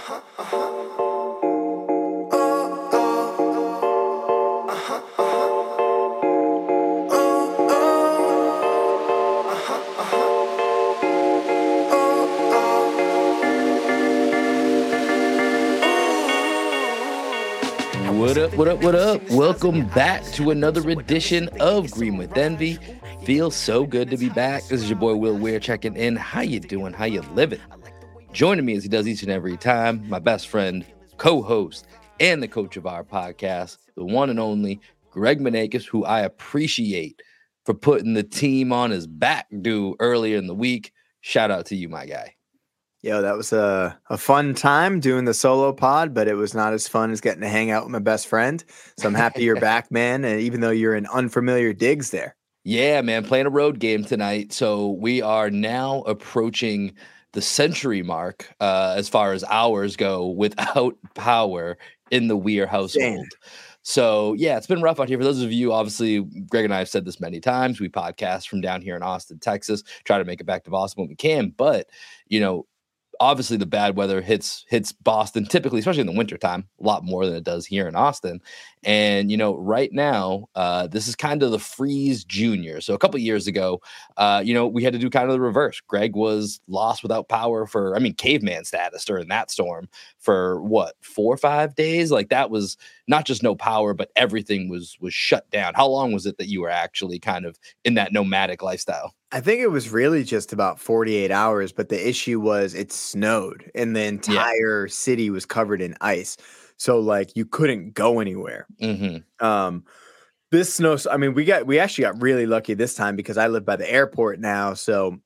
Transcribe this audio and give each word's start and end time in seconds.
What 0.00 0.16
up, 18.38 18.54
what 18.54 18.68
up, 18.68 18.82
what 18.82 18.94
up? 18.94 19.30
Welcome 19.30 19.86
back 19.88 20.24
to 20.32 20.50
another 20.50 20.88
edition 20.88 21.50
of 21.60 21.90
Green 21.90 22.16
with 22.16 22.34
Envy. 22.38 22.78
Feels 23.24 23.54
so 23.54 23.84
good 23.84 24.08
to 24.10 24.16
be 24.16 24.30
back. 24.30 24.62
This 24.62 24.82
is 24.82 24.88
your 24.88 24.98
boy 24.98 25.16
Will 25.16 25.36
Weir 25.36 25.60
checking 25.60 25.94
in. 25.94 26.16
How 26.16 26.40
you 26.40 26.58
doing? 26.58 26.94
How 26.94 27.04
you 27.04 27.20
living? 27.34 27.60
Joining 28.32 28.64
me 28.64 28.76
as 28.76 28.84
he 28.84 28.88
does 28.88 29.08
each 29.08 29.22
and 29.22 29.30
every 29.30 29.56
time, 29.56 30.08
my 30.08 30.20
best 30.20 30.48
friend, 30.48 30.86
co-host, 31.16 31.86
and 32.20 32.40
the 32.40 32.48
coach 32.48 32.76
of 32.76 32.86
our 32.86 33.02
podcast, 33.02 33.78
the 33.96 34.04
one 34.04 34.30
and 34.30 34.38
only 34.38 34.80
Greg 35.10 35.40
Maneikis, 35.40 35.84
who 35.84 36.04
I 36.04 36.20
appreciate 36.20 37.20
for 37.66 37.74
putting 37.74 38.14
the 38.14 38.22
team 38.22 38.72
on 38.72 38.92
his 38.92 39.08
back 39.08 39.46
do 39.62 39.96
earlier 39.98 40.38
in 40.38 40.46
the 40.46 40.54
week. 40.54 40.92
Shout 41.22 41.50
out 41.50 41.66
to 41.66 41.76
you, 41.76 41.88
my 41.88 42.06
guy. 42.06 42.36
Yo, 43.02 43.20
that 43.20 43.36
was 43.36 43.52
a, 43.52 43.98
a 44.10 44.16
fun 44.16 44.54
time 44.54 45.00
doing 45.00 45.24
the 45.24 45.34
solo 45.34 45.72
pod, 45.72 46.14
but 46.14 46.28
it 46.28 46.34
was 46.34 46.54
not 46.54 46.72
as 46.72 46.86
fun 46.86 47.10
as 47.10 47.20
getting 47.20 47.40
to 47.40 47.48
hang 47.48 47.70
out 47.70 47.82
with 47.82 47.92
my 47.92 47.98
best 47.98 48.28
friend. 48.28 48.62
So 48.96 49.08
I'm 49.08 49.14
happy 49.14 49.42
you're 49.42 49.60
back, 49.60 49.90
man. 49.90 50.24
And 50.24 50.40
even 50.40 50.60
though 50.60 50.70
you're 50.70 50.94
in 50.94 51.06
unfamiliar 51.06 51.72
digs 51.72 52.10
there. 52.10 52.36
Yeah, 52.62 53.00
man, 53.00 53.24
playing 53.24 53.46
a 53.46 53.50
road 53.50 53.80
game 53.80 54.04
tonight. 54.04 54.52
So 54.52 54.90
we 54.90 55.20
are 55.20 55.50
now 55.50 56.02
approaching 56.02 56.92
the 57.32 57.42
century 57.42 58.02
mark 58.02 58.52
uh, 58.60 58.94
as 58.96 59.08
far 59.08 59.32
as 59.32 59.44
hours 59.44 59.96
go 59.96 60.28
without 60.28 60.96
power 61.14 61.78
in 62.10 62.28
the 62.28 62.36
Weir 62.36 62.66
household. 62.66 63.26
Damn. 63.30 63.40
So 63.82 64.34
yeah, 64.34 64.56
it's 64.56 64.66
been 64.66 64.82
rough 64.82 65.00
out 65.00 65.08
here. 65.08 65.18
For 65.18 65.24
those 65.24 65.42
of 65.42 65.52
you, 65.52 65.72
obviously, 65.72 66.20
Greg 66.20 66.64
and 66.64 66.74
I 66.74 66.78
have 66.78 66.88
said 66.88 67.04
this 67.04 67.20
many 67.20 67.40
times. 67.40 67.80
We 67.80 67.88
podcast 67.88 68.48
from 68.48 68.60
down 68.60 68.82
here 68.82 68.94
in 68.94 69.02
Austin, 69.02 69.38
Texas, 69.38 69.82
try 70.04 70.18
to 70.18 70.24
make 70.24 70.40
it 70.40 70.44
back 70.44 70.64
to 70.64 70.70
Boston 70.70 71.02
when 71.02 71.08
we 71.08 71.16
can. 71.16 71.54
But 71.56 71.88
you 72.26 72.40
know, 72.40 72.66
obviously 73.20 73.58
the 73.58 73.66
bad 73.66 73.96
weather 73.96 74.20
hits 74.20 74.64
hits 74.68 74.92
Boston 74.92 75.44
typically, 75.44 75.78
especially 75.78 76.00
in 76.00 76.06
the 76.06 76.12
wintertime, 76.12 76.66
a 76.80 76.84
lot 76.84 77.04
more 77.04 77.26
than 77.26 77.36
it 77.36 77.44
does 77.44 77.66
here 77.66 77.86
in 77.86 77.94
Austin. 77.94 78.40
And 78.82 79.30
you 79.30 79.36
know, 79.36 79.56
right 79.56 79.92
now, 79.92 80.48
uh, 80.54 80.86
this 80.86 81.06
is 81.06 81.14
kind 81.14 81.42
of 81.42 81.50
the 81.50 81.58
freeze 81.58 82.24
junior. 82.24 82.80
So 82.80 82.94
a 82.94 82.98
couple 82.98 83.18
years 83.20 83.46
ago, 83.46 83.80
uh, 84.16 84.42
you 84.44 84.54
know, 84.54 84.66
we 84.66 84.82
had 84.82 84.92
to 84.94 84.98
do 84.98 85.10
kind 85.10 85.26
of 85.26 85.32
the 85.32 85.40
reverse. 85.40 85.80
Greg 85.80 86.16
was 86.16 86.60
lost 86.66 87.02
without 87.02 87.28
power 87.28 87.66
for, 87.66 87.94
I 87.94 87.98
mean, 87.98 88.14
caveman 88.14 88.64
status 88.64 89.04
during 89.04 89.28
that 89.28 89.50
storm 89.50 89.88
for 90.18 90.62
what 90.62 90.94
four 91.02 91.34
or 91.34 91.36
five 91.36 91.74
days. 91.74 92.10
Like 92.10 92.30
that 92.30 92.50
was 92.50 92.76
not 93.06 93.26
just 93.26 93.42
no 93.42 93.54
power, 93.54 93.92
but 93.92 94.10
everything 94.16 94.68
was 94.68 94.96
was 95.00 95.12
shut 95.12 95.50
down. 95.50 95.74
How 95.74 95.86
long 95.86 96.12
was 96.12 96.24
it 96.26 96.38
that 96.38 96.48
you 96.48 96.62
were 96.62 96.70
actually 96.70 97.18
kind 97.18 97.44
of 97.44 97.58
in 97.84 97.94
that 97.94 98.12
nomadic 98.12 98.62
lifestyle? 98.62 99.14
I 99.32 99.40
think 99.40 99.60
it 99.60 99.68
was 99.70 99.90
really 99.90 100.24
just 100.24 100.52
about 100.52 100.80
48 100.80 101.30
hours, 101.30 101.70
but 101.70 101.88
the 101.88 102.08
issue 102.08 102.40
was 102.40 102.74
it 102.74 102.90
snowed 102.90 103.70
and 103.76 103.94
the 103.94 104.02
entire 104.02 104.86
yeah. 104.86 104.92
city 104.92 105.30
was 105.30 105.46
covered 105.46 105.80
in 105.80 105.96
ice. 106.00 106.36
So 106.80 106.98
like 106.98 107.36
you 107.36 107.44
couldn't 107.44 107.92
go 107.92 108.20
anywhere. 108.20 108.66
Mm-hmm. 108.80 109.44
Um, 109.46 109.84
this 110.50 110.72
snow, 110.72 110.96
I 111.10 111.18
mean, 111.18 111.34
we 111.34 111.44
got 111.44 111.66
we 111.66 111.78
actually 111.78 112.04
got 112.04 112.22
really 112.22 112.46
lucky 112.46 112.72
this 112.72 112.94
time 112.94 113.16
because 113.16 113.36
I 113.36 113.48
live 113.48 113.66
by 113.66 113.76
the 113.76 113.88
airport 113.88 114.40
now. 114.40 114.72
So 114.72 115.20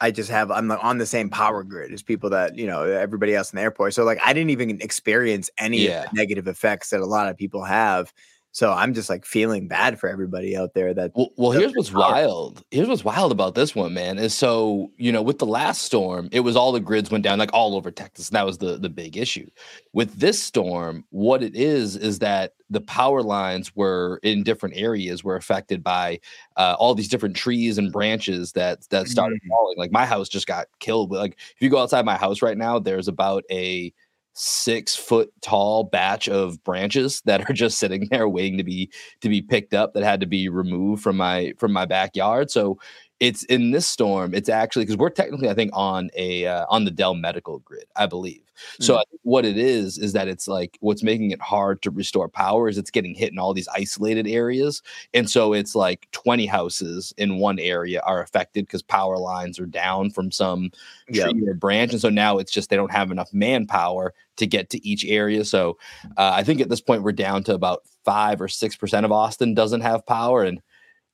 I 0.00 0.10
just 0.10 0.30
have 0.30 0.50
I'm 0.50 0.70
on 0.70 0.96
the 0.96 1.04
same 1.04 1.28
power 1.28 1.62
grid 1.62 1.92
as 1.92 2.02
people 2.02 2.30
that 2.30 2.56
you 2.56 2.66
know 2.66 2.84
everybody 2.84 3.34
else 3.34 3.52
in 3.52 3.58
the 3.58 3.62
airport. 3.62 3.92
So 3.92 4.04
like 4.04 4.18
I 4.24 4.32
didn't 4.32 4.48
even 4.48 4.80
experience 4.80 5.50
any 5.58 5.86
yeah. 5.86 6.06
negative 6.14 6.48
effects 6.48 6.88
that 6.88 7.00
a 7.00 7.06
lot 7.06 7.28
of 7.28 7.36
people 7.36 7.64
have 7.64 8.10
so 8.58 8.72
I'm 8.72 8.92
just 8.92 9.08
like 9.08 9.24
feeling 9.24 9.68
bad 9.68 10.00
for 10.00 10.08
everybody 10.08 10.56
out 10.56 10.74
there 10.74 10.92
that. 10.92 11.12
Well, 11.14 11.30
well 11.36 11.52
here's 11.52 11.72
what's 11.76 11.92
wild. 11.92 12.64
Here's 12.72 12.88
what's 12.88 13.04
wild 13.04 13.30
about 13.30 13.54
this 13.54 13.72
one, 13.72 13.94
man. 13.94 14.18
Is 14.18 14.34
so 14.34 14.90
you 14.96 15.12
know 15.12 15.22
with 15.22 15.38
the 15.38 15.46
last 15.46 15.82
storm, 15.82 16.28
it 16.32 16.40
was 16.40 16.56
all 16.56 16.72
the 16.72 16.80
grids 16.80 17.08
went 17.08 17.22
down 17.22 17.38
like 17.38 17.52
all 17.52 17.76
over 17.76 17.92
Texas. 17.92 18.30
And 18.30 18.34
that 18.34 18.44
was 18.44 18.58
the 18.58 18.76
the 18.76 18.88
big 18.88 19.16
issue. 19.16 19.48
With 19.92 20.18
this 20.18 20.42
storm, 20.42 21.04
what 21.10 21.44
it 21.44 21.54
is 21.54 21.94
is 21.94 22.18
that 22.18 22.54
the 22.68 22.80
power 22.80 23.22
lines 23.22 23.76
were 23.76 24.18
in 24.24 24.42
different 24.42 24.76
areas 24.76 25.22
were 25.22 25.36
affected 25.36 25.84
by 25.84 26.18
uh, 26.56 26.74
all 26.80 26.96
these 26.96 27.08
different 27.08 27.36
trees 27.36 27.78
and 27.78 27.92
branches 27.92 28.50
that 28.54 28.88
that 28.88 29.06
started 29.06 29.38
mm. 29.40 29.48
falling. 29.50 29.78
Like 29.78 29.92
my 29.92 30.04
house 30.04 30.28
just 30.28 30.48
got 30.48 30.66
killed. 30.80 31.12
Like 31.12 31.34
if 31.54 31.56
you 31.60 31.70
go 31.70 31.78
outside 31.78 32.04
my 32.04 32.16
house 32.16 32.42
right 32.42 32.58
now, 32.58 32.80
there's 32.80 33.06
about 33.06 33.44
a 33.52 33.92
six 34.38 34.94
foot 34.94 35.32
tall 35.40 35.84
batch 35.84 36.28
of 36.28 36.62
branches 36.64 37.20
that 37.24 37.48
are 37.48 37.52
just 37.52 37.78
sitting 37.78 38.08
there 38.10 38.28
waiting 38.28 38.58
to 38.58 38.64
be 38.64 38.90
to 39.20 39.28
be 39.28 39.42
picked 39.42 39.74
up 39.74 39.94
that 39.94 40.04
had 40.04 40.20
to 40.20 40.26
be 40.26 40.48
removed 40.48 41.02
from 41.02 41.16
my 41.16 41.52
from 41.58 41.72
my 41.72 41.84
backyard. 41.84 42.50
So 42.50 42.78
it's 43.20 43.42
in 43.44 43.70
this 43.70 43.86
storm 43.86 44.34
it's 44.34 44.48
actually 44.48 44.84
because 44.84 44.96
we're 44.96 45.10
technically 45.10 45.48
i 45.48 45.54
think 45.54 45.70
on 45.74 46.10
a 46.16 46.46
uh, 46.46 46.64
on 46.68 46.84
the 46.84 46.90
dell 46.90 47.14
medical 47.14 47.58
grid 47.60 47.86
i 47.96 48.06
believe. 48.06 48.42
So 48.80 48.96
mm. 48.96 49.02
what 49.22 49.44
it 49.44 49.56
is 49.56 49.98
is 49.98 50.12
that 50.12 50.28
it's 50.28 50.48
like 50.48 50.78
what's 50.80 51.02
making 51.02 51.30
it 51.30 51.40
hard 51.40 51.82
to 51.82 51.90
restore 51.90 52.28
power 52.28 52.68
is 52.68 52.78
it's 52.78 52.90
getting 52.90 53.14
hit 53.14 53.32
in 53.32 53.38
all 53.38 53.54
these 53.54 53.68
isolated 53.68 54.26
areas 54.26 54.82
and 55.14 55.28
so 55.30 55.52
it's 55.52 55.74
like 55.74 56.08
20 56.12 56.46
houses 56.46 57.14
in 57.16 57.38
one 57.38 57.58
area 57.58 58.00
are 58.00 58.22
affected 58.22 58.66
because 58.66 58.82
power 58.82 59.16
lines 59.16 59.58
are 59.58 59.66
down 59.66 60.10
from 60.10 60.30
some 60.30 60.70
tree 61.12 61.46
or 61.46 61.54
branch 61.54 61.92
and 61.92 62.00
so 62.00 62.08
now 62.08 62.38
it's 62.38 62.52
just 62.52 62.70
they 62.70 62.76
don't 62.76 62.92
have 62.92 63.10
enough 63.10 63.32
manpower 63.32 64.14
to 64.36 64.46
get 64.46 64.70
to 64.70 64.86
each 64.86 65.04
area. 65.04 65.44
So 65.44 65.78
uh, 66.16 66.32
i 66.34 66.42
think 66.42 66.60
at 66.60 66.68
this 66.68 66.80
point 66.80 67.02
we're 67.02 67.12
down 67.12 67.42
to 67.44 67.54
about 67.54 67.82
five 68.04 68.40
or 68.40 68.48
six 68.48 68.76
percent 68.76 69.04
of 69.04 69.12
austin 69.12 69.54
doesn't 69.54 69.82
have 69.82 70.06
power 70.06 70.42
and 70.42 70.60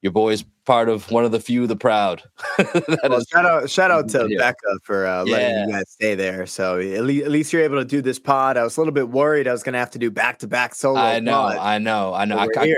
your 0.04 0.12
boy's 0.12 0.44
part 0.66 0.90
of 0.90 1.10
one 1.10 1.24
of 1.24 1.32
the 1.32 1.40
few, 1.40 1.66
the 1.66 1.76
proud. 1.76 2.22
well, 2.58 3.24
shout 3.24 3.46
out, 3.46 3.70
shout 3.70 3.90
out 3.90 4.06
to 4.10 4.26
yeah. 4.28 4.38
Becca 4.38 4.78
for 4.82 5.06
uh, 5.06 5.24
letting 5.24 5.56
yeah. 5.56 5.66
you 5.66 5.72
guys 5.72 5.88
stay 5.88 6.14
there. 6.14 6.44
So 6.44 6.78
at 6.78 7.04
least, 7.04 7.24
at 7.24 7.30
least 7.30 7.52
you're 7.54 7.62
able 7.62 7.78
to 7.78 7.86
do 7.86 8.02
this 8.02 8.18
pod. 8.18 8.58
I 8.58 8.64
was 8.64 8.76
a 8.76 8.80
little 8.80 8.92
bit 8.92 9.08
worried 9.08 9.48
I 9.48 9.52
was 9.52 9.62
going 9.62 9.72
to 9.72 9.78
have 9.78 9.90
to 9.92 9.98
do 9.98 10.10
back 10.10 10.40
to 10.40 10.46
back 10.46 10.74
solo. 10.74 11.00
I 11.00 11.20
know, 11.20 11.32
pod. 11.32 11.56
I 11.56 11.78
know, 11.78 12.12
I 12.12 12.26
know. 12.26 12.36
I, 12.36 12.48
I, 12.54 12.74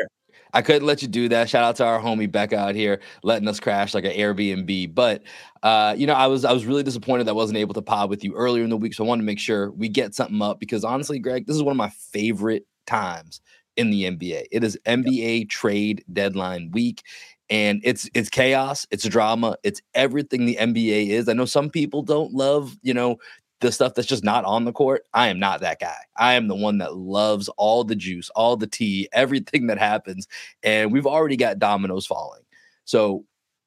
I, 0.52 0.62
couldn't 0.62 0.86
let 0.86 1.02
you 1.02 1.08
do 1.08 1.28
that. 1.30 1.50
Shout 1.50 1.64
out 1.64 1.76
to 1.76 1.84
our 1.84 2.00
homie 2.00 2.30
Becca 2.30 2.56
out 2.56 2.76
here 2.76 3.00
letting 3.24 3.48
us 3.48 3.58
crash 3.58 3.92
like 3.92 4.04
an 4.04 4.12
Airbnb. 4.12 4.94
But 4.94 5.24
uh, 5.64 5.96
you 5.98 6.06
know, 6.06 6.14
I 6.14 6.28
was 6.28 6.44
I 6.44 6.52
was 6.52 6.64
really 6.64 6.84
disappointed 6.84 7.24
that 7.24 7.32
I 7.32 7.34
wasn't 7.34 7.58
able 7.58 7.74
to 7.74 7.82
pod 7.82 8.08
with 8.08 8.22
you 8.22 8.36
earlier 8.36 8.62
in 8.62 8.70
the 8.70 8.76
week. 8.76 8.94
So 8.94 9.04
I 9.04 9.08
wanted 9.08 9.22
to 9.22 9.26
make 9.26 9.40
sure 9.40 9.72
we 9.72 9.88
get 9.88 10.14
something 10.14 10.40
up 10.40 10.60
because 10.60 10.84
honestly, 10.84 11.18
Greg, 11.18 11.44
this 11.44 11.56
is 11.56 11.62
one 11.64 11.72
of 11.72 11.76
my 11.76 11.90
favorite 12.12 12.66
times 12.86 13.40
in 13.76 13.90
the 13.90 14.04
NBA. 14.04 14.46
It 14.50 14.64
is 14.64 14.78
NBA 14.86 15.40
yep. 15.40 15.48
trade 15.48 16.04
deadline 16.12 16.70
week 16.72 17.02
and 17.48 17.80
it's 17.84 18.08
it's 18.14 18.28
chaos, 18.28 18.86
it's 18.90 19.06
drama, 19.06 19.56
it's 19.62 19.80
everything 19.94 20.46
the 20.46 20.56
NBA 20.56 21.08
is. 21.10 21.28
I 21.28 21.32
know 21.32 21.44
some 21.44 21.70
people 21.70 22.02
don't 22.02 22.32
love, 22.32 22.76
you 22.82 22.92
know, 22.92 23.18
the 23.60 23.72
stuff 23.72 23.94
that's 23.94 24.08
just 24.08 24.24
not 24.24 24.44
on 24.44 24.64
the 24.64 24.72
court. 24.72 25.04
I 25.14 25.28
am 25.28 25.38
not 25.38 25.60
that 25.60 25.80
guy. 25.80 25.96
I 26.16 26.34
am 26.34 26.48
the 26.48 26.54
one 26.54 26.78
that 26.78 26.96
loves 26.96 27.48
all 27.50 27.84
the 27.84 27.96
juice, 27.96 28.30
all 28.30 28.56
the 28.56 28.66
tea, 28.66 29.08
everything 29.12 29.68
that 29.68 29.78
happens, 29.78 30.26
and 30.62 30.92
we've 30.92 31.06
already 31.06 31.36
got 31.36 31.58
dominoes 31.58 32.06
falling. 32.06 32.42
So, 32.84 33.24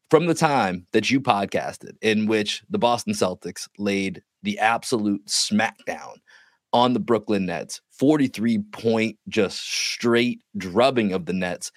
from 0.10 0.26
the 0.26 0.34
time 0.34 0.88
that 0.92 1.10
you 1.10 1.22
podcasted 1.22 1.92
in 2.02 2.26
which 2.26 2.64
the 2.70 2.80
Boston 2.80 3.14
Celtics 3.14 3.68
laid 3.78 4.24
the 4.42 4.58
absolute 4.60 5.24
smackdown 5.28 6.16
on 6.74 6.94
the 6.94 7.00
Brooklyn 7.00 7.46
Nets, 7.46 7.82
43 8.00 8.60
point, 8.72 9.18
just 9.28 9.60
straight 9.60 10.42
drubbing 10.58 11.14
of 11.14 11.26
the 11.26 11.34
Nets. 11.34 11.72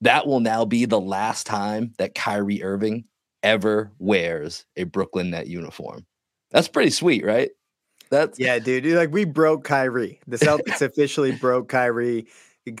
That 0.00 0.26
will 0.26 0.40
now 0.40 0.64
be 0.64 0.84
the 0.84 1.00
last 1.00 1.46
time 1.46 1.92
that 1.98 2.14
Kyrie 2.14 2.62
Irving 2.62 3.04
ever 3.42 3.92
wears 3.98 4.64
a 4.76 4.84
Brooklyn 4.84 5.30
Net 5.30 5.46
uniform. 5.46 6.04
That's 6.50 6.68
pretty 6.68 6.90
sweet, 6.90 7.24
right? 7.24 7.50
That's 8.10 8.38
yeah, 8.38 8.58
dude. 8.58 8.84
Like 8.86 9.12
we 9.12 9.24
broke 9.24 9.64
Kyrie. 9.64 10.20
The 10.26 10.38
Celtics 10.38 10.82
officially 10.82 11.32
broke 11.32 11.68
Kyrie, 11.68 12.26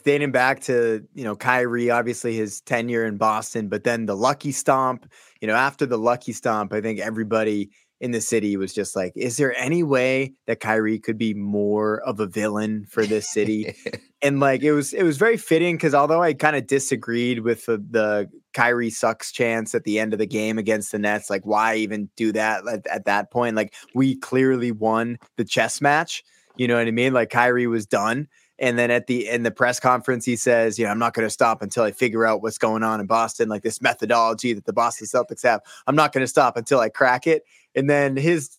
dating 0.04 0.32
back 0.32 0.60
to 0.62 1.06
you 1.14 1.24
know 1.24 1.36
Kyrie, 1.36 1.90
obviously 1.90 2.34
his 2.36 2.60
tenure 2.62 3.04
in 3.04 3.16
Boston, 3.16 3.68
but 3.68 3.84
then 3.84 4.06
the 4.06 4.16
lucky 4.16 4.52
stomp. 4.52 5.10
You 5.40 5.48
know, 5.48 5.54
after 5.54 5.86
the 5.86 5.98
lucky 5.98 6.32
stomp, 6.32 6.72
I 6.72 6.80
think 6.80 6.98
everybody 6.98 7.70
in 8.00 8.12
the 8.12 8.20
city 8.20 8.56
was 8.56 8.72
just 8.72 8.94
like, 8.94 9.12
is 9.16 9.36
there 9.36 9.56
any 9.58 9.82
way 9.82 10.32
that 10.46 10.60
Kyrie 10.60 10.98
could 10.98 11.18
be 11.18 11.34
more 11.34 12.00
of 12.02 12.20
a 12.20 12.26
villain 12.26 12.86
for 12.88 13.04
this 13.04 13.30
city? 13.30 13.74
and 14.22 14.38
like 14.40 14.62
it 14.62 14.72
was 14.72 14.92
it 14.92 15.02
was 15.02 15.16
very 15.16 15.36
fitting 15.36 15.76
because 15.76 15.94
although 15.94 16.22
I 16.22 16.34
kind 16.34 16.56
of 16.56 16.66
disagreed 16.66 17.40
with 17.40 17.66
the, 17.66 17.78
the 17.90 18.30
Kyrie 18.54 18.90
sucks 18.90 19.32
chance 19.32 19.74
at 19.74 19.84
the 19.84 19.98
end 19.98 20.12
of 20.12 20.18
the 20.20 20.26
game 20.26 20.58
against 20.58 20.92
the 20.92 20.98
Nets, 20.98 21.28
like 21.28 21.44
why 21.44 21.76
even 21.76 22.08
do 22.16 22.30
that 22.32 22.66
at, 22.68 22.86
at 22.86 23.04
that 23.06 23.30
point? 23.30 23.56
Like 23.56 23.74
we 23.94 24.16
clearly 24.16 24.70
won 24.70 25.18
the 25.36 25.44
chess 25.44 25.80
match. 25.80 26.24
You 26.56 26.68
know 26.68 26.76
what 26.76 26.86
I 26.86 26.92
mean? 26.92 27.12
Like 27.12 27.30
Kyrie 27.30 27.66
was 27.66 27.86
done. 27.86 28.28
And 28.60 28.76
then 28.76 28.90
at 28.90 29.06
the 29.06 29.28
in 29.28 29.44
the 29.44 29.52
press 29.52 29.78
conference, 29.78 30.24
he 30.24 30.34
says, 30.34 30.78
"You 30.78 30.84
know, 30.84 30.90
I'm 30.90 30.98
not 30.98 31.14
going 31.14 31.26
to 31.26 31.30
stop 31.30 31.62
until 31.62 31.84
I 31.84 31.92
figure 31.92 32.26
out 32.26 32.42
what's 32.42 32.58
going 32.58 32.82
on 32.82 33.00
in 33.00 33.06
Boston, 33.06 33.48
like 33.48 33.62
this 33.62 33.80
methodology 33.80 34.52
that 34.52 34.64
the 34.64 34.72
Boston 34.72 35.06
Celtics 35.06 35.44
have. 35.44 35.60
I'm 35.86 35.94
not 35.94 36.12
going 36.12 36.24
to 36.24 36.28
stop 36.28 36.56
until 36.56 36.80
I 36.80 36.88
crack 36.88 37.28
it." 37.28 37.44
And 37.74 37.88
then 37.88 38.16
his 38.16 38.56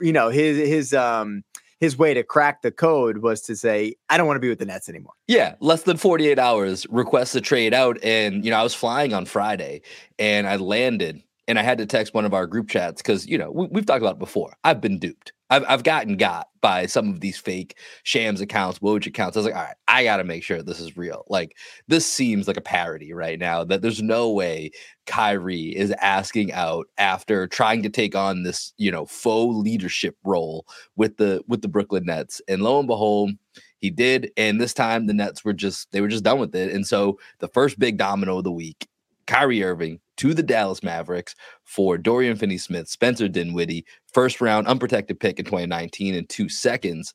you 0.00 0.12
know 0.12 0.28
his 0.28 0.56
his 0.56 0.94
um 0.94 1.44
his 1.80 1.96
way 1.96 2.12
to 2.14 2.22
crack 2.22 2.62
the 2.62 2.70
code 2.70 3.18
was 3.18 3.40
to 3.42 3.54
say, 3.54 3.94
I 4.08 4.16
don't 4.16 4.26
want 4.26 4.36
to 4.36 4.40
be 4.40 4.48
with 4.48 4.58
the 4.58 4.66
Nets 4.66 4.88
anymore. 4.88 5.12
Yeah, 5.28 5.54
less 5.60 5.82
than 5.82 5.96
48 5.96 6.38
hours, 6.38 6.86
request 6.90 7.36
a 7.36 7.40
trade 7.40 7.72
out. 7.72 7.98
And, 8.02 8.44
you 8.44 8.50
know, 8.50 8.58
I 8.58 8.62
was 8.62 8.74
flying 8.74 9.14
on 9.14 9.26
Friday 9.26 9.82
and 10.18 10.48
I 10.48 10.56
landed 10.56 11.22
and 11.48 11.58
I 11.58 11.62
had 11.62 11.78
to 11.78 11.86
text 11.86 12.12
one 12.12 12.26
of 12.26 12.34
our 12.34 12.46
group 12.46 12.68
chats 12.68 13.00
because, 13.00 13.26
you 13.26 13.38
know, 13.38 13.50
we, 13.50 13.66
have 13.74 13.86
talked 13.86 14.02
about 14.02 14.16
it 14.16 14.20
before. 14.20 14.54
I've 14.64 14.82
been 14.82 14.98
duped. 14.98 15.32
I've, 15.50 15.64
I've 15.66 15.82
gotten 15.82 16.18
got 16.18 16.48
by 16.60 16.84
some 16.84 17.08
of 17.08 17.20
these 17.20 17.38
fake 17.38 17.78
Shams 18.02 18.42
accounts, 18.42 18.80
Woj 18.80 19.06
accounts. 19.06 19.34
I 19.34 19.40
was 19.40 19.46
like, 19.46 19.54
all 19.54 19.62
right, 19.62 19.76
I 19.88 20.04
got 20.04 20.18
to 20.18 20.24
make 20.24 20.42
sure 20.42 20.62
this 20.62 20.78
is 20.78 20.98
real. 20.98 21.24
Like, 21.28 21.56
this 21.88 22.04
seems 22.04 22.46
like 22.46 22.58
a 22.58 22.62
parody 22.62 23.14
right 23.14 23.38
now 23.38 23.64
that 23.64 23.80
there's 23.80 24.02
no 24.02 24.30
way 24.30 24.70
Kyrie 25.06 25.74
is 25.74 25.90
asking 26.02 26.52
out 26.52 26.86
after 26.98 27.46
trying 27.46 27.82
to 27.82 27.88
take 27.88 28.14
on 28.14 28.42
this, 28.42 28.74
you 28.76 28.90
know, 28.90 29.06
faux 29.06 29.56
leadership 29.56 30.16
role 30.22 30.66
with 30.96 31.16
the 31.16 31.42
with 31.48 31.62
the 31.62 31.68
Brooklyn 31.68 32.04
Nets. 32.04 32.42
And 32.46 32.60
lo 32.60 32.78
and 32.78 32.86
behold, 32.86 33.30
he 33.78 33.88
did. 33.88 34.30
And 34.36 34.60
this 34.60 34.74
time 34.74 35.06
the 35.06 35.14
Nets 35.14 35.46
were 35.46 35.54
just 35.54 35.90
they 35.92 36.02
were 36.02 36.08
just 36.08 36.24
done 36.24 36.38
with 36.40 36.54
it. 36.54 36.72
And 36.72 36.86
so 36.86 37.18
the 37.38 37.48
first 37.48 37.78
big 37.78 37.96
domino 37.96 38.36
of 38.38 38.44
the 38.44 38.52
week, 38.52 38.86
Kyrie 39.28 39.62
Irving 39.62 40.00
to 40.16 40.34
the 40.34 40.42
Dallas 40.42 40.82
Mavericks 40.82 41.36
for 41.62 41.96
Dorian 41.96 42.36
Finney 42.36 42.58
Smith, 42.58 42.88
Spencer 42.88 43.28
Dinwiddie, 43.28 43.84
first 44.12 44.40
round 44.40 44.66
unprotected 44.66 45.20
pick 45.20 45.38
in 45.38 45.44
2019 45.44 46.14
in 46.14 46.26
two 46.26 46.48
seconds. 46.48 47.14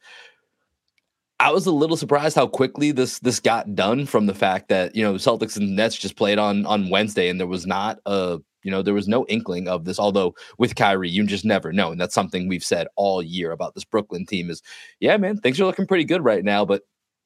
I 1.40 1.52
was 1.52 1.66
a 1.66 1.72
little 1.72 1.98
surprised 1.98 2.36
how 2.36 2.48
quickly 2.48 2.92
this 2.92 3.20
this 3.20 3.40
got 3.42 3.76
done 3.76 4.06
from 4.06 4.28
the 4.28 4.36
fact 4.36 4.70
that 4.70 4.96
you 4.96 5.04
know 5.04 5.16
Celtics 5.16 5.58
and 5.58 5.76
Nets 5.76 5.98
just 5.98 6.16
played 6.16 6.38
on 6.38 6.66
on 6.66 6.90
Wednesday 6.90 7.28
and 7.28 7.40
there 7.40 7.48
was 7.48 7.66
not 7.66 8.00
a 8.06 8.40
you 8.62 8.72
know 8.72 8.82
there 8.82 8.94
was 8.94 9.08
no 9.08 9.26
inkling 9.26 9.68
of 9.68 9.84
this. 9.84 10.00
Although 10.00 10.36
with 10.58 10.76
Kyrie, 10.76 11.10
you 11.10 11.26
just 11.26 11.44
never 11.44 11.74
know, 11.74 11.92
and 11.92 12.00
that's 12.00 12.16
something 12.16 12.48
we've 12.48 12.64
said 12.64 12.88
all 12.96 13.22
year 13.22 13.52
about 13.52 13.74
this 13.74 13.84
Brooklyn 13.84 14.26
team. 14.26 14.50
Is 14.50 14.62
yeah, 15.00 15.18
man, 15.18 15.38
things 15.38 15.60
are 15.60 15.66
looking 15.66 15.88
pretty 15.88 16.06
good 16.06 16.24
right 16.24 16.46
now, 16.46 16.64
but 16.64 16.84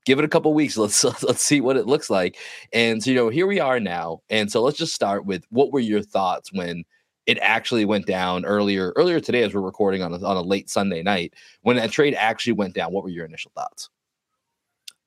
give 0.08 0.20
it 0.20 0.26
a 0.26 0.30
couple 0.30 0.54
weeks. 0.54 0.78
Let's 0.78 1.04
let's 1.04 1.44
see 1.44 1.62
what 1.62 1.78
it 1.78 1.86
looks 1.86 2.10
like. 2.10 2.38
And 2.74 3.04
so 3.04 3.12
you 3.12 3.16
know, 3.16 3.30
here 3.30 3.46
we 3.46 3.60
are 3.60 3.80
now. 3.80 4.22
And 4.30 4.52
so 4.52 4.64
let's 4.64 4.78
just 4.78 4.96
start 4.96 5.26
with 5.26 5.44
what 5.50 5.72
were 5.72 5.80
your 5.80 6.02
thoughts 6.02 6.52
when 6.52 6.84
it 7.26 7.38
actually 7.42 7.84
went 7.84 8.08
down 8.08 8.46
earlier 8.46 8.94
earlier 8.96 9.20
today 9.20 9.44
as 9.44 9.54
we're 9.54 9.62
recording 9.62 10.02
on 10.02 10.14
a, 10.14 10.26
on 10.26 10.38
a 10.38 10.42
late 10.42 10.70
Sunday 10.70 11.04
night 11.04 11.34
when 11.62 11.76
that 11.76 11.92
trade 11.92 12.16
actually 12.16 12.54
went 12.54 12.74
down. 12.74 12.94
What 12.94 13.04
were 13.04 13.10
your 13.10 13.26
initial 13.26 13.52
thoughts? 13.54 13.90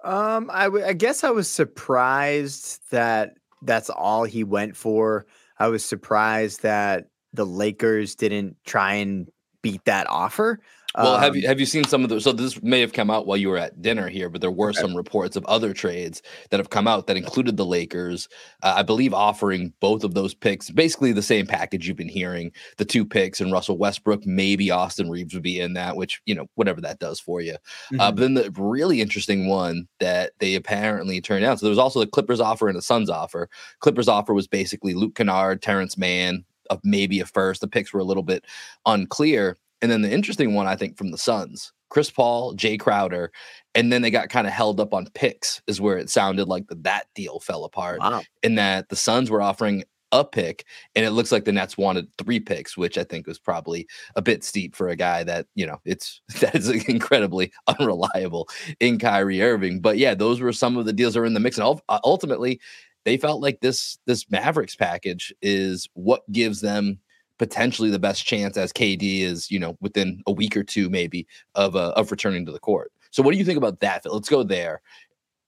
Um, 0.05 0.51
I, 0.53 0.65
w- 0.65 0.85
I 0.85 0.93
guess 0.93 1.25
I 1.25 1.31
was 1.31 1.49
surprised 1.49 2.81
that 2.91 3.35
that's 3.63 3.91
all 3.91 4.25
he 4.25 4.45
went 4.45 4.77
for. 4.77 5.27
I 5.59 5.69
was 5.69 5.85
surprised 5.85 6.63
that 6.63 7.09
the 7.35 7.45
Lakers 7.45 8.15
didn't 8.15 8.57
try 8.65 8.95
and 8.95 9.29
beat 9.63 9.85
that 9.85 10.09
offer. 10.09 10.61
Well, 10.97 11.15
um, 11.15 11.21
have 11.21 11.37
you 11.37 11.43
um, 11.43 11.49
have 11.49 11.61
you 11.61 11.67
seen 11.67 11.85
some 11.85 12.03
of 12.03 12.11
the? 12.11 12.21
So 12.21 12.33
this 12.33 12.61
may 12.63 12.81
have 12.81 12.93
come 12.93 13.11
out 13.11 13.27
while 13.27 13.37
you 13.37 13.49
were 13.49 13.57
at 13.57 13.81
dinner 13.81 14.09
here, 14.09 14.29
but 14.29 14.41
there 14.41 14.51
were 14.51 14.73
some 14.73 14.97
reports 14.97 15.37
of 15.37 15.45
other 15.47 15.73
trades 15.73 16.21
that 16.51 16.59
have 16.59 16.71
come 16.71 16.89
out 16.89 17.07
that 17.07 17.17
included 17.17 17.57
the 17.57 17.65
Lakers, 17.65 18.29
uh, 18.63 18.75
I 18.77 18.83
believe, 18.83 19.15
offering 19.15 19.73
both 19.81 20.03
of 20.03 20.15
those 20.15 20.35
picks, 20.35 20.69
basically 20.69 21.13
the 21.13 21.23
same 21.23 21.47
package 21.47 21.87
you've 21.87 21.97
been 21.97 22.09
hearing, 22.09 22.51
the 22.77 22.85
two 22.85 23.05
picks 23.05 23.41
and 23.41 23.53
Russell 23.53 23.79
Westbrook, 23.79 24.27
maybe 24.27 24.71
Austin 24.73 25.11
Reaves 25.11 25.33
would 25.33 25.45
be 25.45 25.61
in 25.61 25.75
that, 25.75 25.97
which 25.97 26.21
you 26.27 26.35
know 26.35 26.47
whatever 26.57 26.81
that 26.81 26.99
does 26.99 27.21
for 27.21 27.41
you. 27.41 27.53
Mm-hmm. 27.53 28.01
Uh, 28.01 28.11
but 28.11 28.21
then 28.21 28.35
the 28.35 28.51
really 28.57 29.01
interesting 29.01 29.47
one 29.47 29.87
that 30.01 30.33
they 30.41 30.57
apparently 30.57 31.21
turned 31.21 31.45
out. 31.45 31.61
So 31.61 31.67
there 31.67 31.71
was 31.71 31.79
also 31.79 32.01
the 32.01 32.07
Clippers 32.07 32.41
offer 32.41 32.69
and 32.69 32.77
the 32.77 32.83
Suns 32.83 33.11
offer. 33.11 33.49
Clippers 33.79 34.09
offer 34.09 34.35
was 34.35 34.49
basically 34.49 34.95
Luke 34.95 35.15
Kennard, 35.15 35.63
Terance 35.63 35.97
Mann, 35.97 36.45
of 36.69 36.81
maybe 36.83 37.21
a 37.21 37.27
first. 37.27 37.61
The 37.61 37.69
picks 37.69 37.93
were 37.93 38.01
a 38.01 38.05
little 38.05 38.23
bit 38.25 38.45
unclear. 38.87 39.57
And 39.83 39.91
then 39.91 40.03
the 40.03 40.13
interesting 40.13 40.55
one, 40.55 40.67
I 40.67 40.77
think, 40.77 40.97
from 40.97 41.11
the 41.11 41.19
Suns, 41.19 41.73
Chris 41.89 42.11
Paul, 42.11 42.55
Jae 42.55 42.79
Crowder, 42.79 43.33
and 43.75 43.93
then 43.93 44.03
they 44.03 44.11
got 44.11 44.29
kind 44.29 44.47
of 44.47 44.53
held 44.53 44.81
up 44.81 44.95
on 44.95 45.07
picks, 45.15 45.63
is 45.67 45.81
where 45.81 45.99
it 45.99 46.11
sounded 46.11 46.49
like 46.49 46.67
the, 46.69 46.77
that 46.77 47.07
deal 47.15 47.41
fell 47.41 47.65
apart. 47.65 48.01
Wow. 48.01 48.23
In 48.43 48.55
that 48.57 48.89
the 48.89 48.97
Suns 48.97 49.31
were 49.31 49.43
offering 49.43 49.85
a 50.13 50.25
pick, 50.25 50.65
and 50.95 51.05
it 51.05 51.11
looks 51.11 51.31
like 51.31 51.45
the 51.45 51.53
Nets 51.53 51.79
wanted 51.79 52.09
three 52.19 52.41
picks, 52.41 52.77
which 52.77 52.99
I 52.99 53.05
think 53.05 53.27
was 53.27 53.39
probably 53.39 53.87
a 54.17 54.23
bit 54.23 54.43
steep 54.43 54.75
for 54.75 54.89
a 54.89 54.97
guy 54.97 55.23
that 55.25 55.47
you 55.55 55.67
know 55.67 55.81
it's 55.85 56.21
that 56.41 56.55
is 56.55 56.69
incredibly 56.69 57.53
unreliable 57.67 58.49
in 58.81 58.99
Kyrie 58.99 59.43
Irving. 59.43 59.81
But 59.81 59.99
yeah, 59.99 60.15
those 60.15 60.41
were 60.41 60.53
some 60.53 60.77
of 60.77 60.87
the 60.87 60.93
deals 60.93 61.15
that 61.15 61.21
are 61.21 61.27
in 61.27 61.35
the 61.35 61.41
mix, 61.41 61.59
and 61.59 61.81
uh, 61.89 62.01
ultimately, 62.05 62.61
they 63.05 63.17
felt 63.17 63.41
like 63.41 63.61
this 63.61 63.99
this 64.07 64.31
Mavericks 64.31 64.77
package 64.77 65.33
is 65.43 65.89
what 65.95 66.31
gives 66.33 66.61
them 66.61 66.99
potentially 67.41 67.89
the 67.89 67.99
best 67.99 68.27
chance 68.27 68.59
as 68.59 68.71
KD 68.71 69.21
is, 69.23 69.51
you 69.51 69.59
know, 69.59 69.75
within 69.81 70.21
a 70.27 70.31
week 70.31 70.59
or 70.59 70.63
two 70.63 70.91
maybe 70.91 71.27
of 71.55 71.75
uh, 71.75 71.95
of 71.97 72.11
returning 72.11 72.45
to 72.45 72.53
the 72.53 72.59
court. 72.59 72.93
So 73.13 73.23
what 73.23 73.33
do 73.33 73.39
you 73.39 73.47
think 73.47 73.57
about 73.57 73.81
that? 73.81 74.03
Let's 74.05 74.29
go 74.29 74.43
there. 74.43 74.83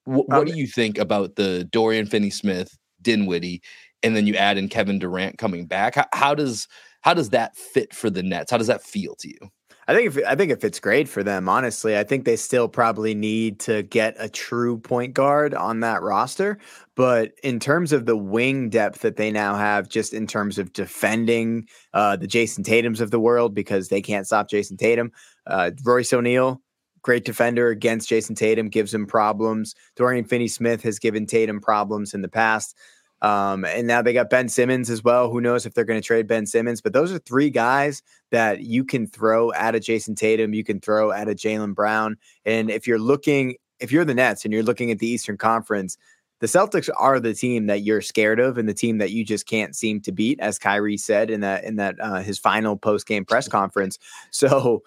what 0.05 0.27
um, 0.33 0.47
do 0.47 0.55
you 0.55 0.67
think 0.67 0.97
about 0.97 1.37
the 1.37 1.69
Dorian 1.71 2.07
Finney-Smith, 2.07 2.79
Dinwiddie, 3.03 3.61
and 4.03 4.17
then 4.17 4.27
you 4.27 4.35
add 4.37 4.57
in 4.57 4.71
Kevin 4.71 4.99
Durant 4.99 5.37
coming 5.37 5.67
back? 5.67 5.97
How, 5.97 6.07
how 6.15 6.35
does 6.35 6.67
how 7.03 7.13
does 7.13 7.29
that 7.29 7.59
fit 7.59 7.95
for 7.95 8.09
the 8.09 8.23
Nets? 8.23 8.51
How 8.51 8.57
does 8.57 8.69
that 8.69 8.83
feel 8.83 9.15
to 9.17 9.29
you? 9.29 9.51
I 9.89 9.95
think 9.95 10.17
if, 10.17 10.27
I 10.27 10.37
think 10.37 10.53
it 10.53 10.61
fits 10.61 10.79
great 10.79 11.09
for 11.09 11.25
them. 11.25 11.49
Honestly, 11.49 11.99
I 11.99 12.05
think 12.05 12.25
they 12.25 12.37
still 12.37 12.69
probably 12.69 13.15
need 13.15 13.59
to 13.61 13.83
get 13.83 14.15
a 14.19 14.29
true 14.29 14.79
point 14.79 15.13
guard 15.13 15.55
on 15.55 15.81
that 15.81 16.03
roster. 16.03 16.59
But 16.95 17.33
in 17.43 17.59
terms 17.59 17.93
of 17.93 18.07
the 18.07 18.17
wing 18.17 18.71
depth 18.71 19.01
that 19.01 19.17
they 19.17 19.33
now 19.33 19.57
have, 19.57 19.89
just 19.89 20.13
in 20.13 20.27
terms 20.27 20.59
of 20.59 20.73
defending 20.73 21.67
uh, 21.95 22.17
the 22.17 22.29
Jayson 22.29 22.65
Tatum's 22.65 23.01
of 23.01 23.11
the 23.11 23.21
world, 23.21 23.55
because 23.55 23.89
they 23.89 24.03
can't 24.03 24.27
stop 24.27 24.49
Jayson 24.49 24.77
Tatum, 24.77 25.11
uh, 25.47 25.73
Royce 25.85 26.13
O'Neale, 26.13 26.61
great 27.03 27.25
defender 27.25 27.69
against 27.69 28.09
Jayson 28.09 28.37
Tatum, 28.37 28.69
gives 28.69 28.95
him 28.95 29.07
problems. 29.07 29.75
Dorian 29.97 30.25
Finney 30.25 30.49
Smith 30.49 30.83
has 30.85 31.01
given 31.01 31.27
Tatum 31.27 31.61
problems 31.61 32.15
in 32.15 32.23
the 32.23 32.29
past. 32.29 32.77
Um, 33.23 33.65
and 33.65 33.87
now 33.87 34.03
they 34.03 34.13
got 34.13 34.31
Ben 34.31 34.49
Simmons 34.49 34.91
as 34.91 35.03
well. 35.05 35.31
Who 35.31 35.41
knows 35.41 35.65
if 35.65 35.75
they're 35.75 35.85
going 35.85 36.01
to 36.01 36.07
trade 36.07 36.27
Ben 36.27 36.45
Simmons? 36.45 36.81
But 36.81 36.93
those 36.93 37.13
are 37.13 37.21
three 37.21 37.51
guys 37.51 38.03
that 38.33 38.63
you 38.63 38.85
can 38.85 39.07
throw 39.07 39.53
at 39.53 39.77
a 39.77 39.81
Jayson 39.81 40.17
Tatum, 40.17 40.55
you 40.55 40.65
can 40.65 40.81
throw 40.81 41.13
at 41.13 41.29
a 41.29 41.35
Jaylen 41.35 41.75
Brown. 41.75 42.17
And 42.45 42.69
if 42.69 42.87
you're 42.87 42.99
looking, 42.99 43.55
if 43.79 43.93
you're 43.93 44.05
the 44.05 44.15
Nets 44.15 44.45
and 44.45 44.53
you're 44.53 44.65
looking 44.65 44.91
at 44.91 44.99
the 44.99 45.07
Eastern 45.07 45.39
Conference, 45.39 45.97
the 46.41 46.49
Celtics 46.49 46.91
are 46.97 47.21
the 47.21 47.35
team 47.35 47.67
that 47.67 47.83
you're 47.83 48.01
scared 48.01 48.41
of 48.41 48.59
and 48.59 48.69
the 48.69 48.75
team 48.75 48.99
that 48.99 49.13
you 49.13 49.25
just 49.25 49.47
can't 49.47 49.77
seem 49.77 50.01
to 50.01 50.11
beat, 50.11 50.41
as 50.41 50.59
Kyrie 50.59 50.97
said 50.97 51.31
in 51.31 51.41
that 51.43 51.63
in 51.63 51.77
that 51.77 51.95
uh, 52.01 52.21
his 52.21 52.41
final 52.41 52.77
post 52.77 53.07
game 53.07 53.25
press 53.25 53.47
conference. 53.49 54.01
So 54.33 54.83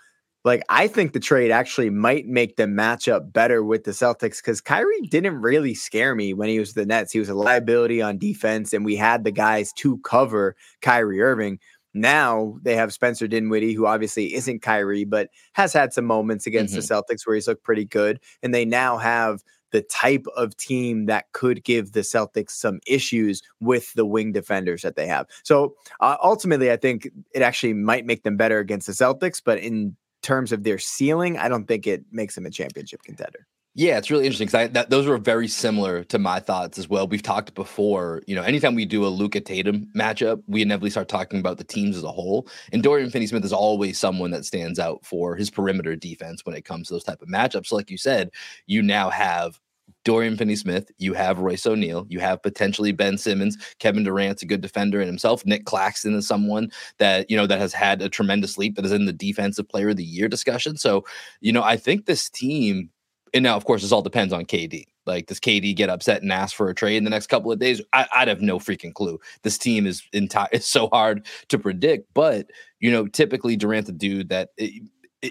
like 0.46 0.64
I 0.70 0.88
think 0.88 1.12
the 1.12 1.20
trade 1.20 1.52
actually 1.52 1.90
might 1.90 2.28
make 2.28 2.56
the 2.56 2.64
matchup 2.64 3.34
better 3.34 3.64
with 3.64 3.84
the 3.84 3.92
Celtics 3.92 4.38
because 4.38 4.62
Kyrie 4.62 5.02
didn't 5.02 5.42
really 5.42 5.74
scare 5.74 6.16
me 6.16 6.34
when 6.34 6.48
he 6.48 6.60
was 6.60 6.74
the 6.74 6.86
Nets. 6.86 7.12
He 7.12 7.20
was 7.20 7.30
a 7.30 7.34
liability 7.34 8.02
on 8.02 8.20
defense, 8.20 8.72
and 8.72 8.86
we 8.86 8.96
had 8.96 9.24
the 9.24 9.32
guys 9.32 9.74
to 9.74 9.98
cover 10.00 10.56
Kyrie 10.82 11.22
Irving. 11.22 11.60
Now 11.96 12.58
they 12.62 12.76
have 12.76 12.94
Spencer 12.94 13.28
Dinwiddie, 13.28 13.74
who 13.74 13.88
obviously 13.88 14.36
isn't 14.36 14.62
Kyrie, 14.62 15.06
but 15.06 15.30
has 15.54 15.74
had 15.74 15.94
some 15.94 16.06
moments 16.06 16.46
against 16.46 16.76
mm-hmm. 16.76 16.82
the 16.82 17.16
Celtics 17.16 17.26
where 17.26 17.36
he's 17.36 17.48
looked 17.48 17.64
pretty 17.64 17.86
good. 17.86 18.20
And 18.44 18.54
they 18.54 18.66
now 18.66 18.98
have 18.98 19.44
the 19.72 19.82
type 19.82 20.26
of 20.38 20.56
team 20.58 21.08
that 21.08 21.26
could 21.32 21.64
give 21.64 21.94
the 21.94 22.02
Celtics 22.02 22.52
some 22.52 22.80
issues 22.86 23.42
with 23.62 23.94
the 23.94 24.06
wing 24.06 24.32
defenders 24.32 24.84
that 24.84 24.96
they 24.96 25.08
have. 25.08 25.26
So 25.44 25.76
uh, 26.02 26.18
ultimately, 26.22 26.72
I 26.72 26.78
think 26.78 27.10
it 27.34 27.42
actually 27.42 27.74
might 27.74 28.06
make 28.06 28.24
them 28.24 28.38
better 28.38 28.60
against 28.60 28.88
the 28.88 28.94
Celtics, 28.94 29.42
but 29.44 29.58
in 29.58 29.96
terms 30.26 30.52
of 30.52 30.64
their 30.64 30.80
ceiling, 30.80 31.38
I 31.38 31.48
don't 31.48 31.66
think 31.68 31.86
it 31.86 32.04
makes 32.12 32.34
them 32.36 32.46
a 32.46 32.50
championship 32.50 33.04
contender. 33.04 33.46
Yeah, 33.78 33.98
it's 33.98 34.10
really 34.10 34.26
interesting 34.26 34.48
because 34.48 34.86
those 34.88 35.06
were 35.06 35.18
very 35.18 35.50
similar 35.50 36.06
to 36.06 36.18
my 36.18 36.40
thoughts 36.40 36.80
as 36.80 36.88
well. 36.88 37.10
We've 37.10 37.22
talked 37.22 37.56
before, 37.56 38.22
you 38.26 38.34
know, 38.34 38.42
anytime 38.42 38.74
we 38.74 38.86
do 38.86 39.06
a 39.06 39.08
Luka 39.08 39.42
Tatum 39.42 39.90
matchup, 39.94 40.42
we 40.48 40.62
inevitably 40.62 40.92
start 40.92 41.10
talking 41.10 41.42
about 41.42 41.58
the 41.58 41.66
teams 41.66 41.98
as 41.98 42.04
a 42.04 42.12
whole. 42.12 42.48
And 42.72 42.82
Dorian 42.82 43.10
Finney-Smith 43.10 43.44
is 43.44 43.52
always 43.52 44.00
someone 44.00 44.32
that 44.32 44.46
stands 44.46 44.80
out 44.80 45.06
for 45.06 45.36
his 45.36 45.50
perimeter 45.50 45.94
defense 45.98 46.46
when 46.46 46.56
it 46.56 46.64
comes 46.64 46.88
to 46.88 46.94
those 46.94 47.04
type 47.04 47.22
of 47.22 47.28
matchups. 47.28 47.68
So 47.68 47.76
like 47.76 47.92
you 47.92 47.98
said, 47.98 48.32
you 48.66 48.82
now 48.82 49.10
have 49.10 49.60
Dorian 50.04 50.38
Finney 50.38 50.56
Smith, 50.56 50.92
you 50.98 51.14
have 51.14 51.40
Royce 51.40 51.66
O'Neale, 51.66 52.06
you 52.10 52.20
have 52.20 52.42
potentially 52.42 52.92
Ben 52.92 53.18
Simmons, 53.18 53.58
Kevin 53.80 54.04
Durant's 54.04 54.44
a 54.44 54.46
good 54.46 54.62
defender 54.62 55.02
in 55.02 55.08
himself. 55.08 55.46
Nic 55.46 55.66
Claxton 55.66 56.14
is 56.14 56.28
someone 56.28 56.72
that, 57.00 57.30
you 57.30 57.36
know, 57.36 57.48
that 57.48 57.60
has 57.60 57.74
had 57.74 58.02
a 58.02 58.10
tremendous 58.10 58.58
leap 58.58 58.76
that 58.76 58.86
is 58.86 58.92
in 58.92 59.06
the 59.06 59.14
defensive 59.14 59.68
player 59.68 59.90
of 59.90 59.98
the 59.98 60.04
year 60.04 60.28
discussion. 60.28 60.78
So, 60.78 61.04
you 61.42 61.52
know, 61.52 61.64
I 61.64 61.76
think 61.76 62.06
this 62.06 62.30
team, 62.30 62.92
and 63.34 63.44
now, 63.44 63.56
of 63.56 63.66
course, 63.66 63.82
this 63.82 63.92
all 63.92 64.04
depends 64.04 64.32
on 64.32 64.46
KD. 64.46 64.86
Like, 65.06 65.28
does 65.28 65.40
KD 65.40 65.76
get 65.76 65.90
upset 65.90 66.22
and 66.22 66.32
ask 66.32 66.56
for 66.56 66.70
a 66.70 66.76
trade 66.76 66.98
in 66.98 67.04
the 67.04 67.10
next 67.10 67.28
couple 67.28 67.52
of 67.52 67.60
days? 67.60 67.82
I, 67.94 68.08
would 68.20 68.28
have 68.28 68.42
no 68.42 68.58
freaking 68.60 68.94
clue. 68.94 69.20
This 69.44 69.58
team 69.58 69.86
is 69.86 70.04
entire. 70.14 70.48
It's 70.56 70.68
so 70.68 70.88
hard 70.92 71.26
to 71.50 71.60
predict, 71.60 72.08
but 72.14 72.48
you 72.80 72.92
know, 72.92 73.08
typically 73.08 73.56
Durant's 73.56 73.90
a 73.90 73.94
dude 73.94 74.30
that 74.30 74.50
eh, 74.58 74.70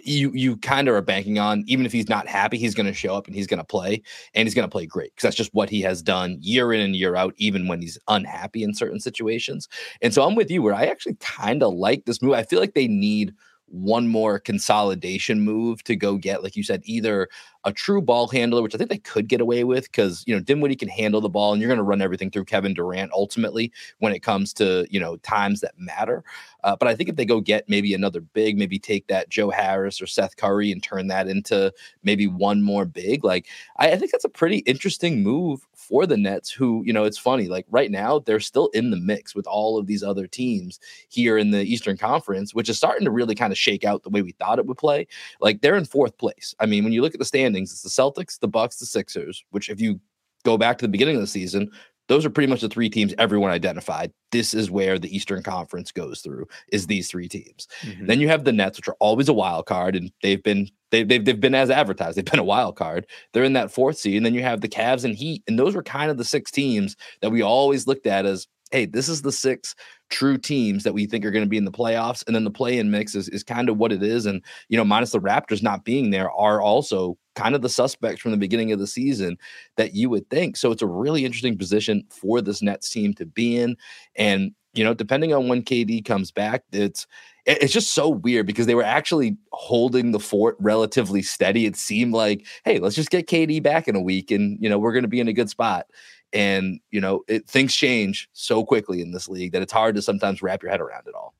you 0.04 0.30
you 0.34 0.56
kind 0.58 0.88
of 0.88 0.94
are 0.94 1.02
banking 1.02 1.38
on 1.38 1.64
even 1.66 1.86
if 1.86 1.92
he's 1.92 2.08
not 2.08 2.26
happy 2.26 2.58
he's 2.58 2.74
going 2.74 2.86
to 2.86 2.92
show 2.92 3.14
up 3.14 3.26
and 3.26 3.34
he's 3.34 3.46
going 3.46 3.58
to 3.58 3.64
play 3.64 4.02
and 4.34 4.46
he's 4.46 4.54
going 4.54 4.66
to 4.66 4.70
play 4.72 4.86
great 4.86 5.14
because 5.14 5.22
that's 5.22 5.36
just 5.36 5.54
what 5.54 5.70
he 5.70 5.80
has 5.80 6.02
done 6.02 6.38
year 6.40 6.72
in 6.72 6.80
and 6.80 6.96
year 6.96 7.16
out 7.16 7.34
even 7.36 7.68
when 7.68 7.80
he's 7.80 7.98
unhappy 8.08 8.62
in 8.62 8.74
certain 8.74 9.00
situations. 9.00 9.68
And 10.02 10.14
so 10.14 10.22
i'm 10.22 10.34
with 10.34 10.50
you 10.50 10.62
where 10.62 10.74
i 10.74 10.86
actually 10.86 11.16
kind 11.20 11.62
of 11.62 11.74
like 11.74 12.04
this 12.04 12.22
move. 12.22 12.34
I 12.34 12.42
feel 12.42 12.60
like 12.60 12.74
they 12.74 12.88
need 12.88 13.34
one 13.66 14.06
more 14.08 14.38
consolidation 14.38 15.40
move 15.40 15.82
to 15.84 15.96
go 15.96 16.16
get, 16.16 16.42
like 16.42 16.54
you 16.54 16.62
said, 16.62 16.82
either 16.84 17.28
a 17.64 17.72
true 17.72 18.02
ball 18.02 18.28
handler, 18.28 18.62
which 18.62 18.74
I 18.74 18.78
think 18.78 18.90
they 18.90 18.98
could 18.98 19.28
get 19.28 19.40
away 19.40 19.64
with 19.64 19.84
because, 19.84 20.22
you 20.26 20.34
know, 20.34 20.40
Dinwiddie 20.40 20.76
can 20.76 20.88
handle 20.88 21.20
the 21.20 21.28
ball 21.28 21.52
and 21.52 21.60
you're 21.60 21.68
going 21.68 21.78
to 21.78 21.82
run 21.84 22.02
everything 22.02 22.30
through 22.30 22.44
Kevin 22.44 22.74
Durant 22.74 23.12
ultimately 23.12 23.72
when 24.00 24.12
it 24.12 24.22
comes 24.22 24.52
to, 24.54 24.86
you 24.90 25.00
know, 25.00 25.16
times 25.18 25.60
that 25.60 25.78
matter. 25.78 26.24
Uh, 26.62 26.76
but 26.76 26.88
I 26.88 26.94
think 26.94 27.08
if 27.08 27.16
they 27.16 27.24
go 27.24 27.40
get 27.40 27.68
maybe 27.68 27.94
another 27.94 28.20
big, 28.20 28.56
maybe 28.56 28.78
take 28.78 29.06
that 29.06 29.28
Joe 29.28 29.50
Harris 29.50 30.00
or 30.00 30.06
Seth 30.06 30.36
Curry 30.36 30.72
and 30.72 30.82
turn 30.82 31.08
that 31.08 31.28
into 31.28 31.72
maybe 32.02 32.26
one 32.26 32.62
more 32.62 32.84
big, 32.84 33.24
like 33.24 33.46
I, 33.76 33.92
I 33.92 33.96
think 33.96 34.12
that's 34.12 34.24
a 34.24 34.30
pretty 34.30 34.58
interesting 34.58 35.22
move 35.22 35.60
for 35.74 36.06
the 36.06 36.16
Nets, 36.16 36.50
who, 36.50 36.82
you 36.86 36.92
know, 36.92 37.04
it's 37.04 37.18
funny, 37.18 37.46
like 37.46 37.66
right 37.70 37.90
now 37.90 38.18
they're 38.18 38.40
still 38.40 38.68
in 38.68 38.90
the 38.90 38.96
mix 38.96 39.34
with 39.34 39.46
all 39.46 39.78
of 39.78 39.86
these 39.86 40.02
other 40.02 40.26
teams 40.26 40.80
here 41.08 41.36
in 41.36 41.50
the 41.50 41.62
Eastern 41.62 41.98
Conference, 41.98 42.54
which 42.54 42.70
is 42.70 42.78
starting 42.78 43.04
to 43.04 43.10
really 43.10 43.34
kind 43.34 43.52
of 43.52 43.58
shake 43.58 43.84
out 43.84 44.02
the 44.02 44.08
way 44.10 44.22
we 44.22 44.32
thought 44.32 44.58
it 44.58 44.66
would 44.66 44.78
play. 44.78 45.06
Like 45.40 45.60
they're 45.60 45.76
in 45.76 45.84
fourth 45.84 46.16
place. 46.16 46.54
I 46.58 46.66
mean, 46.66 46.84
when 46.84 46.92
you 46.94 47.02
look 47.02 47.14
at 47.14 47.18
the 47.18 47.24
standings, 47.26 47.53
it's 47.62 47.82
the 47.82 47.88
Celtics, 47.88 48.38
the 48.38 48.48
Bucks, 48.48 48.76
the 48.76 48.86
Sixers, 48.86 49.44
which 49.50 49.68
if 49.68 49.80
you 49.80 50.00
go 50.44 50.58
back 50.58 50.78
to 50.78 50.84
the 50.84 50.90
beginning 50.90 51.16
of 51.16 51.22
the 51.22 51.26
season, 51.26 51.70
those 52.08 52.26
are 52.26 52.30
pretty 52.30 52.50
much 52.50 52.60
the 52.60 52.68
three 52.68 52.90
teams 52.90 53.14
everyone 53.18 53.50
identified. 53.50 54.12
This 54.30 54.52
is 54.52 54.70
where 54.70 54.98
the 54.98 55.14
Eastern 55.14 55.42
Conference 55.42 55.90
goes 55.90 56.20
through 56.20 56.46
is 56.70 56.86
these 56.86 57.08
three 57.08 57.28
teams. 57.28 57.66
Mm-hmm. 57.82 58.06
Then 58.06 58.20
you 58.20 58.28
have 58.28 58.44
the 58.44 58.52
Nets, 58.52 58.78
which 58.78 58.88
are 58.88 58.96
always 59.00 59.28
a 59.28 59.32
wild 59.32 59.66
card, 59.66 59.96
and 59.96 60.12
they've 60.22 60.42
been 60.42 60.68
they've, 60.90 61.08
they've 61.08 61.24
they've 61.24 61.40
been 61.40 61.54
as 61.54 61.70
advertised. 61.70 62.16
They've 62.16 62.24
been 62.24 62.40
a 62.40 62.44
wild 62.44 62.76
card. 62.76 63.06
They're 63.32 63.44
in 63.44 63.54
that 63.54 63.70
fourth 63.70 63.98
seed, 63.98 64.16
and 64.16 64.26
then 64.26 64.34
you 64.34 64.42
have 64.42 64.60
the 64.60 64.68
Cavs 64.68 65.04
and 65.04 65.14
Heat, 65.14 65.42
and 65.48 65.58
those 65.58 65.74
were 65.74 65.82
kind 65.82 66.10
of 66.10 66.18
the 66.18 66.24
six 66.24 66.50
teams 66.50 66.96
that 67.22 67.30
we 67.30 67.42
always 67.42 67.86
looked 67.86 68.06
at 68.06 68.26
as 68.26 68.46
hey, 68.70 68.86
this 68.86 69.08
is 69.08 69.22
the 69.22 69.30
six 69.30 69.74
true 70.10 70.36
teams 70.36 70.82
that 70.82 70.94
we 70.94 71.06
think 71.06 71.24
are 71.24 71.30
going 71.30 71.44
to 71.44 71.48
be 71.48 71.56
in 71.56 71.64
the 71.64 71.70
playoffs. 71.70 72.24
And 72.26 72.34
then 72.34 72.42
the 72.42 72.50
play 72.50 72.78
in 72.78 72.90
mix 72.90 73.14
is, 73.14 73.28
is 73.28 73.44
kind 73.44 73.68
of 73.68 73.76
what 73.76 73.92
it 73.92 74.02
is. 74.02 74.26
And, 74.26 74.42
you 74.68 74.76
know, 74.76 74.84
minus 74.84 75.12
the 75.12 75.20
Raptors 75.20 75.62
not 75.62 75.84
being 75.84 76.10
there 76.10 76.28
are 76.30 76.60
also 76.60 77.16
kind 77.34 77.54
of 77.54 77.62
the 77.62 77.68
suspects 77.68 78.20
from 78.20 78.30
the 78.30 78.36
beginning 78.36 78.72
of 78.72 78.78
the 78.78 78.86
season 78.86 79.36
that 79.76 79.94
you 79.94 80.08
would 80.10 80.28
think. 80.30 80.56
So 80.56 80.72
it's 80.72 80.82
a 80.82 80.86
really 80.86 81.24
interesting 81.24 81.58
position 81.58 82.04
for 82.10 82.40
this 82.40 82.62
Nets 82.62 82.90
team 82.90 83.14
to 83.14 83.26
be 83.26 83.56
in. 83.56 83.76
And, 84.16 84.52
you 84.72 84.84
know, 84.84 84.94
depending 84.94 85.32
on 85.32 85.48
when 85.48 85.62
KD 85.62 86.04
comes 86.04 86.30
back, 86.30 86.64
it's 86.72 87.06
it's 87.46 87.74
just 87.74 87.92
so 87.92 88.08
weird 88.08 88.46
because 88.46 88.64
they 88.64 88.74
were 88.74 88.82
actually 88.82 89.36
holding 89.52 90.12
the 90.12 90.18
fort 90.18 90.56
relatively 90.60 91.20
steady. 91.20 91.66
It 91.66 91.76
seemed 91.76 92.14
like, 92.14 92.46
hey, 92.64 92.78
let's 92.78 92.96
just 92.96 93.10
get 93.10 93.28
KD 93.28 93.62
back 93.62 93.86
in 93.86 93.96
a 93.96 94.00
week 94.00 94.30
and 94.30 94.56
you 94.60 94.68
know, 94.68 94.78
we're 94.78 94.94
gonna 94.94 95.08
be 95.08 95.20
in 95.20 95.28
a 95.28 95.32
good 95.32 95.50
spot 95.50 95.86
and 96.34 96.80
you 96.90 97.00
know 97.00 97.22
it, 97.28 97.48
things 97.48 97.74
change 97.74 98.28
so 98.32 98.64
quickly 98.64 99.00
in 99.00 99.12
this 99.12 99.28
league 99.28 99.52
that 99.52 99.62
it's 99.62 99.72
hard 99.72 99.94
to 99.94 100.02
sometimes 100.02 100.42
wrap 100.42 100.62
your 100.62 100.70
head 100.70 100.80
around 100.80 101.06
it 101.06 101.14
all 101.14 101.32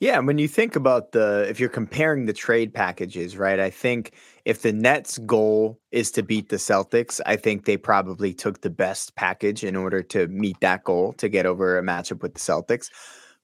yeah 0.00 0.18
when 0.18 0.38
you 0.38 0.48
think 0.48 0.74
about 0.74 1.12
the 1.12 1.46
if 1.48 1.60
you're 1.60 1.68
comparing 1.68 2.26
the 2.26 2.32
trade 2.32 2.74
packages 2.74 3.36
right 3.36 3.60
i 3.60 3.70
think 3.70 4.12
if 4.44 4.62
the 4.62 4.72
nets 4.72 5.18
goal 5.18 5.78
is 5.92 6.10
to 6.10 6.22
beat 6.22 6.48
the 6.48 6.56
celtics 6.56 7.20
i 7.26 7.36
think 7.36 7.64
they 7.64 7.76
probably 7.76 8.34
took 8.34 8.62
the 8.62 8.70
best 8.70 9.14
package 9.14 9.62
in 9.62 9.76
order 9.76 10.02
to 10.02 10.26
meet 10.28 10.58
that 10.60 10.82
goal 10.84 11.12
to 11.12 11.28
get 11.28 11.46
over 11.46 11.78
a 11.78 11.82
matchup 11.82 12.22
with 12.22 12.34
the 12.34 12.40
celtics. 12.40 12.90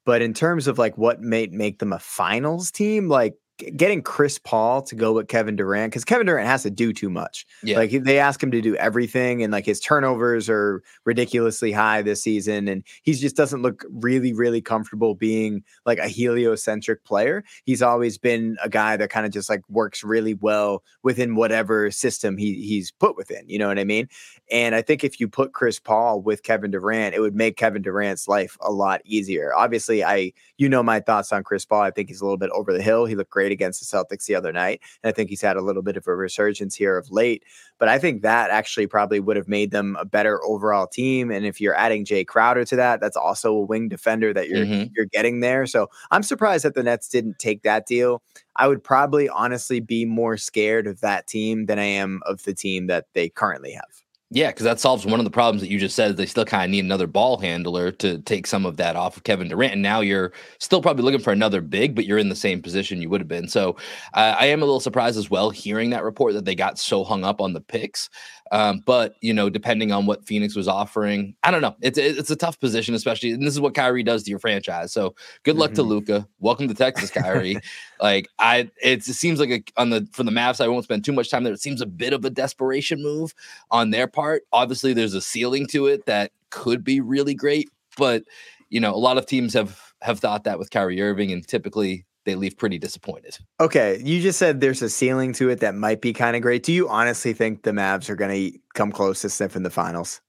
But 0.04 0.22
in 0.22 0.34
terms 0.34 0.68
of 0.68 0.78
like 0.78 0.96
what 0.96 1.20
may 1.20 1.48
make 1.48 1.80
them 1.80 1.92
a 1.92 1.98
finals 1.98 2.70
team 2.70 3.08
like 3.08 3.34
getting 3.58 4.02
Chris 4.02 4.38
Paul 4.38 4.82
to 4.82 4.94
go 4.94 5.12
with 5.12 5.28
Kevin 5.28 5.56
Durant 5.56 5.90
because 5.90 6.04
Kevin 6.04 6.26
Durant 6.26 6.46
has 6.46 6.62
to 6.64 6.70
do 6.70 6.92
too 6.92 7.08
much. 7.08 7.46
Yeah. 7.62 7.78
Like 7.78 7.90
they 7.90 8.18
ask 8.18 8.42
him 8.42 8.50
to 8.50 8.60
do 8.60 8.76
everything, 8.76 9.42
and 9.42 9.52
like 9.52 9.64
his 9.64 9.80
turnovers 9.80 10.48
are 10.48 10.82
ridiculously 11.04 11.72
high 11.72 12.02
this 12.02 12.22
season, 12.22 12.68
and 12.68 12.82
he 13.02 13.14
just 13.14 13.36
doesn't 13.36 13.62
look 13.62 13.84
really, 13.90 14.32
really 14.32 14.60
comfortable 14.60 15.14
being 15.14 15.62
like 15.84 15.98
a 15.98 16.08
heliocentric 16.08 17.04
player. 17.04 17.44
He's 17.64 17.82
always 17.82 18.18
been 18.18 18.56
a 18.62 18.68
guy 18.68 18.96
that 18.96 19.10
kind 19.10 19.26
of 19.26 19.32
just 19.32 19.48
like 19.48 19.62
works 19.68 20.04
really 20.04 20.34
well 20.34 20.82
within 21.02 21.34
whatever 21.34 21.90
system 21.90 22.36
he 22.36 22.54
he's 22.54 22.90
put 22.90 23.16
within. 23.16 23.48
You 23.48 23.58
know 23.58 23.68
what 23.68 23.78
I 23.78 23.84
mean? 23.84 24.08
And 24.50 24.75
I 24.75 24.82
think 24.82 25.02
if 25.02 25.18
you 25.18 25.28
put 25.28 25.52
Chris 25.52 25.78
Paul 25.78 26.20
with 26.20 26.42
Kevin 26.42 26.70
Durant, 26.70 27.14
it 27.14 27.20
would 27.20 27.34
make 27.34 27.56
Kevin 27.56 27.82
Durant's 27.82 28.28
life 28.28 28.56
a 28.60 28.70
lot 28.70 29.00
easier. 29.04 29.54
Obviously, 29.54 30.04
I 30.04 30.32
you 30.58 30.68
know 30.68 30.82
my 30.82 31.00
thoughts 31.00 31.32
on 31.32 31.42
Chris 31.42 31.64
Paul. 31.64 31.82
I 31.82 31.90
think 31.90 32.08
he's 32.08 32.20
a 32.20 32.25
little 32.25 32.36
bit 32.36 32.50
over 32.50 32.72
the 32.72 32.82
hill. 32.82 33.06
He 33.06 33.14
looked 33.14 33.30
great 33.30 33.45
against 33.52 33.80
the 33.80 33.96
Celtics 33.96 34.26
the 34.26 34.34
other 34.34 34.52
night. 34.52 34.80
And 35.02 35.08
I 35.08 35.12
think 35.12 35.30
he's 35.30 35.42
had 35.42 35.56
a 35.56 35.62
little 35.62 35.82
bit 35.82 35.96
of 35.96 36.06
a 36.06 36.14
resurgence 36.14 36.74
here 36.74 36.96
of 36.96 37.10
late. 37.10 37.44
But 37.78 37.88
I 37.88 37.98
think 37.98 38.22
that 38.22 38.50
actually 38.50 38.86
probably 38.86 39.20
would 39.20 39.36
have 39.36 39.48
made 39.48 39.70
them 39.70 39.96
a 40.00 40.04
better 40.04 40.44
overall 40.44 40.86
team. 40.86 41.30
And 41.30 41.44
if 41.44 41.60
you're 41.60 41.74
adding 41.74 42.04
Jae 42.04 42.26
Crowder 42.26 42.64
to 42.66 42.76
that, 42.76 43.00
that's 43.00 43.16
also 43.16 43.52
a 43.52 43.64
wing 43.64 43.88
defender 43.88 44.32
that 44.32 44.48
you're 44.48 44.64
mm-hmm. 44.64 44.92
you're 44.94 45.06
getting 45.06 45.40
there. 45.40 45.66
So 45.66 45.88
I'm 46.10 46.22
surprised 46.22 46.64
that 46.64 46.74
the 46.74 46.82
Nets 46.82 47.08
didn't 47.08 47.38
take 47.38 47.62
that 47.62 47.86
deal. 47.86 48.22
I 48.56 48.68
would 48.68 48.82
probably 48.82 49.28
honestly 49.28 49.80
be 49.80 50.04
more 50.04 50.36
scared 50.36 50.86
of 50.86 51.00
that 51.00 51.26
team 51.26 51.66
than 51.66 51.78
I 51.78 51.84
am 51.84 52.20
of 52.24 52.42
the 52.44 52.54
team 52.54 52.86
that 52.86 53.06
they 53.12 53.28
currently 53.28 53.72
have. 53.72 54.05
Yeah, 54.30 54.49
because 54.50 54.64
that 54.64 54.80
solves 54.80 55.06
one 55.06 55.21
of 55.21 55.25
the 55.25 55.30
problems 55.30 55.62
that 55.62 55.71
you 55.71 55.78
just 55.78 55.95
said. 55.95 56.16
They 56.16 56.26
still 56.26 56.45
kind 56.45 56.64
of 56.64 56.71
need 56.71 56.85
another 56.85 57.06
ball 57.06 57.38
handler 57.38 57.92
to 57.92 58.18
take 58.18 58.49
some 58.49 58.66
of 58.66 58.76
that 58.76 58.97
off 58.97 59.16
of 59.16 59.23
Kevin 59.23 59.47
Durant. 59.49 59.75
And 59.75 59.83
now 59.83 60.00
you're 60.00 60.33
still 60.59 60.83
probably 60.83 61.04
looking 61.04 61.21
for 61.21 61.33
another 61.33 61.61
big, 61.61 61.95
but 61.95 62.06
you're 62.06 62.18
in 62.18 62.28
the 62.28 62.35
same 62.35 62.61
position 62.61 63.00
you 63.00 63.09
would 63.09 63.21
have 63.21 63.28
been. 63.28 63.47
So 63.47 63.76
uh, 64.14 64.35
I 64.37 64.47
am 64.47 64.62
a 64.62 64.64
little 64.64 64.80
surprised 64.80 65.16
as 65.16 65.30
well 65.30 65.50
hearing 65.50 65.90
that 65.90 66.02
report 66.02 66.35
that 66.35 66.45
they 66.45 66.56
got 66.56 66.76
so 66.76 67.04
hung 67.04 67.23
up 67.25 67.40
on 67.40 67.52
the 67.52 67.61
picks. 67.61 68.11
Um, 68.52 68.82
but 68.84 69.16
you 69.20 69.34
know, 69.34 69.50
depending 69.50 69.92
on 69.92 70.06
what 70.06 70.24
Phoenix 70.24 70.54
was 70.54 70.68
offering, 70.68 71.34
I 71.42 71.50
don't 71.50 71.60
know. 71.60 71.74
It's 71.80 71.98
it's 71.98 72.30
a 72.30 72.36
tough 72.36 72.58
position, 72.60 72.94
especially. 72.94 73.32
And 73.32 73.42
this 73.42 73.54
is 73.54 73.60
what 73.60 73.74
Kyrie 73.74 74.02
does 74.02 74.22
to 74.24 74.30
your 74.30 74.38
franchise. 74.38 74.92
So 74.92 75.14
good 75.42 75.56
luck 75.56 75.70
mm-hmm. 75.70 75.76
to 75.76 75.82
Luka. 75.82 76.28
Welcome 76.38 76.68
to 76.68 76.74
Texas, 76.74 77.10
Kyrie. 77.10 77.58
like 78.00 78.28
I, 78.38 78.70
it 78.82 79.04
seems 79.04 79.40
like 79.40 79.50
a, 79.50 79.62
on 79.76 79.90
the 79.90 80.08
for 80.12 80.22
the 80.22 80.30
Mavs, 80.30 80.64
I 80.64 80.68
won't 80.68 80.84
spend 80.84 81.04
too 81.04 81.12
much 81.12 81.30
time 81.30 81.44
there. 81.44 81.52
It 81.52 81.60
seems 81.60 81.80
a 81.80 81.86
bit 81.86 82.12
of 82.12 82.24
a 82.24 82.30
desperation 82.30 83.02
move 83.02 83.34
on 83.70 83.90
their 83.90 84.06
part. 84.06 84.44
Obviously, 84.52 84.92
there's 84.92 85.14
a 85.14 85.20
ceiling 85.20 85.66
to 85.68 85.86
it 85.86 86.06
that 86.06 86.30
could 86.50 86.84
be 86.84 87.00
really 87.00 87.34
great, 87.34 87.68
but 87.98 88.24
you 88.70 88.80
know, 88.80 88.94
a 88.94 88.96
lot 88.96 89.18
of 89.18 89.26
teams 89.26 89.54
have 89.54 89.92
have 90.02 90.20
thought 90.20 90.44
that 90.44 90.58
with 90.58 90.70
Kyrie 90.70 91.02
Irving, 91.02 91.32
and 91.32 91.46
typically 91.46 92.05
they 92.26 92.35
leave 92.35 92.59
pretty 92.59 92.78
disappointed. 92.78 93.38
Okay, 93.61 94.00
you 94.04 94.21
just 94.21 94.38
said 94.38 94.61
there's 94.61 94.83
a 94.83 94.90
ceiling 94.90 95.33
to 95.35 95.49
it 95.49 95.61
that 95.61 95.75
might 95.75 96.02
be 96.02 96.12
kind 96.12 96.37
of 96.37 96.42
great. 96.42 96.62
Do 96.62 96.73
you 96.73 96.88
honestly 96.88 97.33
think 97.33 97.62
the 97.62 97.71
Mavs 97.71 98.11
are 98.11 98.16
going 98.16 98.52
to 98.52 98.59
come 98.75 98.92
close 98.92 99.23
to 99.23 99.30
sniffing 99.30 99.62
the 99.62 99.71
finals? 99.71 100.21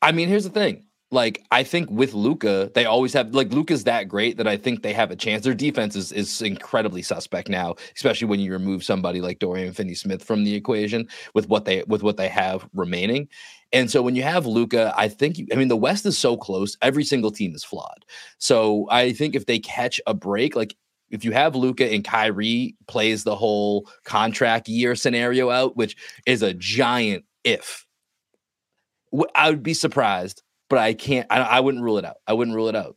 I 0.00 0.12
mean, 0.12 0.28
here's 0.28 0.44
the 0.44 0.50
thing. 0.50 0.84
Like, 1.10 1.44
I 1.52 1.62
think 1.62 1.90
with 1.90 2.12
Luka, 2.12 2.72
they 2.74 2.86
always 2.86 3.12
have 3.12 3.34
like 3.34 3.52
Luka's 3.52 3.84
that 3.84 4.08
great 4.08 4.36
that 4.38 4.48
I 4.48 4.56
think 4.56 4.82
they 4.82 4.92
have 4.92 5.10
a 5.12 5.16
chance. 5.16 5.44
Their 5.44 5.54
defense 5.54 5.94
is 5.94 6.10
is 6.10 6.42
incredibly 6.42 7.02
suspect 7.02 7.48
now, 7.48 7.76
especially 7.94 8.26
when 8.26 8.40
you 8.40 8.52
remove 8.52 8.82
somebody 8.82 9.20
like 9.20 9.38
Dorian 9.38 9.72
Finney 9.72 9.94
Smith 9.94 10.24
from 10.24 10.42
the 10.42 10.54
equation 10.54 11.08
with 11.34 11.48
what 11.48 11.66
they 11.66 11.84
with 11.86 12.02
what 12.02 12.16
they 12.16 12.28
have 12.28 12.68
remaining. 12.74 13.28
And 13.72 13.90
so 13.90 14.02
when 14.02 14.16
you 14.16 14.22
have 14.22 14.46
Luka, 14.46 14.92
I 14.96 15.08
think 15.08 15.38
you, 15.38 15.46
I 15.52 15.56
mean 15.56 15.68
the 15.68 15.76
West 15.76 16.04
is 16.06 16.18
so 16.18 16.36
close. 16.36 16.76
Every 16.82 17.04
single 17.04 17.30
team 17.30 17.54
is 17.54 17.64
flawed. 17.64 18.04
So 18.38 18.88
I 18.90 19.12
think 19.12 19.34
if 19.34 19.46
they 19.46 19.58
catch 19.58 20.00
a 20.06 20.14
break, 20.14 20.56
like 20.56 20.74
if 21.14 21.24
you 21.24 21.32
have 21.32 21.54
Luka 21.54 21.86
and 21.90 22.04
Kyrie 22.04 22.76
plays 22.88 23.24
the 23.24 23.36
whole 23.36 23.88
contract 24.04 24.68
year 24.68 24.94
scenario 24.96 25.48
out, 25.50 25.76
which 25.76 25.96
is 26.26 26.42
a 26.42 26.52
giant 26.52 27.24
if, 27.44 27.86
I 29.34 29.50
would 29.50 29.62
be 29.62 29.74
surprised, 29.74 30.42
but 30.68 30.78
I 30.78 30.92
can't. 30.92 31.26
I, 31.30 31.38
I 31.38 31.60
wouldn't 31.60 31.84
rule 31.84 31.98
it 31.98 32.04
out. 32.04 32.16
I 32.26 32.32
wouldn't 32.32 32.56
rule 32.56 32.68
it 32.68 32.74
out. 32.74 32.96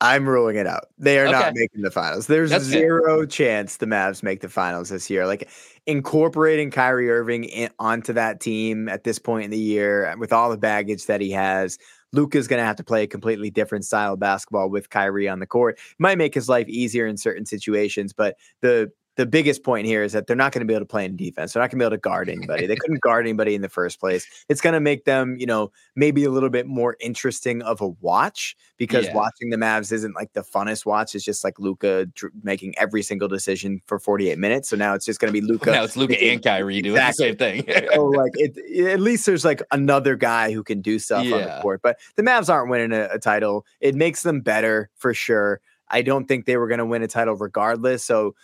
I'm 0.00 0.28
ruling 0.28 0.56
it 0.56 0.66
out. 0.66 0.86
They 0.96 1.18
are 1.18 1.26
okay. 1.26 1.32
not 1.32 1.54
making 1.54 1.82
the 1.82 1.90
finals. 1.90 2.28
There's 2.28 2.50
That's 2.50 2.64
zero 2.64 3.26
chance 3.26 3.78
the 3.78 3.86
Mavs 3.86 4.22
make 4.22 4.40
the 4.40 4.48
finals 4.48 4.90
this 4.90 5.10
year. 5.10 5.26
Like 5.26 5.48
incorporating 5.86 6.70
Kyrie 6.70 7.10
Irving 7.10 7.44
in, 7.44 7.70
onto 7.80 8.12
that 8.12 8.40
team 8.40 8.88
at 8.88 9.02
this 9.02 9.18
point 9.18 9.46
in 9.46 9.50
the 9.50 9.58
year 9.58 10.06
uh, 10.06 10.16
with 10.16 10.32
all 10.32 10.50
the 10.50 10.56
baggage 10.56 11.06
that 11.06 11.20
he 11.20 11.32
has, 11.32 11.78
Luka's 12.12 12.48
going 12.48 12.60
to 12.60 12.64
have 12.64 12.76
to 12.76 12.84
play 12.84 13.02
a 13.02 13.06
completely 13.06 13.50
different 13.50 13.84
style 13.84 14.14
of 14.14 14.20
basketball 14.20 14.70
with 14.70 14.90
Kyrie 14.90 15.28
on 15.28 15.40
the 15.40 15.46
court. 15.46 15.78
It 15.78 15.96
Might 15.98 16.18
make 16.18 16.34
his 16.34 16.48
life 16.48 16.68
easier 16.68 17.06
in 17.06 17.16
certain 17.16 17.46
situations, 17.46 18.12
but 18.12 18.36
the 18.60 18.90
the 19.18 19.26
biggest 19.26 19.64
point 19.64 19.84
here 19.84 20.04
is 20.04 20.12
that 20.12 20.28
they're 20.28 20.36
not 20.36 20.52
going 20.52 20.60
to 20.60 20.64
be 20.64 20.72
able 20.72 20.86
to 20.86 20.88
play 20.88 21.04
in 21.04 21.16
defense. 21.16 21.52
They're 21.52 21.60
not 21.60 21.72
going 21.72 21.80
to 21.80 21.82
be 21.82 21.86
able 21.86 21.96
to 21.96 22.00
guard 22.00 22.28
anybody. 22.28 22.66
They 22.68 22.76
couldn't 22.76 23.00
guard 23.00 23.26
anybody 23.26 23.56
in 23.56 23.62
the 23.62 23.68
first 23.68 23.98
place. 23.98 24.24
It's 24.48 24.60
going 24.60 24.74
to 24.74 24.80
make 24.80 25.06
them, 25.06 25.36
you 25.40 25.44
know, 25.44 25.72
maybe 25.96 26.22
a 26.22 26.30
little 26.30 26.50
bit 26.50 26.68
more 26.68 26.96
interesting 27.00 27.60
of 27.62 27.80
a 27.80 27.88
watch 27.88 28.56
because 28.76 29.06
yeah. 29.06 29.14
watching 29.14 29.50
the 29.50 29.56
Mavs 29.56 29.90
isn't 29.90 30.14
like 30.14 30.34
the 30.34 30.42
funnest 30.42 30.86
watch. 30.86 31.16
It's 31.16 31.24
just 31.24 31.42
like 31.42 31.58
Luka 31.58 32.06
dr- 32.06 32.32
making 32.44 32.78
every 32.78 33.02
single 33.02 33.26
decision 33.26 33.82
for 33.86 33.98
48 33.98 34.38
minutes. 34.38 34.68
So 34.68 34.76
now 34.76 34.94
it's 34.94 35.04
just 35.04 35.18
going 35.18 35.34
to 35.34 35.40
be 35.40 35.44
Luka. 35.44 35.72
Now 35.78 35.82
it's 35.82 35.96
Luka 35.96 36.16
and 36.22 36.40
Kyrie 36.40 36.80
doing 36.80 36.96
exactly. 36.96 37.32
the 37.32 37.38
same 37.38 37.64
thing. 37.64 37.90
so 37.92 38.04
like 38.16 38.32
it, 38.36 38.86
at 38.86 39.00
least 39.00 39.26
there's 39.26 39.44
like 39.44 39.62
another 39.72 40.14
guy 40.14 40.52
who 40.52 40.62
can 40.62 40.80
do 40.80 41.00
stuff 41.00 41.24
yeah. 41.24 41.34
on 41.34 41.42
the 41.42 41.58
court. 41.60 41.80
But 41.82 41.98
the 42.14 42.22
Mavs 42.22 42.48
aren't 42.48 42.70
winning 42.70 42.92
a, 42.92 43.08
a 43.14 43.18
title. 43.18 43.66
It 43.80 43.96
makes 43.96 44.22
them 44.22 44.42
better 44.42 44.90
for 44.94 45.12
sure. 45.12 45.60
I 45.90 46.02
don't 46.02 46.26
think 46.26 46.44
they 46.44 46.56
were 46.56 46.68
going 46.68 46.78
to 46.78 46.86
win 46.86 47.02
a 47.02 47.08
title 47.08 47.34
regardless. 47.34 48.04
So 48.04 48.34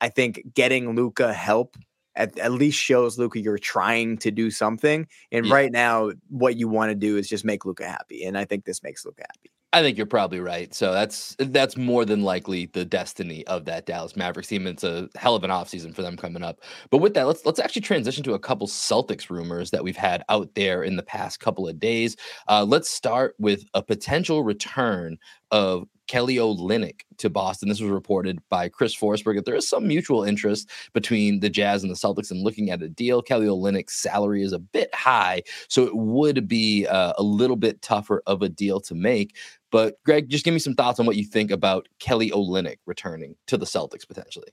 I 0.00 0.08
think 0.08 0.42
getting 0.54 0.94
Luka 0.94 1.32
help 1.32 1.76
at, 2.18 2.36
at 2.38 2.52
least 2.52 2.78
shows 2.78 3.18
Luka 3.18 3.40
you're 3.40 3.58
trying 3.58 4.18
to 4.18 4.30
do 4.30 4.50
something. 4.50 5.06
And 5.32 5.46
yeah. 5.46 5.54
right 5.54 5.72
now, 5.72 6.10
what 6.28 6.56
you 6.56 6.68
want 6.68 6.90
to 6.90 6.94
do 6.94 7.16
is 7.16 7.28
just 7.28 7.44
make 7.44 7.64
Luka 7.64 7.86
happy. 7.86 8.24
And 8.24 8.36
I 8.36 8.44
think 8.44 8.64
this 8.64 8.82
makes 8.82 9.04
Luka 9.06 9.22
happy. 9.22 9.50
I 9.72 9.82
think 9.82 9.98
you're 9.98 10.06
probably 10.06 10.40
right. 10.40 10.72
So 10.72 10.92
that's 10.92 11.36
that's 11.38 11.76
more 11.76 12.06
than 12.06 12.22
likely 12.22 12.66
the 12.72 12.86
destiny 12.86 13.46
of 13.46 13.66
that 13.66 13.84
Dallas 13.84 14.16
Mavericks 14.16 14.48
team. 14.48 14.66
It's 14.66 14.82
a 14.82 15.10
hell 15.14 15.34
of 15.34 15.44
an 15.44 15.50
offseason 15.50 15.94
for 15.94 16.00
them 16.00 16.16
coming 16.16 16.42
up. 16.42 16.60
But 16.90 16.98
with 16.98 17.12
that, 17.14 17.26
let's 17.26 17.44
let's 17.44 17.60
actually 17.60 17.82
transition 17.82 18.24
to 18.24 18.32
a 18.32 18.38
couple 18.38 18.66
Celtics 18.66 19.28
rumors 19.28 19.70
that 19.70 19.84
we've 19.84 19.96
had 19.96 20.24
out 20.30 20.54
there 20.54 20.82
in 20.82 20.96
the 20.96 21.02
past 21.02 21.40
couple 21.40 21.68
of 21.68 21.78
days. 21.78 22.16
Uh, 22.48 22.64
let's 22.64 22.88
start 22.88 23.34
with 23.38 23.62
a 23.74 23.82
potential 23.82 24.42
return 24.42 25.18
of 25.50 25.86
Kelly 26.08 26.36
Olynyk 26.36 27.02
to 27.18 27.30
Boston. 27.30 27.68
This 27.68 27.80
was 27.80 27.90
reported 27.90 28.40
by 28.48 28.68
Chris 28.68 28.96
Forsberg 28.96 29.36
that 29.36 29.44
there 29.44 29.54
is 29.54 29.68
some 29.68 29.86
mutual 29.86 30.24
interest 30.24 30.68
between 30.92 31.40
the 31.40 31.50
Jazz 31.50 31.82
and 31.82 31.90
the 31.90 31.96
Celtics 31.96 32.30
in 32.30 32.42
looking 32.42 32.70
at 32.70 32.82
a 32.82 32.88
deal. 32.88 33.22
Kelly 33.22 33.46
Olynyk's 33.46 33.94
salary 33.94 34.42
is 34.42 34.52
a 34.52 34.58
bit 34.58 34.92
high, 34.94 35.42
so 35.68 35.84
it 35.84 35.94
would 35.94 36.48
be 36.48 36.86
uh, 36.86 37.12
a 37.16 37.22
little 37.22 37.56
bit 37.56 37.80
tougher 37.82 38.22
of 38.26 38.42
a 38.42 38.48
deal 38.48 38.80
to 38.80 38.94
make. 38.94 39.36
But 39.70 40.02
Greg, 40.04 40.28
just 40.28 40.44
give 40.44 40.54
me 40.54 40.60
some 40.60 40.74
thoughts 40.74 40.98
on 40.98 41.06
what 41.06 41.16
you 41.16 41.24
think 41.24 41.50
about 41.50 41.88
Kelly 41.98 42.30
Olynyk 42.30 42.78
returning 42.86 43.36
to 43.46 43.56
the 43.56 43.66
Celtics 43.66 44.08
potentially. 44.08 44.48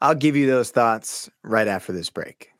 I'll 0.00 0.14
give 0.14 0.36
you 0.36 0.46
those 0.46 0.70
thoughts 0.70 1.30
right 1.42 1.66
after 1.66 1.92
this 1.92 2.10
break. 2.10 2.50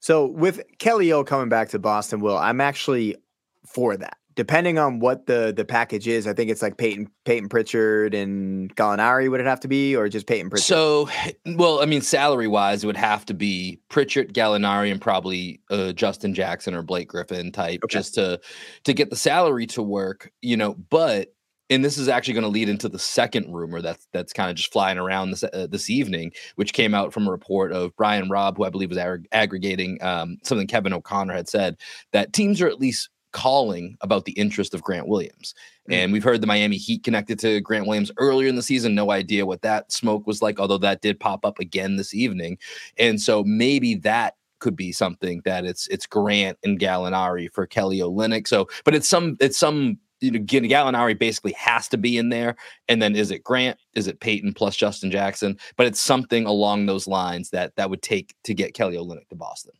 So 0.00 0.26
with 0.26 0.60
Kelly 0.78 1.12
O 1.12 1.24
coming 1.24 1.48
back 1.48 1.70
to 1.70 1.78
Boston, 1.78 2.20
Will, 2.20 2.36
I'm 2.36 2.60
actually 2.60 3.16
for 3.66 3.96
that. 3.96 4.16
Depending 4.36 4.78
on 4.78 4.98
what 4.98 5.26
the 5.26 5.52
the 5.56 5.64
package 5.64 6.08
is, 6.08 6.26
I 6.26 6.32
think 6.32 6.50
it's 6.50 6.60
like 6.60 6.76
Peyton 6.76 7.08
Peyton 7.24 7.48
Pritchard 7.48 8.14
and 8.14 8.74
Gallinari. 8.74 9.30
Would 9.30 9.38
it 9.38 9.46
have 9.46 9.60
to 9.60 9.68
be, 9.68 9.94
or 9.94 10.08
just 10.08 10.26
Peyton 10.26 10.50
Pritchard? 10.50 10.64
So, 10.64 11.08
well, 11.46 11.80
I 11.80 11.86
mean, 11.86 12.00
salary 12.00 12.48
wise, 12.48 12.82
it 12.82 12.88
would 12.88 12.96
have 12.96 13.24
to 13.26 13.34
be 13.34 13.78
Pritchard, 13.90 14.34
Gallinari, 14.34 14.90
and 14.90 15.00
probably 15.00 15.60
uh, 15.70 15.92
Justin 15.92 16.34
Jackson 16.34 16.74
or 16.74 16.82
Blake 16.82 17.08
Griffin 17.08 17.52
type, 17.52 17.84
okay. 17.84 17.92
just 17.92 18.14
to 18.14 18.40
to 18.82 18.92
get 18.92 19.10
the 19.10 19.16
salary 19.16 19.68
to 19.68 19.82
work. 19.84 20.32
You 20.42 20.56
know, 20.56 20.74
but 20.74 21.28
and 21.70 21.84
this 21.84 21.96
is 21.96 22.08
actually 22.08 22.34
going 22.34 22.44
to 22.44 22.50
lead 22.50 22.68
into 22.68 22.88
the 22.88 22.98
second 22.98 23.52
rumor 23.52 23.80
that's 23.80 24.06
that's 24.12 24.32
kind 24.32 24.50
of 24.50 24.56
just 24.56 24.72
flying 24.72 24.98
around 24.98 25.30
this 25.30 25.44
uh, 25.44 25.66
this 25.70 25.88
evening, 25.88 26.32
which 26.56 26.72
came 26.72 26.94
out 26.94 27.12
from 27.12 27.26
a 27.26 27.30
report 27.30 27.72
of 27.72 27.96
Brian 27.96 28.28
Robb, 28.28 28.56
who 28.56 28.64
I 28.64 28.70
believe 28.70 28.90
was 28.90 28.98
ag- 28.98 29.26
aggregating 29.32 30.02
um, 30.02 30.36
something 30.42 30.66
Kevin 30.66 30.92
O'Connor 30.92 31.34
had 31.34 31.48
said 31.48 31.76
that 32.12 32.32
teams 32.32 32.60
are 32.60 32.68
at 32.68 32.80
least 32.80 33.08
calling 33.34 33.98
about 34.00 34.24
the 34.24 34.32
interest 34.32 34.72
of 34.72 34.82
Grant 34.82 35.08
Williams. 35.08 35.54
Mm-hmm. 35.82 35.92
And 35.92 36.12
we've 36.12 36.24
heard 36.24 36.40
the 36.40 36.46
Miami 36.46 36.76
Heat 36.76 37.02
connected 37.02 37.38
to 37.40 37.60
Grant 37.60 37.86
Williams 37.86 38.12
earlier 38.16 38.48
in 38.48 38.54
the 38.56 38.62
season. 38.62 38.94
No 38.94 39.10
idea 39.10 39.44
what 39.44 39.60
that 39.62 39.92
smoke 39.92 40.26
was 40.26 40.40
like, 40.40 40.58
although 40.58 40.78
that 40.78 41.02
did 41.02 41.20
pop 41.20 41.44
up 41.44 41.58
again 41.58 41.96
this 41.96 42.14
evening. 42.14 42.56
And 42.96 43.20
so 43.20 43.44
maybe 43.44 43.96
that 43.96 44.36
could 44.60 44.76
be 44.76 44.92
something 44.92 45.42
that 45.44 45.66
it's 45.66 45.88
it's 45.88 46.06
Grant 46.06 46.56
and 46.64 46.78
Gallinari 46.78 47.52
for 47.52 47.66
Kelly 47.66 47.98
Olynyk. 47.98 48.48
So, 48.48 48.68
but 48.84 48.94
it's 48.94 49.08
some 49.08 49.36
it's 49.40 49.58
some 49.58 49.98
you 50.20 50.30
know 50.30 50.38
Gallinari 50.38 51.18
basically 51.18 51.52
has 51.52 51.88
to 51.88 51.98
be 51.98 52.16
in 52.16 52.30
there, 52.30 52.56
and 52.88 53.02
then 53.02 53.14
is 53.16 53.30
it 53.30 53.44
Grant? 53.44 53.78
Is 53.94 54.06
it 54.06 54.20
Peyton 54.20 54.54
plus 54.54 54.76
Justin 54.76 55.10
Jackson? 55.10 55.58
But 55.76 55.86
it's 55.86 56.00
something 56.00 56.46
along 56.46 56.86
those 56.86 57.06
lines 57.06 57.50
that 57.50 57.74
that 57.76 57.90
would 57.90 58.00
take 58.00 58.34
to 58.44 58.54
get 58.54 58.74
Kelly 58.74 58.96
Olynyk 58.96 59.28
to 59.28 59.36
Boston. 59.36 59.72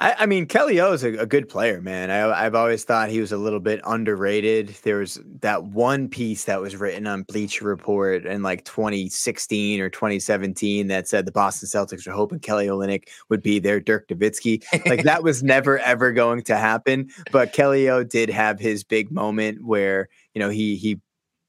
I, 0.00 0.14
I 0.20 0.26
mean, 0.26 0.46
Kelly 0.46 0.80
O 0.80 0.92
is 0.92 1.02
a, 1.02 1.14
a, 1.14 1.26
good 1.26 1.48
player, 1.48 1.80
man. 1.80 2.10
I, 2.10 2.42
have 2.42 2.54
always 2.54 2.84
thought 2.84 3.10
he 3.10 3.20
was 3.20 3.32
a 3.32 3.36
little 3.36 3.58
bit 3.58 3.80
underrated. 3.84 4.68
There 4.84 4.98
was 4.98 5.20
that 5.40 5.64
one 5.64 6.08
piece 6.08 6.44
that 6.44 6.60
was 6.60 6.76
written 6.76 7.06
on 7.08 7.24
Bleacher 7.24 7.64
Report 7.64 8.24
in 8.24 8.42
like 8.42 8.64
2016 8.64 9.80
or 9.80 9.90
2017 9.90 10.86
that 10.86 11.08
said 11.08 11.26
the 11.26 11.32
Boston 11.32 11.68
Celtics 11.68 12.06
were 12.06 12.12
hoping 12.12 12.38
Kelly 12.38 12.68
Olynyk 12.68 13.08
would 13.28 13.42
be 13.42 13.58
their 13.58 13.80
Dirk 13.80 14.06
Nowitzki. 14.08 14.62
like 14.86 15.02
that 15.02 15.24
was 15.24 15.42
never 15.42 15.80
ever 15.80 16.12
going 16.12 16.42
to 16.42 16.56
happen. 16.56 17.10
But 17.32 17.52
Kelly 17.52 17.88
O 17.88 18.04
did 18.04 18.30
have 18.30 18.60
his 18.60 18.84
big 18.84 19.10
moment 19.10 19.64
where 19.64 20.08
you 20.32 20.38
know 20.38 20.50
he 20.50 20.76
he 20.76 21.00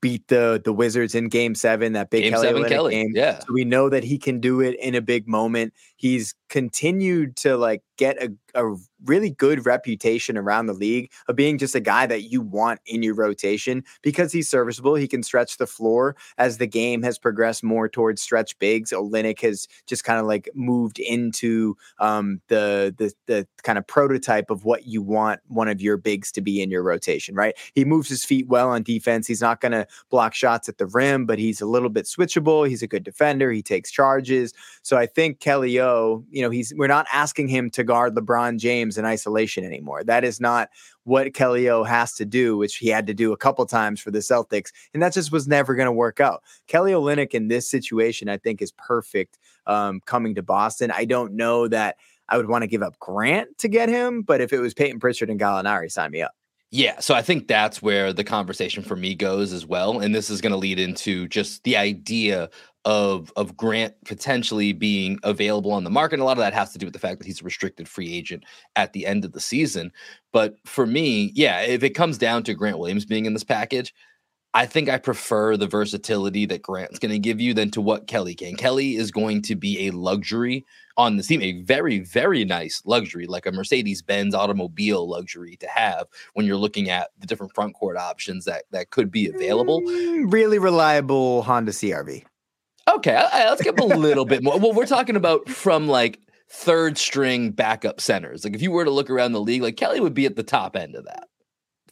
beat 0.02 0.28
the 0.28 0.62
the 0.64 0.74
Wizards 0.74 1.16
in 1.16 1.30
Game 1.30 1.56
Seven, 1.56 1.94
that 1.94 2.10
big 2.10 2.24
game 2.24 2.34
Kelly 2.34 2.70
Kelly. 2.70 2.94
game. 2.94 3.12
Yeah, 3.14 3.40
so 3.40 3.54
we 3.54 3.66
know 3.66 3.90
that 3.90 4.04
he 4.04 4.18
can 4.18 4.40
do 4.40 4.62
it 4.62 4.80
in 4.80 4.96
a 4.96 5.02
big 5.02 5.28
moment. 5.28 5.74
He's 5.96 6.36
continued 6.50 7.36
to 7.38 7.58
like 7.58 7.82
get 7.98 8.22
a, 8.22 8.32
a 8.56 8.76
really 9.06 9.30
good 9.30 9.66
reputation 9.66 10.38
around 10.38 10.66
the 10.66 10.74
league 10.74 11.12
of 11.28 11.36
being 11.36 11.58
just 11.58 11.76
a 11.76 11.80
guy 11.80 12.06
that 12.06 12.24
you 12.24 12.42
want 12.42 12.80
in 12.86 13.04
your 13.04 13.16
rotation 13.16 13.84
because 14.02 14.32
he's 14.32 14.50
serviceable. 14.50 14.96
He 14.96 15.08
can 15.08 15.24
stretch 15.24 15.58
the 15.58 15.68
floor 15.68 16.16
as 16.38 16.58
the 16.58 16.68
game 16.68 17.02
has 17.04 17.18
progressed 17.18 17.64
more 17.64 17.88
towards 17.88 18.22
stretch 18.22 18.58
bigs. 18.60 18.92
Olynyk 18.92 19.42
has 19.42 19.68
just 19.88 20.04
kind 20.04 20.20
of 20.20 20.26
like 20.26 20.50
moved 20.54 21.00
into 21.00 21.76
um, 22.00 22.42
the 22.48 22.94
the 22.98 23.14
the 23.26 23.48
kind 23.64 23.78
of 23.78 23.86
prototype 23.88 24.50
of 24.50 24.66
what 24.66 24.86
you 24.86 25.02
want 25.02 25.42
one 25.48 25.68
of 25.68 25.82
your 25.82 25.98
bigs 25.98 26.32
to 26.34 26.42
be 26.42 26.62
in 26.62 26.70
your 26.70 26.84
rotation. 26.84 27.36
Right? 27.36 27.56
He 27.74 27.86
moves 27.86 28.10
his 28.10 28.26
feet 28.26 28.48
well 28.48 28.70
on 28.70 28.84
defense. 28.84 29.28
He's 29.28 29.42
not 29.42 29.62
going 29.62 29.72
to 29.72 29.88
block 30.10 30.34
shots 30.34 30.70
at 30.70 30.78
the 30.78 30.88
rim, 30.88 31.26
but 31.26 31.40
he's 31.40 31.62
a 31.62 31.66
little 31.66 31.90
bit 31.90 32.06
switchable. 32.06 32.68
He's 32.68 32.84
a 32.84 32.88
good 32.88 33.04
defender. 33.04 33.52
He 33.52 33.62
takes 33.62 33.92
charges. 33.92 34.54
So 34.82 34.98
I 34.98 35.06
think 35.06 35.40
Kelly 35.40 35.80
O 35.80 36.24
you 36.30 36.42
know, 36.42 36.50
he's 36.50 36.74
we're 36.76 36.88
not 36.88 37.08
asking 37.12 37.48
him 37.48 37.70
to 37.72 37.84
guard 37.84 38.16
LeBron 38.16 38.58
James 38.58 38.89
in 38.98 39.06
isolation 39.06 39.64
anymore. 39.64 40.04
That 40.04 40.24
is 40.24 40.40
not 40.40 40.70
what 41.04 41.34
Kelly 41.34 41.70
O 41.70 41.84
has 41.84 42.14
to 42.14 42.26
do, 42.26 42.58
which 42.58 42.78
he 42.78 42.88
had 42.90 43.08
to 43.08 43.14
do 43.14 43.32
a 43.32 43.38
couple 43.38 43.66
times 43.66 44.00
for 44.00 44.12
the 44.12 44.20
Celtics, 44.20 44.72
and 44.94 45.02
that 45.04 45.14
just 45.14 45.32
was 45.32 45.48
never 45.48 45.76
going 45.76 45.88
to 45.88 45.92
work 45.92 46.20
out. 46.20 46.44
Kelly 46.68 46.92
Olynyk 46.92 47.34
in 47.34 47.48
this 47.48 47.70
situation, 47.70 48.30
I 48.30 48.38
think, 48.38 48.62
is 48.62 48.72
perfect 48.72 49.38
um, 49.68 50.02
coming 50.06 50.36
to 50.36 50.44
Boston. 50.44 50.92
I 50.92 51.06
don't 51.06 51.34
know 51.34 51.68
that 51.68 51.98
I 52.28 52.38
would 52.38 52.48
want 52.48 52.64
to 52.64 52.68
give 52.68 52.84
up 52.84 52.98
Grant 53.00 53.58
to 53.60 53.68
get 53.68 53.90
him, 53.90 54.22
but 54.22 54.42
if 54.42 54.54
it 54.54 54.60
was 54.60 54.74
Peyton 54.74 55.00
Pritchard 55.00 55.30
and 55.30 55.40
Gallinari, 55.40 55.92
sign 55.92 56.12
me 56.12 56.22
up. 56.22 56.34
Yeah, 56.72 57.00
so 57.00 57.16
I 57.16 57.24
think 57.24 57.48
that's 57.48 57.82
where 57.82 58.14
the 58.14 58.24
conversation 58.24 58.84
for 58.84 58.96
me 58.96 59.16
goes 59.16 59.54
as 59.54 59.66
well, 59.66 60.00
and 60.00 60.14
this 60.14 60.30
is 60.30 60.40
going 60.40 60.52
to 60.52 60.58
lead 60.58 60.80
into 60.80 61.28
just 61.28 61.64
the 61.64 61.76
idea 61.76 62.48
of 62.86 63.32
of 63.36 63.58
Grant 63.58 63.94
potentially 64.06 64.74
being 64.74 65.20
available 65.24 65.72
on 65.72 65.84
the 65.84 65.90
market. 65.90 66.16
And 66.16 66.22
a 66.22 66.26
lot 66.26 66.38
of 66.38 66.42
that 66.42 66.54
has 66.54 66.72
to 66.74 66.80
do 66.80 66.86
with 66.86 66.94
the 66.94 67.00
fact 67.00 67.20
that 67.20 67.28
he's 67.28 67.42
a 67.42 67.46
restricted 67.46 67.88
free 67.88 68.14
agent 68.14 68.44
at 68.76 68.94
the 68.94 69.06
end 69.06 69.26
of 69.26 69.34
the 69.34 69.40
season. 69.40 69.92
But 70.32 70.56
for 70.66 70.86
me, 70.86 71.32
yeah, 71.36 71.62
if 71.62 71.84
it 71.84 71.92
comes 71.92 72.18
down 72.18 72.44
to 72.44 72.54
Grant 72.54 72.80
Williams 72.80 73.06
being 73.06 73.26
in 73.26 73.34
this 73.34 73.44
package, 73.44 73.94
I 74.54 74.66
think 74.66 74.90
I 74.90 74.98
prefer 74.98 75.58
the 75.58 75.68
versatility 75.68 76.48
that 76.48 76.64
Grant's 76.64 76.98
going 76.98 77.12
to 77.12 77.20
give 77.20 77.40
you 77.40 77.54
than 77.54 77.70
to 77.72 77.82
what 77.82 78.08
Kelly 78.08 78.34
can. 78.34 78.56
Kelly 78.56 78.96
is 78.96 79.12
going 79.12 79.44
to 79.44 79.56
be 79.56 79.88
a 79.88 79.92
luxury 79.92 80.66
on 80.98 81.18
the 81.18 81.24
team, 81.24 81.42
a 81.42 81.62
very, 81.62 82.00
very 82.00 82.44
nice 82.46 82.82
luxury, 82.84 83.28
like 83.28 83.46
a 83.46 83.52
Mercedes 83.52 84.02
Benz 84.02 84.34
automobile 84.34 85.08
luxury 85.08 85.56
to 85.58 85.68
have 85.68 86.08
when 86.34 86.48
you're 86.48 86.58
looking 86.58 86.90
at 86.90 87.10
the 87.20 87.28
different 87.28 87.54
front 87.54 87.76
court 87.76 87.96
options 87.96 88.46
that 88.46 88.64
that 88.72 88.90
could 88.90 89.12
be 89.12 89.30
available. 89.30 89.82
Mm, 89.82 90.34
really 90.34 90.58
reliable 90.58 91.44
Honda 91.44 91.72
CRV. 91.72 92.26
Okay, 92.96 93.16
let's 93.34 93.62
give 93.62 93.78
a 93.80 93.86
little 93.86 94.26
bit 94.26 94.44
more. 94.44 94.58
Well, 94.60 94.74
we're 94.74 94.86
talking 94.86 95.16
about 95.16 95.48
from 95.50 95.88
like 95.88 96.20
third 96.50 96.98
string 96.98 97.52
backup 97.52 98.02
centers. 98.02 98.44
Like 98.44 98.56
if 98.56 98.62
you 98.62 98.72
were 98.72 98.86
to 98.86 98.92
look 98.92 99.10
around 99.10 99.34
the 99.34 99.42
league, 99.42 99.62
like 99.62 99.78
Kelly 99.78 100.00
would 100.00 100.14
be 100.14 100.26
at 100.26 100.36
the 100.36 100.44
top 100.44 100.76
end 100.76 100.96
of 100.96 101.06
that. 101.06 101.28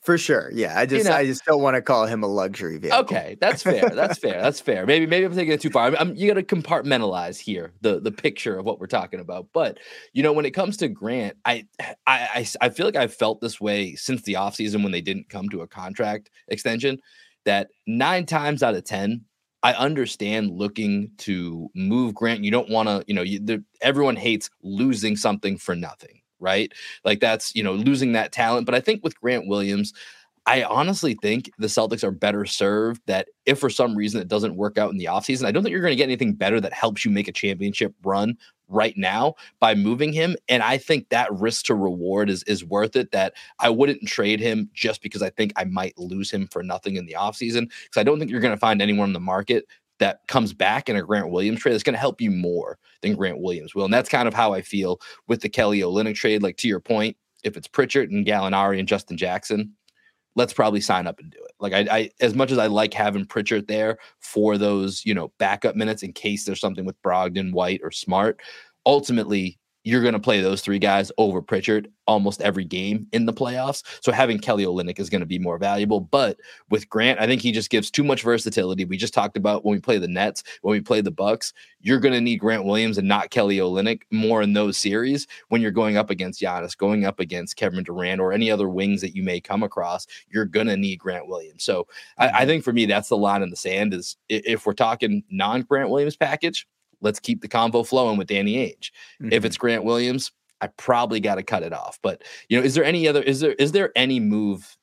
For 0.08 0.18
sure. 0.18 0.50
Yeah. 0.54 0.80
I 0.80 0.86
just 0.86 1.04
you 1.04 1.12
know, 1.12 1.18
I 1.18 1.26
just 1.26 1.44
don't 1.44 1.62
want 1.62 1.76
to 1.76 1.82
call 1.82 2.06
him 2.06 2.24
a 2.24 2.28
luxury 2.28 2.78
vehicle. 2.78 3.00
Okay. 3.00 3.36
That's 3.42 3.62
fair. 3.62 3.90
That's 3.90 4.18
fair. 4.18 4.42
That's 4.42 4.62
fair. 4.62 4.86
Maybe 4.86 5.06
maybe 5.06 5.26
I'm 5.26 5.36
taking 5.36 5.54
it 5.54 5.60
too 5.60 5.70
far. 5.70 5.88
I'm, 5.88 5.98
I'm, 5.98 6.16
you 6.16 6.34
got 6.34 6.36
to 6.36 6.44
compartmentalize 6.44 7.38
here 7.38 7.74
the 7.82 8.00
the 8.00 8.12
picture 8.12 8.58
of 8.58 8.64
what 8.64 8.80
we're 8.80 8.88
talking 8.88 9.20
about. 9.20 9.48
But 9.52 9.80
you 10.14 10.24
know, 10.24 10.32
when 10.32 10.46
it 10.46 10.52
comes 10.52 10.78
to 10.78 10.88
Grant, 10.88 11.36
I 11.44 11.68
I 11.82 11.94
I, 12.08 12.48
I 12.62 12.70
feel 12.70 12.86
like 12.86 12.96
I've 12.96 13.14
felt 13.14 13.42
this 13.42 13.60
way 13.60 13.96
since 13.96 14.22
the 14.22 14.36
offseason 14.36 14.82
when 14.82 14.94
they 14.94 15.02
didn't 15.02 15.28
come 15.28 15.50
to 15.50 15.60
a 15.60 15.68
contract 15.68 16.30
extension 16.48 17.00
that 17.44 17.68
nine 17.86 18.26
times 18.26 18.64
out 18.64 18.76
of 18.76 18.86
10, 18.86 19.26
I 19.64 19.74
understand 19.74 20.52
looking 20.52 21.12
to 21.20 21.70
move 21.74 22.14
Grant. 22.14 22.44
You 22.44 22.52
don't 22.52 22.70
want 22.70 22.90
to, 22.90 23.04
you 23.08 23.14
know, 23.14 23.24
you, 23.24 23.40
the, 23.40 23.64
everyone 23.82 24.16
hates 24.16 24.50
losing 24.62 25.16
something 25.16 25.58
for 25.58 25.76
nothing, 25.76 26.22
right? 26.40 26.72
Like 27.04 27.20
that's, 27.20 27.56
you 27.56 27.64
know, 27.64 27.74
losing 27.74 28.14
that 28.14 28.32
talent. 28.32 28.66
But 28.66 28.76
I 28.76 28.80
think 28.80 29.04
with 29.04 29.20
Grant 29.20 29.48
Williams, 29.48 29.94
I 30.46 30.64
honestly 30.64 31.18
think 31.22 31.52
the 31.58 31.68
Celtics 31.68 32.04
are 32.04 32.12
better 32.12 32.46
served 32.46 33.02
that 33.08 33.28
if 33.46 33.60
for 33.60 33.70
some 33.70 33.96
reason 33.96 34.22
it 34.22 34.30
doesn't 34.30 34.56
work 34.56 34.78
out 34.78 34.92
in 34.92 34.98
the 34.98 35.06
offseason, 35.06 35.46
I 35.46 35.52
don't 35.52 35.64
think 35.64 35.72
you're 35.72 35.82
going 35.82 35.92
to 35.92 35.98
get 35.98 36.06
anything 36.06 36.34
better 36.34 36.62
that 36.62 36.72
helps 36.72 37.04
you 37.04 37.12
make 37.12 37.28
a 37.28 37.34
championship 37.34 37.94
run 38.04 38.38
right 38.68 38.96
now 38.98 39.36
by 39.60 39.76
moving 39.76 40.14
him. 40.14 40.36
And 40.50 40.64
I 40.64 40.78
think 40.78 41.10
that 41.10 41.32
risk 41.34 41.66
to 41.66 41.76
reward 41.76 42.30
is 42.30 42.44
is 42.44 42.64
worth 42.64 42.96
it. 42.96 43.12
That 43.12 43.34
I 43.60 43.70
wouldn't 43.70 44.08
trade 44.08 44.40
him 44.40 44.70
just 44.74 45.02
because 45.02 45.22
I 45.22 45.30
think 45.30 45.54
I 45.56 45.66
might 45.66 45.98
lose 45.98 46.32
him 46.32 46.48
for 46.48 46.64
nothing 46.64 46.96
in 46.96 47.06
the 47.06 47.16
offseason. 47.18 47.70
Because 47.84 47.98
I 47.98 48.04
don't 48.04 48.20
think 48.20 48.32
you're 48.32 48.42
going 48.42 48.54
to 48.54 48.60
find 48.60 48.82
anyone 48.82 49.10
in 49.10 49.14
the 49.14 49.20
market 49.20 49.66
that 50.00 50.22
comes 50.28 50.54
back 50.54 50.90
in 50.90 50.96
a 50.96 51.02
Grant 51.02 51.30
Williams 51.30 51.60
trade 51.60 51.74
that's 51.74 51.84
going 51.84 51.96
to 51.96 52.00
help 52.00 52.22
you 52.22 52.30
more 52.32 52.78
than 53.02 53.16
Grant 53.16 53.40
Williams 53.40 53.74
will. 53.74 53.86
And 53.86 53.94
that's 53.94 54.10
kind 54.10 54.28
of 54.28 54.34
how 54.34 54.54
I 54.54 54.62
feel 54.62 55.00
with 55.28 55.42
the 55.42 55.50
Kelly 55.50 55.80
Olynyk 55.80 56.16
trade. 56.16 56.44
Like 56.44 56.58
to 56.58 56.68
your 56.68 56.80
point, 56.80 57.18
if 57.44 57.58
it's 57.58 57.68
Pritchard 57.68 58.12
and 58.12 58.26
Gallinari 58.26 58.80
and 58.80 58.88
Justin 58.88 59.18
Jackson, 59.18 59.74
let's 60.38 60.54
probably 60.54 60.80
sign 60.80 61.08
up 61.08 61.20
and 61.20 61.32
do 61.32 61.40
it. 61.44 61.52
Like 61.60 61.74
I, 61.74 61.88
I, 61.92 62.10
as 62.22 62.36
much 62.36 62.52
as 62.52 62.60
I 62.60 62.68
like 62.68 62.94
having 62.94 63.26
Pritchard 63.26 63.68
there 63.68 63.98
for 64.20 64.58
those, 64.58 65.04
you 65.04 65.14
know, 65.14 65.34
backup 65.40 65.76
minutes 65.76 66.04
in 66.04 66.14
case 66.14 66.46
there's 66.46 66.62
something 66.62 66.86
with 66.86 67.02
Brogdon, 67.02 67.52
White, 67.52 67.82
or 67.84 67.92
Smart. 67.92 68.40
Ultimately, 68.86 69.58
you're 69.88 70.02
going 70.02 70.14
to 70.14 70.20
play 70.20 70.42
those 70.42 70.60
three 70.60 70.80
guys 70.80 71.14
over 71.18 71.42
Pritchard 71.42 71.90
almost 72.08 72.42
every 72.42 72.66
game 72.66 73.08
in 73.14 73.26
the 73.26 73.32
playoffs. 73.32 73.84
So 74.02 74.12
having 74.12 74.38
Kelly 74.38 74.66
Olynyk 74.66 75.00
is 75.00 75.10
going 75.10 75.22
to 75.22 75.26
be 75.26 75.40
more 75.40 75.58
valuable. 75.58 76.02
But 76.02 76.38
with 76.70 76.90
Grant, 76.90 77.22
I 77.22 77.26
think 77.26 77.42
he 77.42 77.54
just 77.54 77.70
gives 77.70 77.90
too 77.90 78.04
much 78.04 78.22
versatility. 78.22 78.84
We 78.84 78.98
just 78.98 79.14
talked 79.14 79.38
about 79.38 79.64
when 79.64 79.76
we 79.76 79.80
play 79.80 79.98
the 79.98 80.08
Nets, 80.10 80.44
when 80.62 80.74
we 80.74 80.82
play 80.82 81.00
the 81.00 81.12
Bucks, 81.12 81.54
you're 81.80 82.02
going 82.02 82.14
to 82.14 82.20
need 82.20 82.38
Grant 82.38 82.66
Williams 82.66 82.98
and 82.98 83.08
not 83.08 83.30
Kelly 83.30 83.58
Olynyk 83.58 84.02
more 84.12 84.42
in 84.42 84.52
those 84.52 84.76
series 84.76 85.26
when 85.48 85.62
you're 85.62 85.72
going 85.72 85.96
up 85.96 86.10
against 86.10 86.42
Giannis, 86.42 86.78
going 86.78 87.06
up 87.06 87.22
against 87.22 87.56
Kevin 87.56 87.86
Durant, 87.86 88.20
or 88.20 88.34
any 88.34 88.52
other 88.52 88.68
wings 88.68 89.00
that 89.00 89.16
you 89.16 89.24
may 89.24 89.40
come 89.40 89.64
across. 89.64 90.06
You're 90.30 90.46
going 90.46 90.68
to 90.68 90.76
need 90.76 91.00
Grant 91.00 91.30
Williams. 91.30 91.64
So 91.64 91.88
I, 92.18 92.28
I 92.28 92.32
mm-hmm. 92.32 92.48
think 92.48 92.64
for 92.66 92.74
me, 92.74 92.88
that's 92.88 93.08
the 93.08 93.16
line 93.16 93.42
in 93.42 93.52
the 93.52 93.56
sand. 93.56 93.94
Is 93.94 94.18
if 94.28 94.66
we're 94.66 94.74
talking 94.74 95.24
non 95.30 95.62
Grant 95.62 95.90
Williams 95.90 96.18
package 96.18 96.68
let's 97.02 97.20
keep 97.20 97.42
the 97.42 97.48
convo 97.48 97.86
flowing 97.86 98.18
with 98.18 98.28
Danny 98.28 98.56
Ainge. 98.56 98.92
Mm-hmm. 99.22 99.34
If 99.34 99.46
it's 99.46 99.58
Grant 99.58 99.84
Williams, 99.84 100.32
I 100.62 100.68
probably 100.68 101.20
got 101.20 101.36
to 101.36 101.44
cut 101.44 101.64
it 101.64 101.74
off. 101.74 102.00
But 102.02 102.24
you 102.50 102.58
know, 102.58 102.66
is 102.66 102.74
there 102.74 102.84
any 102.84 103.08
other 103.08 103.22
is 103.22 103.40
there 103.40 103.54
is 103.54 103.72
there 103.72 103.92
any 103.96 104.20
move 104.20 104.78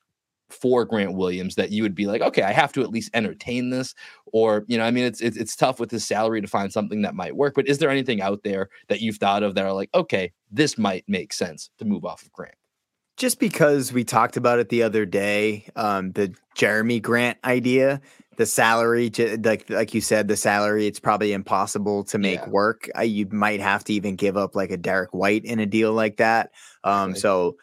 for 0.49 0.85
Grant 0.85 1.15
Williams 1.15 1.55
that 1.55 1.71
you 1.71 1.83
would 1.83 1.95
be 1.95 2.05
like, 2.05 2.21
okay, 2.21 2.43
I 2.43 2.51
have 2.51 2.71
to 2.73 2.81
at 2.81 2.89
least 2.89 3.09
entertain 3.13 3.71
this, 3.71 3.95
or 4.27 4.63
you 4.67 4.77
know, 4.77 4.85
I 4.85 4.91
mean, 4.91 5.03
it's 5.03 5.21
it's, 5.21 5.37
it's 5.37 5.55
tough 5.55 5.79
with 5.79 5.91
his 5.91 6.05
salary 6.05 6.41
to 6.41 6.47
find 6.47 6.71
something 6.71 7.01
that 7.01 7.15
might 7.15 7.35
work. 7.35 7.53
But 7.55 7.67
is 7.67 7.79
there 7.79 7.89
anything 7.89 8.21
out 8.21 8.43
there 8.43 8.69
that 8.87 9.01
you've 9.01 9.17
thought 9.17 9.43
of 9.43 9.55
that 9.55 9.65
are 9.65 9.73
like, 9.73 9.89
okay, 9.93 10.31
this 10.51 10.77
might 10.77 11.03
make 11.07 11.33
sense 11.33 11.69
to 11.79 11.85
move 11.85 12.05
off 12.05 12.23
of 12.23 12.31
Grant? 12.31 12.55
Just 13.17 13.39
because 13.39 13.93
we 13.93 14.03
talked 14.03 14.35
about 14.35 14.59
it 14.59 14.69
the 14.69 14.83
other 14.83 15.05
day, 15.05 15.67
um, 15.75 16.11
the 16.11 16.35
Jerami 16.55 17.01
Grant 17.01 17.37
idea, 17.45 18.01
the 18.37 18.45
salary 18.45 19.11
like 19.43 19.69
like 19.69 19.93
you 19.93 20.01
said 20.01 20.27
the 20.27 20.37
salary 20.37 20.87
it's 20.87 20.99
probably 20.99 21.33
impossible 21.33 22.03
to 22.03 22.17
make 22.17 22.39
yeah. 22.39 22.49
work 22.49 22.89
I, 22.95 23.03
you 23.03 23.27
might 23.31 23.61
have 23.61 23.83
to 23.85 23.93
even 23.93 24.15
give 24.15 24.37
up 24.37 24.55
like 24.55 24.71
a 24.71 24.77
derek 24.77 25.13
white 25.13 25.45
in 25.45 25.59
a 25.59 25.65
deal 25.65 25.93
like 25.93 26.17
that 26.17 26.51
um 26.83 27.11
right. 27.11 27.17
so 27.17 27.57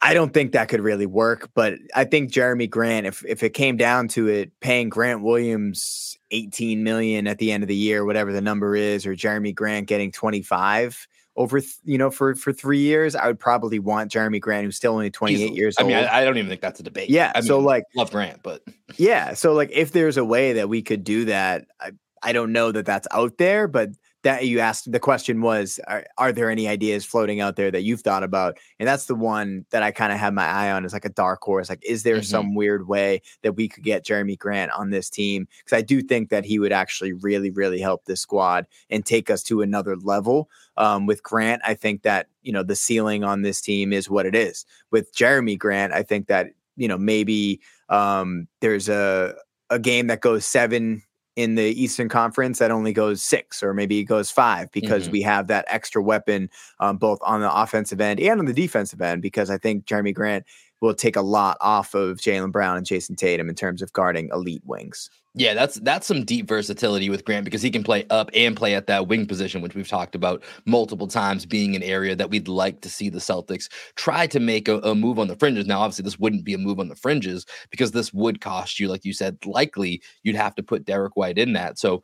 i 0.00 0.14
don't 0.14 0.34
think 0.34 0.52
that 0.52 0.68
could 0.68 0.80
really 0.80 1.06
work 1.06 1.50
but 1.54 1.74
i 1.94 2.04
think 2.04 2.32
Jerami 2.32 2.68
grant 2.68 3.06
if 3.06 3.24
if 3.24 3.42
it 3.42 3.50
came 3.50 3.76
down 3.76 4.08
to 4.08 4.28
it 4.28 4.52
paying 4.60 4.88
grant 4.88 5.22
williams 5.22 6.18
18 6.30 6.82
million 6.82 7.26
at 7.26 7.38
the 7.38 7.52
end 7.52 7.62
of 7.62 7.68
the 7.68 7.76
year 7.76 8.04
whatever 8.04 8.32
the 8.32 8.40
number 8.40 8.74
is 8.74 9.06
or 9.06 9.14
Jerami 9.14 9.54
grant 9.54 9.86
getting 9.86 10.10
25 10.10 11.06
over 11.36 11.60
th- 11.60 11.74
you 11.84 11.98
know 11.98 12.10
for 12.10 12.34
for 12.34 12.52
three 12.52 12.78
years 12.78 13.16
i 13.16 13.26
would 13.26 13.38
probably 13.38 13.78
want 13.78 14.10
Jerami 14.10 14.40
grant 14.40 14.64
who's 14.64 14.76
still 14.76 14.92
only 14.92 15.10
28 15.10 15.36
He's, 15.38 15.56
years 15.56 15.76
old 15.78 15.86
i 15.86 15.88
mean 15.88 16.04
I, 16.04 16.20
I, 16.20 16.24
don't 16.24 16.36
even 16.38 16.48
think 16.48 16.60
that's 16.60 16.80
a 16.80 16.82
debate. 16.82 17.10
Yeah 17.10 17.32
I 17.34 17.40
so 17.40 17.56
mean, 17.56 17.66
like 17.66 17.84
love 17.96 18.10
grant 18.10 18.42
but 18.42 18.62
yeah 18.96 19.34
so 19.34 19.52
like 19.52 19.70
if 19.72 19.92
there's 19.92 20.16
a 20.16 20.24
way 20.24 20.54
that 20.54 20.68
we 20.68 20.82
could 20.82 21.04
do 21.04 21.24
that 21.26 21.66
i, 21.80 21.90
I 22.22 22.32
don't 22.32 22.52
know 22.52 22.72
that 22.72 22.86
that's 22.86 23.08
out 23.10 23.38
there 23.38 23.66
but 23.66 23.90
that 24.24 24.46
you 24.46 24.58
asked 24.58 24.90
the 24.90 24.98
question 24.98 25.40
was 25.40 25.78
are, 25.86 26.04
are, 26.18 26.32
there 26.32 26.50
any 26.50 26.66
ideas 26.66 27.04
floating 27.04 27.40
out 27.40 27.56
there 27.56 27.70
that 27.70 27.82
you've 27.82 28.00
thought 28.00 28.24
about? 28.24 28.58
And 28.80 28.88
that's 28.88 29.06
the 29.06 29.14
one 29.14 29.64
that 29.70 29.82
i 29.82 29.90
kind 29.92 30.12
of 30.12 30.18
have 30.18 30.34
my 30.34 30.46
eye 30.46 30.72
on 30.72 30.84
is 30.84 30.92
like 30.92 31.04
a 31.04 31.10
dark 31.10 31.42
horse 31.42 31.68
like 31.68 31.84
is 31.84 32.02
there 32.02 32.16
mm-hmm. 32.16 32.24
some 32.24 32.54
weird 32.54 32.88
way 32.88 33.22
that 33.42 33.52
we 33.52 33.68
could 33.68 33.84
get 33.84 34.04
jerami 34.04 34.36
grant 34.36 34.72
on 34.72 34.90
this 34.90 35.08
team? 35.08 35.46
Because 35.58 35.76
i 35.78 35.82
do 35.82 36.02
think 36.02 36.30
that 36.30 36.44
he 36.44 36.58
would 36.58 36.72
actually 36.72 37.12
really 37.12 37.50
really 37.50 37.80
help 37.80 38.04
this 38.04 38.20
squad 38.20 38.66
and 38.90 39.06
take 39.06 39.30
us 39.30 39.42
to 39.44 39.62
another 39.62 39.96
level 39.96 40.48
um, 40.76 41.06
with 41.06 41.22
grant. 41.22 41.62
I 41.64 41.74
think 41.74 42.02
that 42.02 42.26
you 42.42 42.52
know 42.52 42.62
the 42.62 42.76
ceiling 42.76 43.22
on 43.22 43.42
this 43.42 43.60
team 43.60 43.92
is 43.92 44.10
what 44.10 44.26
it 44.26 44.34
is. 44.34 44.66
With 44.90 45.14
jerami 45.14 45.58
grant 45.58 45.92
i 45.92 46.02
think 46.02 46.26
that 46.28 46.48
you 46.76 46.88
know 46.88 46.98
maybe 46.98 47.60
um, 47.88 48.48
there's 48.60 48.88
a 48.88 49.34
a 49.70 49.78
game 49.78 50.06
that 50.08 50.20
goes 50.20 50.46
seven 50.46 51.02
in 51.36 51.56
the 51.56 51.64
Eastern 51.82 52.08
Conference 52.08 52.58
that 52.58 52.70
only 52.70 52.92
goes 52.92 53.22
six 53.22 53.62
or 53.62 53.74
maybe 53.74 53.98
it 53.98 54.04
goes 54.04 54.30
five 54.30 54.70
because 54.70 55.04
mm-hmm. 55.04 55.12
we 55.12 55.22
have 55.22 55.48
that 55.48 55.64
extra 55.68 56.02
weapon 56.02 56.48
um, 56.80 56.96
both 56.96 57.18
on 57.22 57.40
the 57.40 57.52
offensive 57.52 58.00
end 58.00 58.20
and 58.20 58.38
on 58.38 58.46
the 58.46 58.52
defensive 58.52 59.00
end. 59.00 59.20
Because 59.20 59.50
I 59.50 59.58
think 59.58 59.84
Jerami 59.86 60.14
Grant 60.14 60.44
will 60.84 60.94
take 60.94 61.16
a 61.16 61.22
lot 61.22 61.56
off 61.60 61.94
of 61.94 62.18
Jaylen 62.18 62.52
Brown 62.52 62.76
and 62.76 62.86
Jayson 62.86 63.16
Tatum 63.16 63.48
in 63.48 63.54
terms 63.54 63.80
of 63.80 63.92
guarding 63.94 64.28
elite 64.32 64.62
wings. 64.64 65.08
Yeah, 65.36 65.54
that's 65.54 65.76
that's 65.80 66.06
some 66.06 66.24
deep 66.24 66.46
versatility 66.46 67.10
with 67.10 67.24
Grant 67.24 67.44
because 67.44 67.62
he 67.62 67.70
can 67.70 67.82
play 67.82 68.06
up 68.10 68.30
and 68.34 68.56
play 68.56 68.76
at 68.76 68.86
that 68.86 69.08
wing 69.08 69.26
position, 69.26 69.62
which 69.62 69.74
we've 69.74 69.88
talked 69.88 70.14
about 70.14 70.44
multiple 70.64 71.08
times 71.08 71.44
being 71.44 71.74
an 71.74 71.82
area 71.82 72.14
that 72.14 72.30
we'd 72.30 72.46
like 72.46 72.82
to 72.82 72.88
see 72.88 73.08
the 73.08 73.18
Celtics 73.18 73.68
try 73.96 74.28
to 74.28 74.38
make 74.38 74.68
a, 74.68 74.78
a, 74.80 74.94
move 74.94 75.18
on 75.18 75.26
the 75.26 75.34
fringes. 75.34 75.66
Now, 75.66 75.80
obviously, 75.80 76.04
this 76.04 76.20
wouldn't 76.20 76.44
be 76.44 76.54
a 76.54 76.58
move 76.58 76.78
on 76.78 76.88
the 76.88 76.94
fringes 76.94 77.46
because 77.70 77.90
this 77.90 78.14
would 78.14 78.40
cost 78.40 78.78
you, 78.78 78.86
like 78.86 79.04
you 79.04 79.12
said, 79.12 79.36
likely 79.44 80.00
you'd 80.22 80.36
have 80.36 80.54
to 80.54 80.62
put 80.62 80.84
Derek 80.84 81.16
White 81.16 81.38
in 81.38 81.54
that. 81.54 81.80
So 81.80 82.02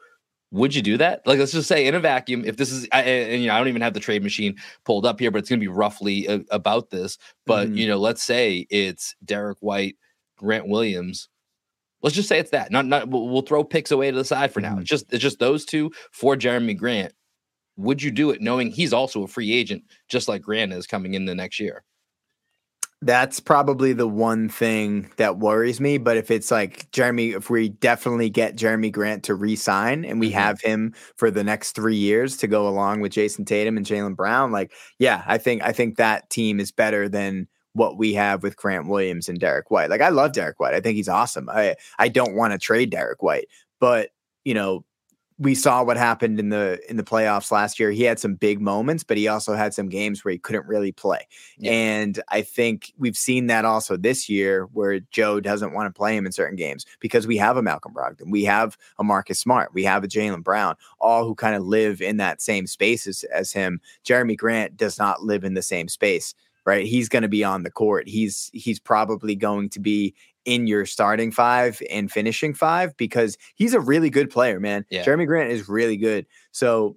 would 0.50 0.74
you 0.74 0.82
do 0.82 0.96
that? 0.96 1.22
Like, 1.26 1.38
let's 1.38 1.52
just 1.52 1.68
say 1.68 1.86
in 1.86 1.94
a 1.94 2.00
vacuum, 2.00 2.44
if 2.44 2.56
this 2.56 2.72
is, 2.72 2.88
I, 2.92 3.02
and 3.02 3.42
you 3.42 3.48
know, 3.48 3.54
I 3.54 3.58
don't 3.58 3.68
even 3.68 3.82
have 3.82 3.94
the 3.94 4.00
trade 4.00 4.22
machine 4.22 4.56
pulled 4.84 5.06
up 5.06 5.20
here, 5.20 5.30
but 5.30 5.38
it's 5.38 5.48
going 5.48 5.60
to 5.60 5.64
be 5.64 5.68
roughly 5.68 6.26
a, 6.26 6.40
about 6.50 6.90
this. 6.90 7.18
But 7.46 7.68
mm-hmm. 7.68 7.76
you 7.76 7.88
know, 7.88 7.98
let's 7.98 8.22
say 8.22 8.66
it's 8.70 9.14
Derek 9.24 9.58
White, 9.60 9.96
Grant 10.36 10.68
Williams. 10.68 11.28
Let's 12.02 12.16
just 12.16 12.28
say 12.28 12.38
it's 12.38 12.50
that. 12.50 12.72
Not, 12.72 12.86
not. 12.86 13.08
We'll, 13.08 13.42
throw 13.42 13.62
picks 13.62 13.90
away 13.90 14.10
to 14.10 14.16
the 14.16 14.24
side 14.24 14.52
for 14.52 14.60
now. 14.60 14.70
Mm-hmm. 14.70 14.80
It's 14.80 14.90
just, 14.90 15.12
it's 15.12 15.22
just 15.22 15.38
those 15.38 15.64
two 15.64 15.92
for 16.12 16.34
Jerami 16.34 16.76
Grant. 16.76 17.12
Would 17.76 18.02
you 18.02 18.10
do 18.10 18.30
it 18.30 18.40
knowing 18.40 18.70
he's 18.70 18.92
also 18.92 19.22
a 19.22 19.28
free 19.28 19.52
agent, 19.52 19.84
just 20.08 20.28
like 20.28 20.42
Grant 20.42 20.72
is 20.72 20.86
coming 20.86 21.14
in 21.14 21.26
the 21.26 21.34
next 21.34 21.60
year? 21.60 21.84
That's 23.02 23.40
probably 23.40 23.94
the 23.94 24.06
one 24.06 24.50
thing 24.50 25.10
that 25.16 25.38
worries 25.38 25.80
me. 25.80 25.96
But 25.96 26.18
if 26.18 26.30
it's 26.30 26.50
like 26.50 26.90
Jerami, 26.90 27.34
if 27.34 27.48
we 27.48 27.70
definitely 27.70 28.28
get 28.28 28.56
Jerami 28.56 28.92
Grant 28.92 29.24
to 29.24 29.34
re-sign 29.34 30.04
and 30.04 30.20
we 30.20 30.28
mm-hmm. 30.28 30.38
have 30.38 30.60
him 30.60 30.94
for 31.16 31.30
the 31.30 31.42
next 31.42 31.72
three 31.72 31.96
years 31.96 32.36
to 32.38 32.46
go 32.46 32.68
along 32.68 33.00
with 33.00 33.12
Jayson 33.12 33.46
Tatum 33.46 33.78
and 33.78 33.86
Jaylen 33.86 34.14
Brown, 34.14 34.52
like, 34.52 34.72
yeah, 34.98 35.24
I 35.26 35.38
think 35.38 35.62
I 35.62 35.72
think 35.72 35.96
that 35.96 36.28
team 36.28 36.60
is 36.60 36.72
better 36.72 37.08
than 37.08 37.48
what 37.72 37.96
we 37.96 38.12
have 38.14 38.42
with 38.42 38.56
Grant 38.56 38.88
Williams 38.88 39.28
and 39.30 39.38
Derek 39.38 39.70
White. 39.70 39.88
Like, 39.88 40.02
I 40.02 40.10
love 40.10 40.32
Derek 40.32 40.60
White. 40.60 40.74
I 40.74 40.80
think 40.80 40.96
he's 40.96 41.08
awesome. 41.08 41.48
I 41.48 41.76
I 41.98 42.08
don't 42.08 42.34
want 42.34 42.52
to 42.52 42.58
trade 42.58 42.90
Derek 42.90 43.22
White, 43.22 43.46
but 43.78 44.10
you 44.44 44.52
know, 44.52 44.84
we 45.40 45.54
saw 45.54 45.82
what 45.82 45.96
happened 45.96 46.38
in 46.38 46.50
the 46.50 46.78
in 46.90 46.98
the 46.98 47.02
playoffs 47.02 47.50
last 47.50 47.80
year. 47.80 47.90
He 47.90 48.02
had 48.02 48.18
some 48.18 48.34
big 48.34 48.60
moments, 48.60 49.02
but 49.02 49.16
he 49.16 49.26
also 49.26 49.54
had 49.54 49.72
some 49.72 49.88
games 49.88 50.22
where 50.22 50.32
he 50.32 50.38
couldn't 50.38 50.66
really 50.66 50.92
play. 50.92 51.26
Yeah. 51.56 51.72
And 51.72 52.22
I 52.28 52.42
think 52.42 52.92
we've 52.98 53.16
seen 53.16 53.46
that 53.46 53.64
also 53.64 53.96
this 53.96 54.28
year 54.28 54.68
where 54.74 55.00
Joe 55.00 55.40
doesn't 55.40 55.72
want 55.72 55.92
to 55.92 55.98
play 55.98 56.14
him 56.14 56.26
in 56.26 56.32
certain 56.32 56.56
games 56.56 56.84
because 57.00 57.26
we 57.26 57.38
have 57.38 57.56
a 57.56 57.62
Malcolm 57.62 57.94
Brogdon, 57.94 58.30
we 58.30 58.44
have 58.44 58.76
a 58.98 59.04
Marcus 59.04 59.40
Smart, 59.40 59.72
we 59.72 59.82
have 59.84 60.04
a 60.04 60.08
Jaylen 60.08 60.44
Brown, 60.44 60.76
all 61.00 61.24
who 61.24 61.34
kind 61.34 61.56
of 61.56 61.64
live 61.64 62.02
in 62.02 62.18
that 62.18 62.42
same 62.42 62.66
space 62.66 63.06
as, 63.06 63.24
as 63.24 63.50
him. 63.50 63.80
Jerami 64.04 64.36
Grant 64.36 64.76
does 64.76 64.98
not 64.98 65.22
live 65.22 65.42
in 65.42 65.54
the 65.54 65.62
same 65.62 65.88
space 65.88 66.34
right 66.66 66.86
he's 66.86 67.08
going 67.08 67.22
to 67.22 67.28
be 67.28 67.42
on 67.42 67.62
the 67.62 67.70
court 67.70 68.06
he's 68.06 68.50
he's 68.52 68.78
probably 68.78 69.34
going 69.34 69.70
to 69.70 69.80
be 69.80 70.14
in 70.44 70.66
your 70.66 70.86
starting 70.86 71.30
five 71.30 71.82
and 71.90 72.10
finishing 72.10 72.54
five 72.54 72.96
because 72.96 73.36
he's 73.54 73.74
a 73.74 73.80
really 73.80 74.10
good 74.10 74.30
player, 74.30 74.58
man. 74.58 74.84
Yeah. 74.90 75.04
Jerami 75.04 75.26
Grant 75.26 75.50
is 75.50 75.68
really 75.68 75.96
good. 75.96 76.26
So 76.52 76.96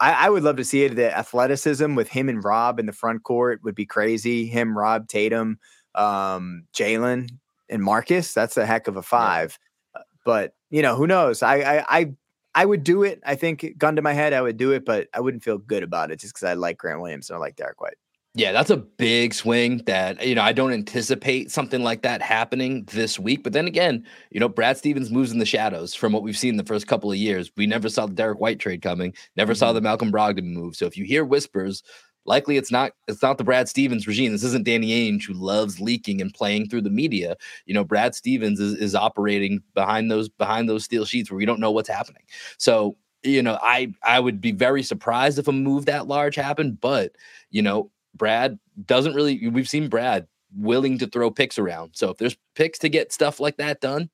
I, 0.00 0.26
I, 0.26 0.30
would 0.30 0.44
love 0.44 0.56
to 0.56 0.64
see 0.64 0.84
it. 0.84 0.94
The 0.94 1.16
athleticism 1.16 1.94
with 1.94 2.08
him 2.08 2.28
and 2.28 2.42
Rob 2.42 2.78
in 2.78 2.86
the 2.86 2.92
front 2.92 3.24
court 3.24 3.60
would 3.64 3.74
be 3.74 3.86
crazy. 3.86 4.46
Him, 4.46 4.78
Rob, 4.78 5.08
Tatum, 5.08 5.58
um, 5.94 6.64
Jaylen, 6.72 7.30
and 7.68 7.82
Marcus. 7.82 8.32
That's 8.32 8.56
a 8.56 8.64
heck 8.64 8.86
of 8.86 8.96
a 8.96 9.02
five. 9.02 9.58
Yeah. 9.94 10.00
Uh, 10.00 10.04
but 10.24 10.54
you 10.70 10.82
know, 10.82 10.96
who 10.96 11.06
knows? 11.06 11.42
I, 11.42 11.56
I 11.56 11.84
I 11.88 12.12
I 12.54 12.64
would 12.64 12.84
do 12.84 13.02
it. 13.02 13.20
I 13.26 13.34
think 13.34 13.76
gun 13.78 13.96
to 13.96 14.02
my 14.02 14.12
head, 14.12 14.32
I 14.32 14.42
would 14.42 14.56
do 14.56 14.72
it, 14.72 14.84
but 14.84 15.08
I 15.14 15.20
wouldn't 15.20 15.42
feel 15.42 15.58
good 15.58 15.82
about 15.82 16.10
it 16.10 16.20
just 16.20 16.34
because 16.34 16.48
I 16.48 16.54
like 16.54 16.78
Grant 16.78 17.00
Williams 17.00 17.30
and 17.30 17.36
I 17.36 17.40
like 17.40 17.56
Derek 17.56 17.80
White. 17.80 17.98
Yeah, 18.38 18.52
that's 18.52 18.70
a 18.70 18.76
big 18.76 19.34
swing 19.34 19.78
that, 19.86 20.24
you 20.24 20.36
know, 20.36 20.42
I 20.42 20.52
don't 20.52 20.72
anticipate 20.72 21.50
something 21.50 21.82
like 21.82 22.02
that 22.02 22.22
happening 22.22 22.84
this 22.84 23.18
week. 23.18 23.42
But 23.42 23.52
then 23.52 23.66
again, 23.66 24.06
you 24.30 24.38
know, 24.38 24.48
Brad 24.48 24.78
Stevens 24.78 25.10
moves 25.10 25.32
in 25.32 25.40
the 25.40 25.44
shadows 25.44 25.92
from 25.92 26.12
what 26.12 26.22
we've 26.22 26.38
seen 26.38 26.56
the 26.56 26.62
first 26.62 26.86
couple 26.86 27.10
of 27.10 27.16
years. 27.16 27.50
We 27.56 27.66
never 27.66 27.88
saw 27.88 28.06
the 28.06 28.14
Derek 28.14 28.38
White 28.38 28.60
trade 28.60 28.80
coming, 28.80 29.12
never 29.34 29.54
mm-hmm. 29.54 29.58
saw 29.58 29.72
the 29.72 29.80
Malcolm 29.80 30.12
Brogdon 30.12 30.52
move. 30.52 30.76
So 30.76 30.86
if 30.86 30.96
you 30.96 31.04
hear 31.04 31.24
whispers, 31.24 31.82
likely 32.26 32.56
it's 32.56 32.70
not 32.70 32.92
it's 33.08 33.22
not 33.22 33.38
the 33.38 33.44
Brad 33.44 33.68
Stevens 33.68 34.06
regime. 34.06 34.30
This 34.30 34.44
isn't 34.44 34.66
Danny 34.66 34.90
Ainge 34.90 35.26
who 35.26 35.32
loves 35.32 35.80
leaking 35.80 36.20
and 36.20 36.32
playing 36.32 36.68
through 36.68 36.82
the 36.82 36.90
media. 36.90 37.36
You 37.66 37.74
know, 37.74 37.82
Brad 37.82 38.14
Stevens 38.14 38.60
is, 38.60 38.74
is 38.76 38.94
operating 38.94 39.64
behind 39.74 40.12
those 40.12 40.28
behind 40.28 40.68
those 40.68 40.84
steel 40.84 41.04
sheets 41.04 41.28
where 41.28 41.38
we 41.38 41.44
don't 41.44 41.58
know 41.58 41.72
what's 41.72 41.88
happening. 41.88 42.22
So 42.56 42.96
you 43.24 43.42
know, 43.42 43.58
I 43.62 43.92
I 44.04 44.20
would 44.20 44.40
be 44.40 44.52
very 44.52 44.84
surprised 44.84 45.40
if 45.40 45.48
a 45.48 45.52
move 45.52 45.86
that 45.86 46.06
large 46.06 46.36
happened, 46.36 46.80
but 46.80 47.16
you 47.50 47.62
know, 47.62 47.90
Brad 48.14 48.58
doesn't 48.86 49.14
really, 49.14 49.48
we've 49.48 49.68
seen 49.68 49.88
Brad 49.88 50.26
willing 50.56 50.98
to 50.98 51.06
throw 51.06 51.30
picks 51.30 51.58
around. 51.58 51.92
So 51.94 52.10
if 52.10 52.18
there's 52.18 52.36
picks 52.54 52.78
to 52.80 52.88
get 52.88 53.12
stuff 53.12 53.40
like 53.40 53.56
that 53.58 53.80
done, 53.80 54.10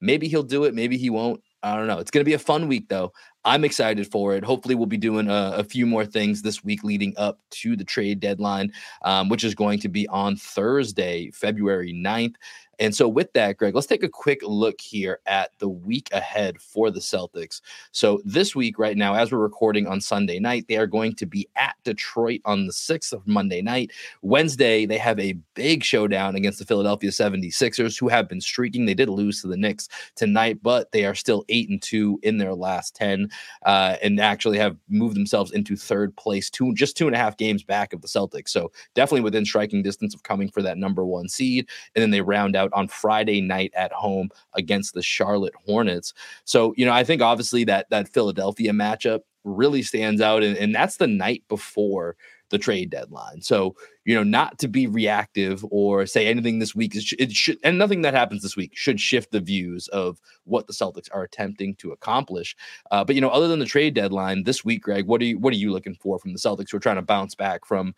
maybe 0.00 0.28
he'll 0.28 0.42
do 0.42 0.64
it. 0.64 0.74
Maybe 0.74 0.96
he 0.96 1.10
won't. 1.10 1.42
I 1.62 1.76
don't 1.76 1.88
know. 1.88 1.98
It's 1.98 2.10
going 2.10 2.20
to 2.20 2.28
be 2.28 2.34
a 2.34 2.38
fun 2.38 2.68
week, 2.68 2.88
though. 2.88 3.12
I'm 3.44 3.64
excited 3.64 4.10
for 4.10 4.34
it. 4.36 4.44
Hopefully, 4.44 4.74
we'll 4.74 4.86
be 4.86 4.96
doing 4.96 5.28
a, 5.28 5.54
a 5.56 5.64
few 5.64 5.86
more 5.86 6.04
things 6.04 6.42
this 6.42 6.62
week 6.62 6.84
leading 6.84 7.14
up 7.16 7.40
to 7.52 7.74
the 7.74 7.84
trade 7.84 8.20
deadline, 8.20 8.72
um, 9.02 9.28
which 9.28 9.42
is 9.42 9.54
going 9.54 9.80
to 9.80 9.88
be 9.88 10.06
on 10.08 10.36
Thursday, 10.36 11.30
February 11.32 11.92
9th. 11.92 12.34
And 12.78 12.94
so, 12.94 13.08
with 13.08 13.32
that, 13.32 13.56
Greg, 13.56 13.74
let's 13.74 13.86
take 13.86 14.02
a 14.02 14.08
quick 14.08 14.40
look 14.42 14.80
here 14.80 15.20
at 15.26 15.50
the 15.58 15.68
week 15.68 16.08
ahead 16.12 16.60
for 16.60 16.90
the 16.90 17.00
Celtics. 17.00 17.60
So, 17.92 18.20
this 18.24 18.54
week, 18.54 18.78
right 18.78 18.96
now, 18.96 19.14
as 19.14 19.32
we're 19.32 19.38
recording 19.38 19.86
on 19.86 20.00
Sunday 20.00 20.38
night, 20.38 20.66
they 20.68 20.76
are 20.76 20.86
going 20.86 21.14
to 21.14 21.26
be 21.26 21.48
at 21.56 21.76
Detroit 21.84 22.40
on 22.44 22.66
the 22.66 22.72
6th 22.72 23.12
of 23.12 23.26
Monday 23.26 23.62
night. 23.62 23.92
Wednesday, 24.22 24.86
they 24.86 24.98
have 24.98 25.18
a 25.18 25.34
big 25.54 25.82
showdown 25.82 26.36
against 26.36 26.58
the 26.58 26.64
Philadelphia 26.64 27.10
76ers, 27.10 27.98
who 27.98 28.08
have 28.08 28.28
been 28.28 28.40
streaking. 28.40 28.86
They 28.86 28.94
did 28.94 29.08
lose 29.08 29.40
to 29.42 29.48
the 29.48 29.56
Knicks 29.56 29.88
tonight, 30.14 30.58
but 30.62 30.92
they 30.92 31.04
are 31.04 31.14
still 31.14 31.44
8 31.48 31.70
and 31.70 31.82
2 31.82 32.20
in 32.22 32.38
their 32.38 32.54
last 32.54 32.94
10 32.96 33.30
uh, 33.64 33.96
and 34.02 34.20
actually 34.20 34.58
have 34.58 34.76
moved 34.88 35.16
themselves 35.16 35.52
into 35.52 35.76
third 35.76 36.14
place, 36.16 36.50
two 36.50 36.74
just 36.74 36.96
two 36.96 37.06
and 37.06 37.16
a 37.16 37.18
half 37.18 37.36
games 37.36 37.62
back 37.62 37.92
of 37.92 38.02
the 38.02 38.08
Celtics. 38.08 38.50
So, 38.50 38.70
definitely 38.94 39.22
within 39.22 39.44
striking 39.44 39.82
distance 39.82 40.14
of 40.14 40.22
coming 40.22 40.50
for 40.50 40.62
that 40.62 40.78
number 40.78 41.04
one 41.04 41.28
seed. 41.28 41.68
And 41.94 42.02
then 42.02 42.10
they 42.10 42.20
round 42.20 42.56
out 42.56 42.65
on 42.72 42.88
Friday 42.88 43.40
night 43.40 43.72
at 43.74 43.92
home 43.92 44.30
against 44.54 44.94
the 44.94 45.02
Charlotte 45.02 45.54
Hornets. 45.66 46.14
So, 46.44 46.74
you 46.76 46.86
know, 46.86 46.92
I 46.92 47.04
think 47.04 47.22
obviously 47.22 47.64
that 47.64 47.88
that 47.90 48.08
Philadelphia 48.08 48.72
matchup 48.72 49.20
really 49.44 49.82
stands 49.82 50.20
out. 50.20 50.42
And, 50.42 50.56
and 50.56 50.74
that's 50.74 50.96
the 50.96 51.06
night 51.06 51.44
before 51.48 52.16
the 52.50 52.58
trade 52.58 52.90
deadline. 52.90 53.42
So, 53.42 53.74
you 54.04 54.14
know, 54.14 54.22
not 54.22 54.58
to 54.60 54.68
be 54.68 54.86
reactive 54.86 55.64
or 55.70 56.06
say 56.06 56.26
anything 56.26 56.58
this 56.58 56.74
week 56.74 56.94
is 56.94 57.12
it 57.18 57.32
should 57.32 57.58
and 57.64 57.78
nothing 57.78 58.02
that 58.02 58.14
happens 58.14 58.42
this 58.42 58.56
week 58.56 58.72
should 58.74 59.00
shift 59.00 59.32
the 59.32 59.40
views 59.40 59.88
of 59.88 60.20
what 60.44 60.66
the 60.66 60.72
Celtics 60.72 61.08
are 61.12 61.24
attempting 61.24 61.74
to 61.76 61.92
accomplish. 61.92 62.56
Uh, 62.90 63.04
but 63.04 63.14
you 63.14 63.20
know, 63.20 63.30
other 63.30 63.48
than 63.48 63.58
the 63.58 63.66
trade 63.66 63.94
deadline 63.94 64.44
this 64.44 64.64
week, 64.64 64.82
Greg, 64.82 65.06
what 65.06 65.20
are 65.20 65.24
you 65.24 65.38
what 65.38 65.52
are 65.52 65.56
you 65.56 65.72
looking 65.72 65.96
for 65.96 66.18
from 66.18 66.32
the 66.32 66.38
Celtics 66.38 66.70
who 66.70 66.76
are 66.76 66.80
trying 66.80 66.96
to 66.96 67.02
bounce 67.02 67.34
back 67.34 67.64
from 67.64 67.94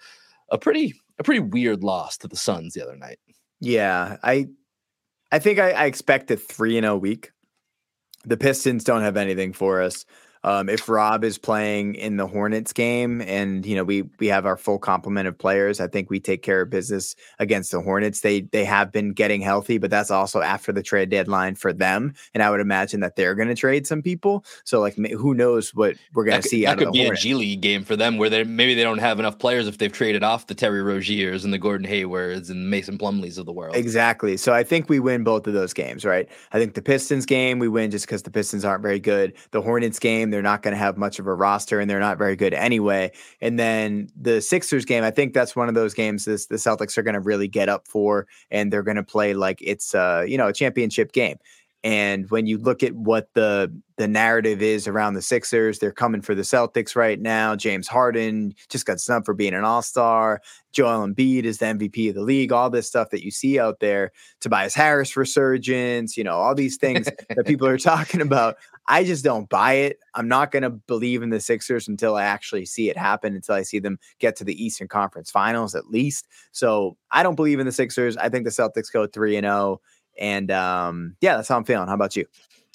a 0.48 0.57
pretty 0.57 0.94
a 1.18 1.22
pretty 1.22 1.40
weird 1.40 1.85
loss 1.85 2.16
to 2.18 2.28
the 2.28 2.37
Suns 2.37 2.74
the 2.74 2.83
other 2.83 2.96
night? 2.96 3.18
Yeah, 3.61 4.16
I 4.22 4.48
I 5.30 5.38
think 5.38 5.58
I, 5.58 5.70
I 5.70 5.84
expect 5.86 6.30
a 6.30 6.36
three 6.36 6.76
in 6.78 6.84
a 6.84 6.96
week. 6.96 7.32
The 8.24 8.36
Pistons 8.36 8.84
don't 8.84 9.02
have 9.02 9.16
anything 9.16 9.52
for 9.52 9.80
us. 9.82 10.04
Um, 10.44 10.68
if 10.68 10.88
Rob 10.88 11.24
is 11.24 11.38
playing 11.38 11.94
in 11.94 12.16
the 12.16 12.27
Hornets 12.27 12.72
game, 12.72 13.20
and 13.22 13.64
you 13.66 13.77
know 13.77 13.85
we 13.85 14.03
we 14.18 14.27
have 14.29 14.46
our 14.46 14.57
full 14.57 14.79
complement 14.79 15.29
of 15.29 15.37
players, 15.37 15.81
I 15.81 15.88
think 15.88 16.11
we 16.11 16.20
take 16.20 16.42
care 16.42 16.62
of 16.62 16.70
business 16.70 17.14
against 17.38 17.72
the 17.72 17.81
Hornets. 17.81 18.20
They 18.20 18.42
they 18.42 18.64
have 18.64 18.92
been 18.92 19.12
getting 19.12 19.40
healthy, 19.40 19.79
but 19.79 19.90
that's 19.90 20.11
also 20.11 20.40
after 20.40 20.72
the 20.72 20.83
trade 20.83 21.11
deadline 21.11 21.55
for 21.55 21.72
them, 21.72 22.14
and 22.35 22.42
I 22.42 22.51
would 22.51 22.61
imagine 22.61 23.01
that 23.01 23.16
they're 23.16 23.35
going 23.35 23.48
to 23.48 23.55
trade 23.55 23.87
some 23.87 24.03
people. 24.03 24.44
So 24.64 24.81
like, 24.81 24.96
who 24.96 25.35
knows 25.35 25.74
what 25.74 25.96
we're 26.14 26.24
going 26.24 26.42
to 26.42 26.48
see? 26.48 26.64
That 26.64 26.79
could 26.79 26.92
be 26.92 27.01
Hornets. 27.01 27.22
a 27.22 27.29
G 27.29 27.35
League 27.35 27.61
game 27.61 27.85
for 27.85 27.96
them, 27.96 28.16
where 28.18 28.31
they 28.31 28.44
maybe 28.44 28.74
they 28.74 28.83
don't 28.83 28.98
have 28.98 29.18
enough 29.18 29.38
players 29.38 29.66
if 29.66 29.79
they've 29.79 29.92
traded 29.92 30.22
off 30.22 30.46
the 30.46 30.55
Terry 30.55 30.83
Roziers 30.83 31.44
and 31.44 31.53
the 31.53 31.59
Gordon 31.59 31.87
Haywards 31.87 32.51
and 32.51 32.70
Mason 32.70 32.98
Plumleys 32.98 33.38
of 33.38 33.46
the 33.46 33.53
world. 33.53 33.77
Exactly. 33.77 34.37
So 34.37 34.53
I 34.53 34.62
think 34.62 34.88
we 34.88 35.01
win 35.01 35.24
both 35.24 35.46
of 35.46 35.55
those 35.55 35.72
games, 35.72 36.05
right? 36.05 36.29
I 36.53 36.59
think 36.59 36.74
the 36.74 36.83
Pistons 36.83 37.27
game 37.27 37.59
we 37.59 37.68
win 37.68 37.90
just 37.90 38.07
because 38.07 38.22
the 38.22 38.31
Pistons 38.31 38.64
aren't 38.64 38.83
very 38.83 39.01
good. 39.01 39.35
The 39.51 39.62
Hornets 39.62 39.98
game 39.98 40.27
they're 40.32 40.42
not 40.42 40.62
going 40.62 40.72
to 40.72 40.78
have 40.78 40.96
much 40.96 41.18
of 41.18 41.26
a 41.26 41.34
roster 41.34 41.80
and 41.80 41.88
they're 41.90 42.00
not 42.00 42.18
very 42.18 42.36
good 42.36 42.54
anyway. 42.54 43.10
And 43.40 43.58
then 43.58 44.08
the 44.20 44.40
Sixers 44.40 44.84
game, 44.84 45.04
I 45.04 45.10
think 45.10 45.34
that's 45.34 45.54
one 45.54 45.68
of 45.68 45.74
those 45.74 45.94
games 45.94 46.24
this 46.24 46.46
the 46.46 46.56
Celtics 46.56 46.96
are 46.98 47.02
going 47.02 47.14
to 47.14 47.20
really 47.20 47.48
get 47.48 47.68
up 47.68 47.86
for 47.86 48.26
and 48.50 48.72
they're 48.72 48.82
going 48.82 48.96
to 48.96 49.02
play 49.02 49.34
like 49.34 49.58
it's 49.62 49.94
uh, 49.94 50.24
you 50.26 50.38
know, 50.38 50.48
a 50.48 50.52
championship 50.52 51.12
game. 51.12 51.38
And 51.88 52.31
when 52.31 52.46
you 52.46 52.59
look 52.59 52.83
at 52.83 52.94
what 52.94 53.33
the 53.33 53.74
the 53.96 54.07
narrative 54.07 54.61
is 54.61 54.87
around 54.87 55.14
the 55.14 55.22
Sixers, 55.22 55.79
they're 55.79 55.90
coming 55.90 56.20
for 56.20 56.35
the 56.35 56.42
Celtics 56.42 56.94
right 56.94 57.18
now. 57.18 57.57
James 57.57 57.88
Harden 57.88 58.53
just 58.68 58.85
got 58.85 59.01
snubbed 59.01 59.24
for 59.24 59.33
being 59.33 59.55
an 59.55 59.64
All 59.64 59.81
Star. 59.81 60.42
Joel 60.70 61.09
Embiid 61.09 61.44
is 61.44 61.59
the 61.59 61.64
MVP 61.64 62.11
of 62.11 62.14
the 62.14 62.20
league. 62.20 62.53
All 62.53 62.68
this 62.68 62.87
stuff 62.87 63.09
that 63.09 63.24
you 63.24 63.31
see 63.31 63.59
out 63.59 63.81
there. 63.81 64.12
Tobias 64.40 64.74
Harris 64.74 65.16
resurgence. 65.16 66.14
You 66.14 66.24
know 66.24 66.37
all 66.37 66.55
these 66.55 66.77
things 66.77 67.07
that 67.07 67.46
people 67.46 67.66
are 67.66 67.79
talking 67.94 68.20
about. 68.20 68.59
I 68.87 69.03
just 69.03 69.24
don't 69.24 69.48
buy 69.48 69.72
it. 69.72 69.98
I'm 70.14 70.29
not 70.29 70.51
going 70.51 70.64
to 70.64 70.70
believe 70.70 71.22
in 71.22 71.31
the 71.31 71.40
Sixers 71.40 71.88
until 71.88 72.16
I 72.16 72.24
actually 72.24 72.66
see 72.66 72.90
it 72.90 72.98
happen, 72.98 73.35
until 73.35 73.55
I 73.55 73.62
see 73.62 73.79
them 73.79 73.98
get 74.18 74.37
to 74.37 74.44
the 74.44 74.62
Eastern 74.62 74.88
Conference 74.88 75.31
Finals 75.31 75.74
at 75.74 75.88
least. 75.88 76.27
So 76.53 76.98
I 77.11 77.22
don't 77.22 77.35
believe 77.35 77.61
in 77.61 77.66
the 77.66 77.72
Sixers. 77.72 78.18
I 78.18 78.29
think 78.29 78.44
the 78.44 78.51
Celtics 78.51 78.92
go 78.92 79.07
3 79.07 79.37
and 79.37 79.46
0. 79.46 79.81
And 80.18 80.50
um, 80.50 81.16
yeah, 81.20 81.37
that's 81.37 81.48
how 81.48 81.57
I'm 81.57 81.64
feeling. 81.64 81.88
How 81.88 81.94
about 81.94 82.16
you? 82.16 82.26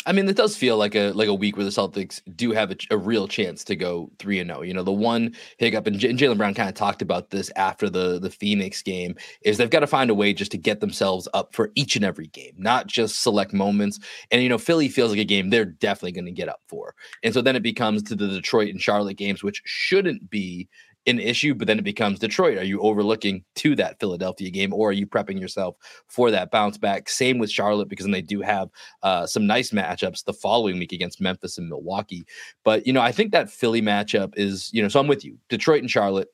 I 0.06 0.12
mean, 0.12 0.28
it 0.28 0.36
does 0.36 0.58
feel 0.58 0.78
like 0.78 0.96
a 0.96 1.12
like 1.12 1.30
a 1.30 1.34
week 1.34 1.56
where 1.56 1.64
the 1.64 1.72
Celtics 1.72 2.22
do 2.36 2.52
have 2.52 2.72
a, 2.72 2.76
a 2.92 2.98
real 2.98 3.28
chance 3.28 3.64
to 3.66 3.76
go 3.76 4.12
three 4.20 4.40
and 4.40 4.50
zero. 4.50 4.60
Oh. 4.60 4.64
You 4.64 4.74
know, 4.74 4.84
the 4.84 4.92
one 4.92 5.34
hiccup, 5.58 5.88
and, 5.88 5.98
J- 5.98 6.10
and 6.10 6.20
Jaylen 6.20 6.38
Brown 6.38 6.54
kind 6.54 6.68
of 6.68 6.76
talked 6.76 7.02
about 7.02 7.30
this 7.30 7.50
after 7.56 7.90
the 7.90 8.20
the 8.20 8.30
Phoenix 8.30 8.82
game, 8.82 9.16
is 9.44 9.58
they've 9.58 9.70
got 9.70 9.80
to 9.80 9.88
find 9.88 10.10
a 10.10 10.16
way 10.16 10.34
just 10.34 10.52
to 10.52 10.58
get 10.58 10.82
themselves 10.82 11.28
up 11.34 11.56
for 11.56 11.72
each 11.76 11.96
and 11.96 12.04
every 12.04 12.28
game, 12.28 12.54
not 12.58 12.88
just 12.88 13.22
select 13.22 13.54
moments. 13.54 14.00
And 14.30 14.44
you 14.44 14.50
know, 14.50 14.58
Philly 14.58 14.90
feels 14.90 15.12
like 15.12 15.20
a 15.20 15.26
game 15.26 15.50
they're 15.50 15.66
definitely 15.66 16.12
going 16.12 16.26
to 16.26 16.32
get 16.32 16.50
up 16.50 16.62
for, 16.68 16.96
and 17.24 17.34
so 17.34 17.42
then 17.42 17.56
it 17.56 17.64
becomes 17.64 18.04
to 18.04 18.16
the 18.16 18.28
Detroit 18.28 18.70
and 18.70 18.82
Charlotte 18.82 19.18
games, 19.18 19.42
which 19.42 19.62
shouldn't 19.64 20.30
be 20.30 20.68
an 21.06 21.20
issue, 21.20 21.54
but 21.54 21.68
then 21.68 21.80
it 21.80 21.84
becomes 21.84 22.20
Detroit. 22.20 22.58
Are 22.58 22.64
you 22.64 22.80
overlooking 22.82 23.44
to 23.56 23.76
that 23.76 24.00
Philadelphia 24.00 24.50
game, 24.50 24.74
or 24.74 24.90
are 24.90 24.94
you 24.94 25.06
prepping 25.06 25.40
yourself 25.40 25.76
for 26.08 26.32
that 26.32 26.52
bounce 26.52 26.78
back? 26.78 27.10
Same 27.10 27.40
with 27.40 27.52
Charlotte, 27.52 27.90
because 27.90 28.06
then 28.06 28.12
they 28.12 28.22
do 28.22 28.42
have 28.42 28.70
uh, 29.02 29.26
some 29.26 29.46
nice 29.46 29.72
matchups 29.72 30.24
the 30.24 30.34
following 30.34 30.80
week 30.80 30.94
against 30.94 31.22
Memphis 31.22 31.58
and 31.58 31.68
Milwaukee. 31.68 32.26
But 32.64 32.88
you 32.88 32.94
know, 32.94 33.02
I 33.02 33.12
think 33.12 33.32
that 33.32 33.50
Philly 33.50 33.82
matchup 33.82 34.34
is, 34.38 34.70
you 34.74 34.82
know, 34.82 34.88
so 34.88 35.00
I'm 35.00 35.08
with 35.08 35.26
you. 35.26 35.38
Detroit 35.50 35.82
and 35.82 35.92
Charlotte, 35.92 36.30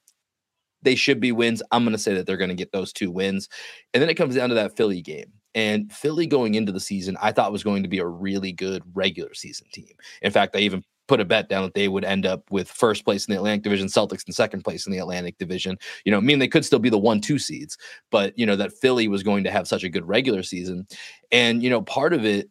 they 0.81 0.95
should 0.95 1.19
be 1.19 1.31
wins. 1.31 1.63
I'm 1.71 1.83
going 1.83 1.95
to 1.95 1.97
say 1.97 2.13
that 2.13 2.25
they're 2.25 2.37
going 2.37 2.49
to 2.49 2.55
get 2.55 2.71
those 2.71 2.93
two 2.93 3.11
wins, 3.11 3.49
and 3.93 4.01
then 4.01 4.09
it 4.09 4.15
comes 4.15 4.35
down 4.35 4.49
to 4.49 4.55
that 4.55 4.77
Philly 4.77 5.01
game. 5.01 5.31
And 5.55 5.91
Philly 5.91 6.27
going 6.27 6.53
into 6.53 6.71
the 6.71 6.79
season, 6.79 7.17
I 7.19 7.31
thought 7.31 7.51
was 7.51 7.63
going 7.63 7.81
to 7.81 7.89
be 7.89 7.97
a 7.97 8.05
really 8.05 8.51
good 8.51 8.83
regular 8.93 9.33
season 9.33 9.65
team. 9.73 9.93
In 10.21 10.31
fact, 10.31 10.55
I 10.55 10.59
even 10.59 10.83
put 11.09 11.19
a 11.19 11.25
bet 11.25 11.49
down 11.49 11.63
that 11.63 11.73
they 11.73 11.87
would 11.87 12.05
end 12.05 12.25
up 12.25 12.49
with 12.51 12.69
first 12.69 13.03
place 13.03 13.25
in 13.25 13.33
the 13.33 13.37
Atlantic 13.37 13.63
Division, 13.63 13.87
Celtics 13.87 14.25
in 14.25 14.31
second 14.31 14.63
place 14.63 14.85
in 14.85 14.93
the 14.93 14.99
Atlantic 14.99 15.37
Division. 15.39 15.77
You 16.05 16.11
know, 16.11 16.19
I 16.19 16.21
mean 16.21 16.39
they 16.39 16.47
could 16.47 16.63
still 16.63 16.79
be 16.79 16.89
the 16.89 16.99
one 16.99 17.19
two 17.19 17.39
seeds, 17.39 17.77
but 18.11 18.37
you 18.37 18.45
know 18.45 18.55
that 18.55 18.71
Philly 18.71 19.07
was 19.09 19.23
going 19.23 19.43
to 19.43 19.51
have 19.51 19.67
such 19.67 19.83
a 19.83 19.89
good 19.89 20.07
regular 20.07 20.43
season, 20.43 20.87
and 21.31 21.61
you 21.61 21.69
know 21.69 21.81
part 21.81 22.13
of 22.13 22.23
it. 22.23 22.49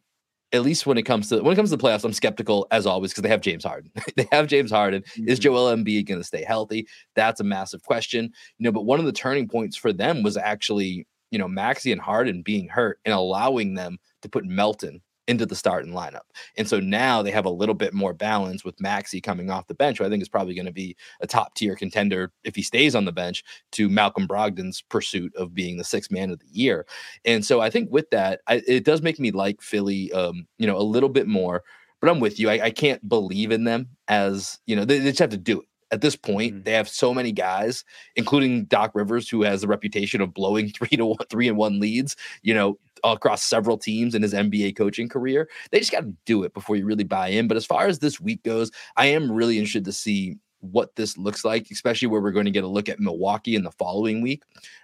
At 0.50 0.62
least 0.62 0.86
when 0.86 0.96
it 0.96 1.02
comes 1.02 1.28
to 1.28 1.42
when 1.42 1.52
it 1.52 1.56
comes 1.56 1.68
to 1.70 1.76
the 1.76 1.82
playoffs, 1.82 2.04
I'm 2.04 2.12
skeptical 2.14 2.66
as 2.70 2.86
always 2.86 3.10
because 3.10 3.22
they 3.22 3.28
have 3.28 3.42
James 3.42 3.64
Harden. 3.64 3.92
they 4.16 4.26
have 4.32 4.46
James 4.46 4.70
Harden. 4.70 5.02
Mm-hmm. 5.02 5.28
Is 5.28 5.38
Joel 5.38 5.76
Embiid 5.76 6.06
going 6.06 6.20
to 6.20 6.26
stay 6.26 6.42
healthy? 6.42 6.88
That's 7.14 7.40
a 7.40 7.44
massive 7.44 7.82
question. 7.82 8.32
You 8.56 8.64
know, 8.64 8.72
but 8.72 8.86
one 8.86 8.98
of 8.98 9.04
the 9.04 9.12
turning 9.12 9.46
points 9.46 9.76
for 9.76 9.92
them 9.92 10.22
was 10.22 10.38
actually 10.38 11.06
you 11.30 11.38
know 11.38 11.48
Maxey 11.48 11.92
and 11.92 12.00
Harden 12.00 12.40
being 12.40 12.66
hurt 12.66 12.98
and 13.04 13.12
allowing 13.12 13.74
them 13.74 13.98
to 14.22 14.28
put 14.30 14.46
Melton 14.46 15.02
into 15.28 15.46
the 15.46 15.54
starting 15.54 15.92
lineup. 15.92 16.22
And 16.56 16.66
so 16.66 16.80
now 16.80 17.22
they 17.22 17.30
have 17.30 17.44
a 17.44 17.50
little 17.50 17.74
bit 17.74 17.92
more 17.92 18.14
balance 18.14 18.64
with 18.64 18.80
Maxey 18.80 19.20
coming 19.20 19.50
off 19.50 19.66
the 19.66 19.74
bench, 19.74 19.98
who 19.98 20.04
I 20.04 20.08
think 20.08 20.22
is 20.22 20.28
probably 20.28 20.54
going 20.54 20.66
to 20.66 20.72
be 20.72 20.96
a 21.20 21.26
top 21.26 21.54
tier 21.54 21.76
contender 21.76 22.32
if 22.44 22.56
he 22.56 22.62
stays 22.62 22.94
on 22.94 23.04
the 23.04 23.12
bench 23.12 23.44
to 23.72 23.88
Malcolm 23.88 24.26
Brogdon's 24.26 24.82
pursuit 24.82 25.34
of 25.36 25.54
being 25.54 25.76
the 25.76 25.84
sixth 25.84 26.10
man 26.10 26.30
of 26.30 26.40
the 26.40 26.48
year. 26.50 26.86
And 27.24 27.44
so 27.44 27.60
I 27.60 27.68
think 27.70 27.92
with 27.92 28.08
that, 28.10 28.40
I, 28.48 28.62
it 28.66 28.84
does 28.84 29.02
make 29.02 29.20
me 29.20 29.30
like 29.30 29.60
Philly, 29.60 30.10
um, 30.12 30.46
you 30.58 30.66
know, 30.66 30.78
a 30.78 30.82
little 30.82 31.10
bit 31.10 31.28
more. 31.28 31.62
But 32.00 32.10
I'm 32.10 32.20
with 32.20 32.40
you. 32.40 32.48
I, 32.48 32.66
I 32.66 32.70
can't 32.70 33.06
believe 33.08 33.50
in 33.50 33.64
them 33.64 33.88
as 34.06 34.60
you 34.66 34.76
know 34.76 34.84
they, 34.84 34.98
they 35.00 35.10
just 35.10 35.18
have 35.18 35.30
to 35.30 35.36
do 35.36 35.60
it 35.60 35.68
at 35.90 36.00
this 36.00 36.16
point, 36.16 36.54
mm-hmm. 36.54 36.62
they 36.64 36.72
have 36.72 36.88
so 36.88 37.14
many 37.14 37.32
guys, 37.32 37.84
including 38.16 38.64
Doc 38.64 38.92
Rivers, 38.94 39.28
who 39.28 39.42
has 39.42 39.62
the 39.62 39.68
reputation 39.68 40.20
of 40.20 40.34
blowing 40.34 40.68
three 40.76 40.96
to 40.96 41.06
one, 41.06 41.18
three 41.30 41.48
and 41.48 41.56
one 41.56 41.80
leads. 41.80 42.16
You 42.42 42.54
know, 42.54 42.78
across 43.04 43.42
several 43.42 43.78
teams 43.78 44.14
in 44.14 44.22
his 44.22 44.34
NBA 44.34 44.76
coaching 44.76 45.08
career. 45.08 45.48
They 45.70 45.78
just 45.78 45.92
got 45.92 46.00
to 46.00 46.14
do 46.24 46.42
it 46.42 46.54
before 46.54 46.76
you 46.76 46.84
really 46.84 47.04
buy 47.04 47.28
in. 47.28 47.48
But 47.48 47.56
as 47.56 47.66
far 47.66 47.86
as 47.86 47.98
this 47.98 48.20
week 48.20 48.42
goes, 48.42 48.70
I 48.96 49.06
am 49.06 49.30
really 49.30 49.56
interested 49.56 49.84
to 49.84 49.92
see 49.92 50.36
what 50.60 50.96
this 50.96 51.16
looks 51.16 51.44
like, 51.44 51.68
especially 51.70 52.08
where 52.08 52.20
we're 52.20 52.32
going 52.32 52.44
to 52.44 52.50
get 52.50 52.64
a 52.64 52.68
look 52.68 52.88
at 52.88 52.98
Milwaukee 52.98 53.54
in 53.54 53.62
the 53.62 53.70
following 53.70 54.20
week. 54.20 54.42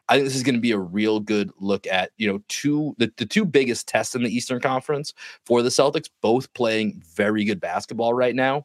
I 0.09 0.15
think 0.15 0.27
this 0.27 0.37
is 0.37 0.45
going 0.45 0.55
to 0.55 0.61
be 0.61 0.71
a 0.71 0.79
real 0.79 1.19
good 1.19 1.51
look 1.59 1.87
at, 1.89 2.11
you 2.17 2.31
know, 2.31 2.41
two 2.49 2.95
the, 2.99 3.13
the 3.17 3.27
two 3.27 3.45
biggest 3.45 3.89
tests 3.89 4.15
in 4.15 4.23
the 4.23 4.35
Eastern 4.35 4.61
Conference 4.61 5.13
for 5.45 5.63
the 5.63 5.71
Celtics, 5.71 6.09
both 6.21 6.53
playing 6.55 7.03
very 7.17 7.45
good 7.45 7.61
basketball 7.61 8.15
right 8.15 8.37
now 8.37 8.65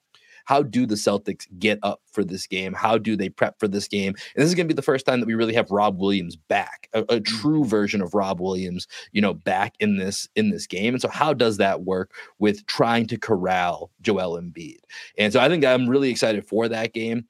how 0.49 0.63
do 0.63 0.87
the 0.87 0.95
Celtics 0.95 1.45
get 1.59 1.77
up 1.83 2.01
for 2.11 2.23
this 2.23 2.47
game? 2.47 2.73
How 2.73 2.97
do 2.97 3.15
they 3.15 3.29
prep 3.29 3.59
for 3.59 3.67
this 3.67 3.87
game? 3.87 4.15
And 4.33 4.41
this 4.43 4.47
is 4.47 4.55
going 4.55 4.67
to 4.67 4.73
be 4.73 4.75
the 4.75 4.81
first 4.81 5.05
time 5.05 5.19
that 5.19 5.27
we 5.27 5.35
really 5.35 5.53
have 5.53 5.69
Rob 5.69 5.99
Williams 5.99 6.35
back, 6.35 6.89
a, 6.93 7.01
a 7.01 7.19
mm. 7.19 7.23
true 7.25 7.63
version 7.63 8.01
of 8.01 8.15
Rob 8.15 8.41
Williams, 8.41 8.87
you 9.11 9.21
know, 9.21 9.35
back 9.35 9.75
in 9.79 9.97
this 9.97 10.27
in 10.35 10.49
this 10.49 10.65
game. 10.65 10.95
And 10.95 11.01
so, 11.03 11.07
how 11.07 11.33
does 11.33 11.57
that 11.57 11.83
work 11.83 12.15
with 12.39 12.65
trying 12.65 13.05
to 13.09 13.17
corral 13.19 13.91
Joel 14.01 14.41
Embiid? 14.41 14.79
And 15.19 15.31
so, 15.31 15.39
I 15.39 15.49
think 15.49 15.63
I'm 15.63 15.87
really 15.87 16.09
excited 16.09 16.43
for 16.47 16.67
that 16.67 16.93
game 16.93 17.27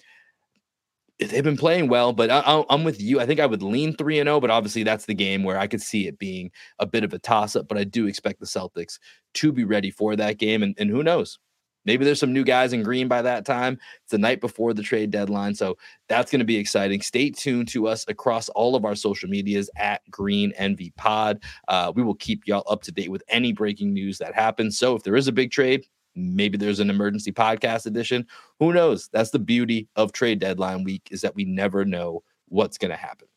they've 1.19 1.43
been 1.43 1.57
playing 1.57 1.89
well, 1.89 2.13
but 2.13 2.31
I, 2.31 2.63
am 2.69 2.85
with 2.85 3.01
you. 3.01 3.19
I 3.19 3.25
think 3.25 3.41
I 3.41 3.45
would 3.45 3.61
lean 3.61 3.93
three 3.93 4.19
and 4.19 4.27
zero, 4.27 4.37
oh, 4.37 4.39
but 4.39 4.49
obviously 4.49 4.83
that's 4.83 5.05
the 5.05 5.13
game 5.13 5.43
where 5.43 5.59
I 5.59 5.67
could 5.67 5.81
see 5.81 6.07
it 6.07 6.17
being 6.17 6.49
a 6.79 6.85
bit 6.85 7.03
of 7.03 7.13
a 7.13 7.19
toss 7.19 7.57
up. 7.57 7.67
But 7.67 7.77
I 7.77 7.83
do 7.83 8.07
expect 8.07 8.39
the 8.39 8.45
Celtics 8.45 8.99
to 9.33 9.51
be 9.51 9.65
ready 9.65 9.91
for 9.91 10.15
that 10.15 10.37
game, 10.37 10.63
and, 10.63 10.73
and 10.77 10.89
who 10.89 11.03
knows, 11.03 11.37
Maybe 11.85 12.05
there's 12.05 12.19
some 12.19 12.33
new 12.33 12.43
guys 12.43 12.73
in 12.73 12.83
green 12.83 13.07
by 13.07 13.21
that 13.21 13.45
time. 13.45 13.79
It's 14.03 14.11
the 14.11 14.17
night 14.17 14.41
before 14.41 14.73
the 14.73 14.83
trade 14.83 15.11
deadline. 15.11 15.55
So 15.55 15.77
that's 16.07 16.31
going 16.31 16.39
to 16.39 16.45
be 16.45 16.57
exciting. 16.57 17.01
Stay 17.01 17.29
tuned 17.29 17.67
to 17.69 17.87
us 17.87 18.05
across 18.07 18.49
all 18.49 18.75
of 18.75 18.85
our 18.85 18.95
social 18.95 19.29
medias 19.29 19.69
at 19.77 20.01
Green 20.11 20.51
Envy 20.57 20.91
Pod. 20.97 21.41
Uh, 21.67 21.91
we 21.95 22.03
will 22.03 22.15
keep 22.15 22.45
y'all 22.45 22.65
up 22.69 22.83
to 22.83 22.91
date 22.91 23.09
with 23.09 23.23
any 23.29 23.53
breaking 23.53 23.93
news 23.93 24.17
that 24.17 24.35
happens. 24.35 24.77
So 24.77 24.95
if 24.95 25.03
there 25.03 25.15
is 25.15 25.27
a 25.27 25.31
big 25.31 25.51
trade, 25.51 25.85
maybe 26.15 26.57
there's 26.57 26.79
an 26.79 26.89
emergency 26.89 27.31
podcast 27.31 27.85
edition. 27.85 28.27
Who 28.59 28.73
knows? 28.73 29.09
That's 29.13 29.31
the 29.31 29.39
beauty 29.39 29.87
of 29.95 30.11
trade 30.11 30.39
deadline 30.39 30.83
week 30.83 31.07
is 31.11 31.21
that 31.21 31.35
we 31.35 31.45
never 31.45 31.85
know 31.85 32.23
what's 32.49 32.77
going 32.77 32.91
to 32.91 32.97
happen 32.97 33.28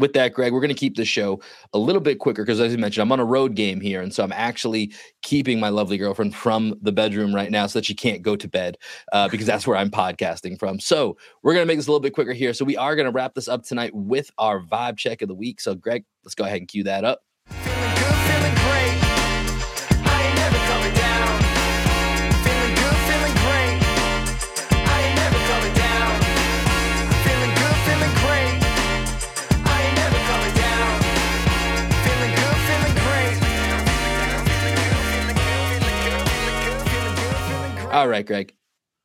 with 0.00 0.14
that, 0.14 0.32
Greg, 0.34 0.52
we're 0.52 0.60
going 0.60 0.68
to 0.68 0.74
keep 0.74 0.96
the 0.96 1.04
show 1.04 1.40
a 1.72 1.78
little 1.78 2.00
bit 2.00 2.18
quicker 2.18 2.42
because, 2.42 2.60
as 2.60 2.72
you 2.72 2.78
mentioned, 2.78 3.02
I'm 3.02 3.12
on 3.12 3.20
a 3.20 3.24
road 3.24 3.54
game 3.54 3.80
here. 3.80 4.00
And 4.00 4.12
so 4.12 4.24
I'm 4.24 4.32
actually 4.32 4.92
keeping 5.22 5.60
my 5.60 5.68
lovely 5.68 5.98
girlfriend 5.98 6.34
from 6.34 6.74
the 6.82 6.92
bedroom 6.92 7.34
right 7.34 7.50
now 7.50 7.66
so 7.66 7.78
that 7.78 7.84
she 7.84 7.94
can't 7.94 8.22
go 8.22 8.34
to 8.34 8.48
bed 8.48 8.78
uh, 9.12 9.28
because 9.28 9.46
that's 9.46 9.66
where 9.66 9.76
I'm 9.76 9.90
podcasting 9.90 10.58
from. 10.58 10.80
So 10.80 11.16
we're 11.42 11.54
going 11.54 11.62
to 11.62 11.68
make 11.68 11.78
this 11.78 11.86
a 11.86 11.90
little 11.90 12.00
bit 12.00 12.14
quicker 12.14 12.32
here. 12.32 12.54
So 12.54 12.64
we 12.64 12.76
are 12.76 12.96
going 12.96 13.06
to 13.06 13.12
wrap 13.12 13.34
this 13.34 13.48
up 13.48 13.62
tonight 13.62 13.94
with 13.94 14.30
our 14.38 14.60
vibe 14.60 14.96
check 14.96 15.22
of 15.22 15.28
the 15.28 15.34
week. 15.34 15.60
So, 15.60 15.74
Greg, 15.74 16.04
let's 16.24 16.34
go 16.34 16.44
ahead 16.44 16.58
and 16.58 16.68
cue 16.68 16.84
that 16.84 17.04
up. 17.04 17.20
All 37.90 38.06
right, 38.06 38.24
Greg. 38.24 38.54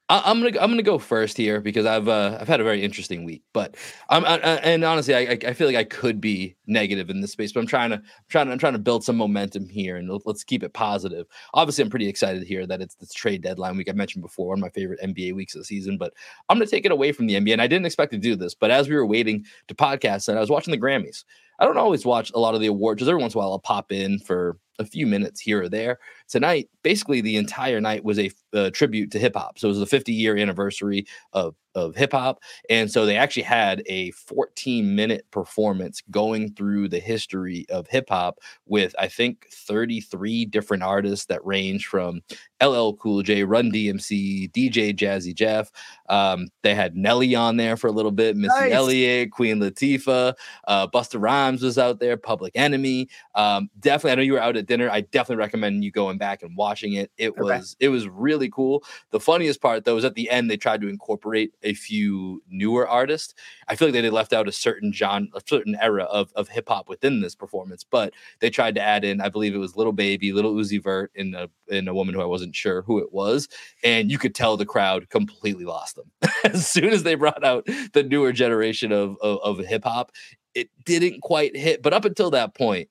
I, 0.10 0.30
am 0.30 0.44
gonna 0.44 0.60
I'm 0.62 0.70
gonna 0.70 0.84
go 0.84 1.00
first 1.00 1.36
here 1.36 1.60
because 1.60 1.88
I've 1.88 2.08
uh, 2.08 2.38
I've 2.40 2.48
had 2.48 2.62
a 2.62 2.64
very 2.64 2.84
interesting 2.84 3.26
week, 3.26 3.42
but 3.52 3.76
I'm 4.10 4.24
I, 4.24 4.38
and 4.38 4.84
honestly 4.84 5.16
I 5.16 5.40
I 5.48 5.54
feel 5.54 5.66
like 5.66 5.76
I 5.76 5.84
could 5.84 6.22
be 6.22 6.56
negative 6.68 7.10
in 7.10 7.20
this 7.20 7.32
space, 7.32 7.52
but 7.52 7.62
I'm 7.62 7.66
trying 7.66 7.90
to 7.90 7.96
I'm 7.96 8.04
trying 8.30 8.46
to, 8.46 8.52
I'm 8.52 8.60
trying 8.60 8.74
to 8.74 8.80
build 8.80 9.04
some 9.04 9.18
momentum 9.18 9.68
here 9.68 9.98
and 9.98 10.08
let's 10.26 10.44
keep 10.44 10.62
it 10.62 10.74
positive. 10.74 11.26
Obviously, 11.56 11.84
I'm 11.84 11.90
pretty 11.90 12.08
excited 12.08 12.44
here 12.44 12.68
that 12.68 12.80
it's 12.80 12.94
this 12.94 13.12
trade 13.12 13.42
deadline 13.42 13.76
week. 13.76 13.90
I 13.90 13.94
mentioned 13.94 14.22
before 14.22 14.50
one 14.50 14.60
of 14.60 14.62
my 14.62 14.70
favorite 14.70 15.02
NBA 15.02 15.34
weeks 15.34 15.56
of 15.56 15.62
the 15.62 15.66
season, 15.66 15.98
but 15.98 16.14
I'm 16.48 16.60
gonna 16.60 16.68
take 16.68 16.86
it 16.86 16.92
away 16.92 17.12
from 17.12 17.26
the 17.26 17.34
NBA, 17.34 17.54
and 17.54 17.62
I 17.62 17.68
didn't 17.68 17.88
expect 17.88 18.12
to 18.12 18.20
do 18.20 18.36
this, 18.36 18.54
but 18.54 18.70
as 18.70 18.88
we 18.88 18.96
were 18.96 19.08
waiting 19.08 19.44
to 19.68 19.74
podcast, 19.74 20.28
and 20.28 20.38
I 20.38 20.42
was 20.42 20.52
watching 20.52 20.72
the 20.72 20.78
Grammys. 20.78 21.24
I 21.58 21.66
don't 21.66 21.78
always 21.78 22.06
watch 22.06 22.32
a 22.36 22.40
lot 22.40 22.54
of 22.54 22.62
the 22.62 22.68
awards. 22.68 22.98
Because 22.98 23.08
every 23.08 23.22
once 23.22 23.34
in 23.34 23.38
a 23.38 23.42
while, 23.42 23.54
I'll 23.54 23.60
pop 23.60 23.92
in 23.92 24.20
for 24.20 24.58
a 24.80 24.86
few 24.86 25.08
minutes 25.08 25.40
here 25.42 25.64
or 25.64 25.70
there. 25.70 26.00
Tonight, 26.28 26.70
basically, 26.84 27.22
the 27.22 27.38
entire 27.38 27.82
night 27.82 28.04
was 28.04 28.20
a, 28.20 28.32
a 28.54 28.72
tribute 28.72 29.12
to 29.12 29.20
hip 29.20 29.36
hop. 29.36 29.60
So 29.60 29.68
it 29.68 29.70
was 29.70 29.80
the 29.80 29.86
50 29.86 30.12
year 30.14 30.38
anniversary 30.38 31.06
of 31.34 31.56
of 31.76 31.96
hip 31.96 32.14
hop. 32.14 32.42
And 32.70 32.90
so 32.90 33.06
they 33.06 33.18
actually 33.18 33.44
had 33.44 33.84
a 33.86 34.12
14 34.12 34.96
minute 34.96 35.26
performance 35.32 36.02
going 36.10 36.54
through 36.54 36.90
the 36.90 37.00
history 37.00 37.66
of 37.70 37.88
hip 37.88 38.10
hop 38.10 38.40
with, 38.66 38.96
I 38.98 39.08
think, 39.08 39.48
33 39.52 40.46
different 40.46 40.84
artists 40.84 41.26
that 41.28 41.46
range 41.46 41.86
from 41.88 42.22
LL 42.64 42.94
Cool 42.94 43.22
J, 43.22 43.44
Run 43.44 43.72
DMC, 43.72 44.52
DJ 44.52 44.96
Jazzy 44.96 45.36
Jeff. 45.36 45.72
Um, 46.10 46.48
they 46.64 46.74
had 46.74 46.96
Nelly 46.96 47.36
on 47.36 47.58
there 47.58 47.78
for 47.78 47.88
a 47.88 47.92
little 47.92 48.12
bit, 48.12 48.38
Missy 48.38 48.60
nice. 48.60 48.72
Elliott, 48.72 49.32
Queen 49.32 49.60
Latifah, 49.60 50.34
uh, 50.68 50.88
Busta 50.88 51.22
Rhymes 51.22 51.62
was 51.62 51.78
out 51.78 52.00
there, 52.00 52.18
Public 52.18 52.54
Enemy. 52.56 53.10
Um, 53.36 53.70
definitely, 53.80 54.12
I 54.12 54.16
know 54.16 54.22
you 54.22 54.34
were 54.34 54.42
out 54.42 54.58
at 54.58 54.66
dinner. 54.66 54.90
I 54.90 55.02
definitely 55.02 55.44
recommend 55.44 55.84
you 55.84 55.92
going 55.92 56.18
back 56.18 56.44
and 56.44 56.56
watching 56.56 56.94
it. 56.94 57.12
It 57.18 57.32
okay. 57.32 57.42
was 57.42 57.76
it 57.80 57.90
was 57.90 58.08
really 58.08 58.50
cool. 58.50 58.84
The 59.12 59.20
funniest 59.20 59.62
part 59.62 59.86
though 59.86 59.96
was 59.96 60.06
at 60.06 60.16
the 60.16 60.30
end 60.30 60.50
they 60.50 60.58
tried 60.58 60.82
to 60.82 60.88
incorporate 60.88 61.54
a 61.66 61.74
few 61.74 62.42
newer 62.50 62.88
artists. 62.88 63.34
I 63.68 63.76
feel 63.76 63.88
like 63.90 63.94
they 63.94 64.10
left 64.10 64.34
out 64.34 64.48
a 64.48 64.52
certain 64.52 64.94
genre, 64.94 65.28
a 65.36 65.42
certain 65.46 65.76
era 65.82 66.04
of, 66.04 66.32
of 66.36 66.48
hip 66.48 66.70
hop 66.70 66.88
within 66.88 67.22
this 67.22 67.36
performance, 67.36 67.84
but 67.84 68.14
they 68.40 68.50
tried 68.50 68.76
to 68.76 68.82
add 68.82 69.04
in, 69.04 69.20
I 69.22 69.30
believe 69.30 69.54
it 69.54 69.60
was 69.60 69.76
Lil 69.76 69.92
Baby, 69.92 70.32
Lil 70.32 70.54
Uzi 70.54 70.82
Vert, 70.82 71.12
in 71.16 71.36
a 71.36 71.50
in 71.68 71.88
a 71.88 71.94
woman 71.94 72.14
who 72.14 72.22
I 72.22 72.26
wasn't 72.26 72.56
sure 72.56 72.84
who 72.84 73.00
it 73.00 73.12
was, 73.12 73.48
and 73.84 74.12
you 74.12 74.18
could 74.18 74.36
tell 74.36 74.56
the 74.56 74.66
crowd 74.66 75.10
completely 75.10 75.66
lost 75.66 75.96
them 75.96 76.12
as 76.46 76.68
soon 76.68 76.90
as 76.90 77.04
they 77.04 77.16
brought 77.16 77.44
out 77.44 77.66
the 77.94 78.04
newer 78.04 78.32
generation 78.32 78.92
of 78.92 79.18
of, 79.22 79.40
of 79.60 79.66
hip 79.66 79.84
hop. 79.84 80.12
It 80.54 80.70
didn't 80.86 81.22
quite 81.22 81.56
hit, 81.58 81.82
but 81.82 81.94
up 81.94 82.06
until 82.06 82.32
that 82.32 82.54
point, 82.54 82.88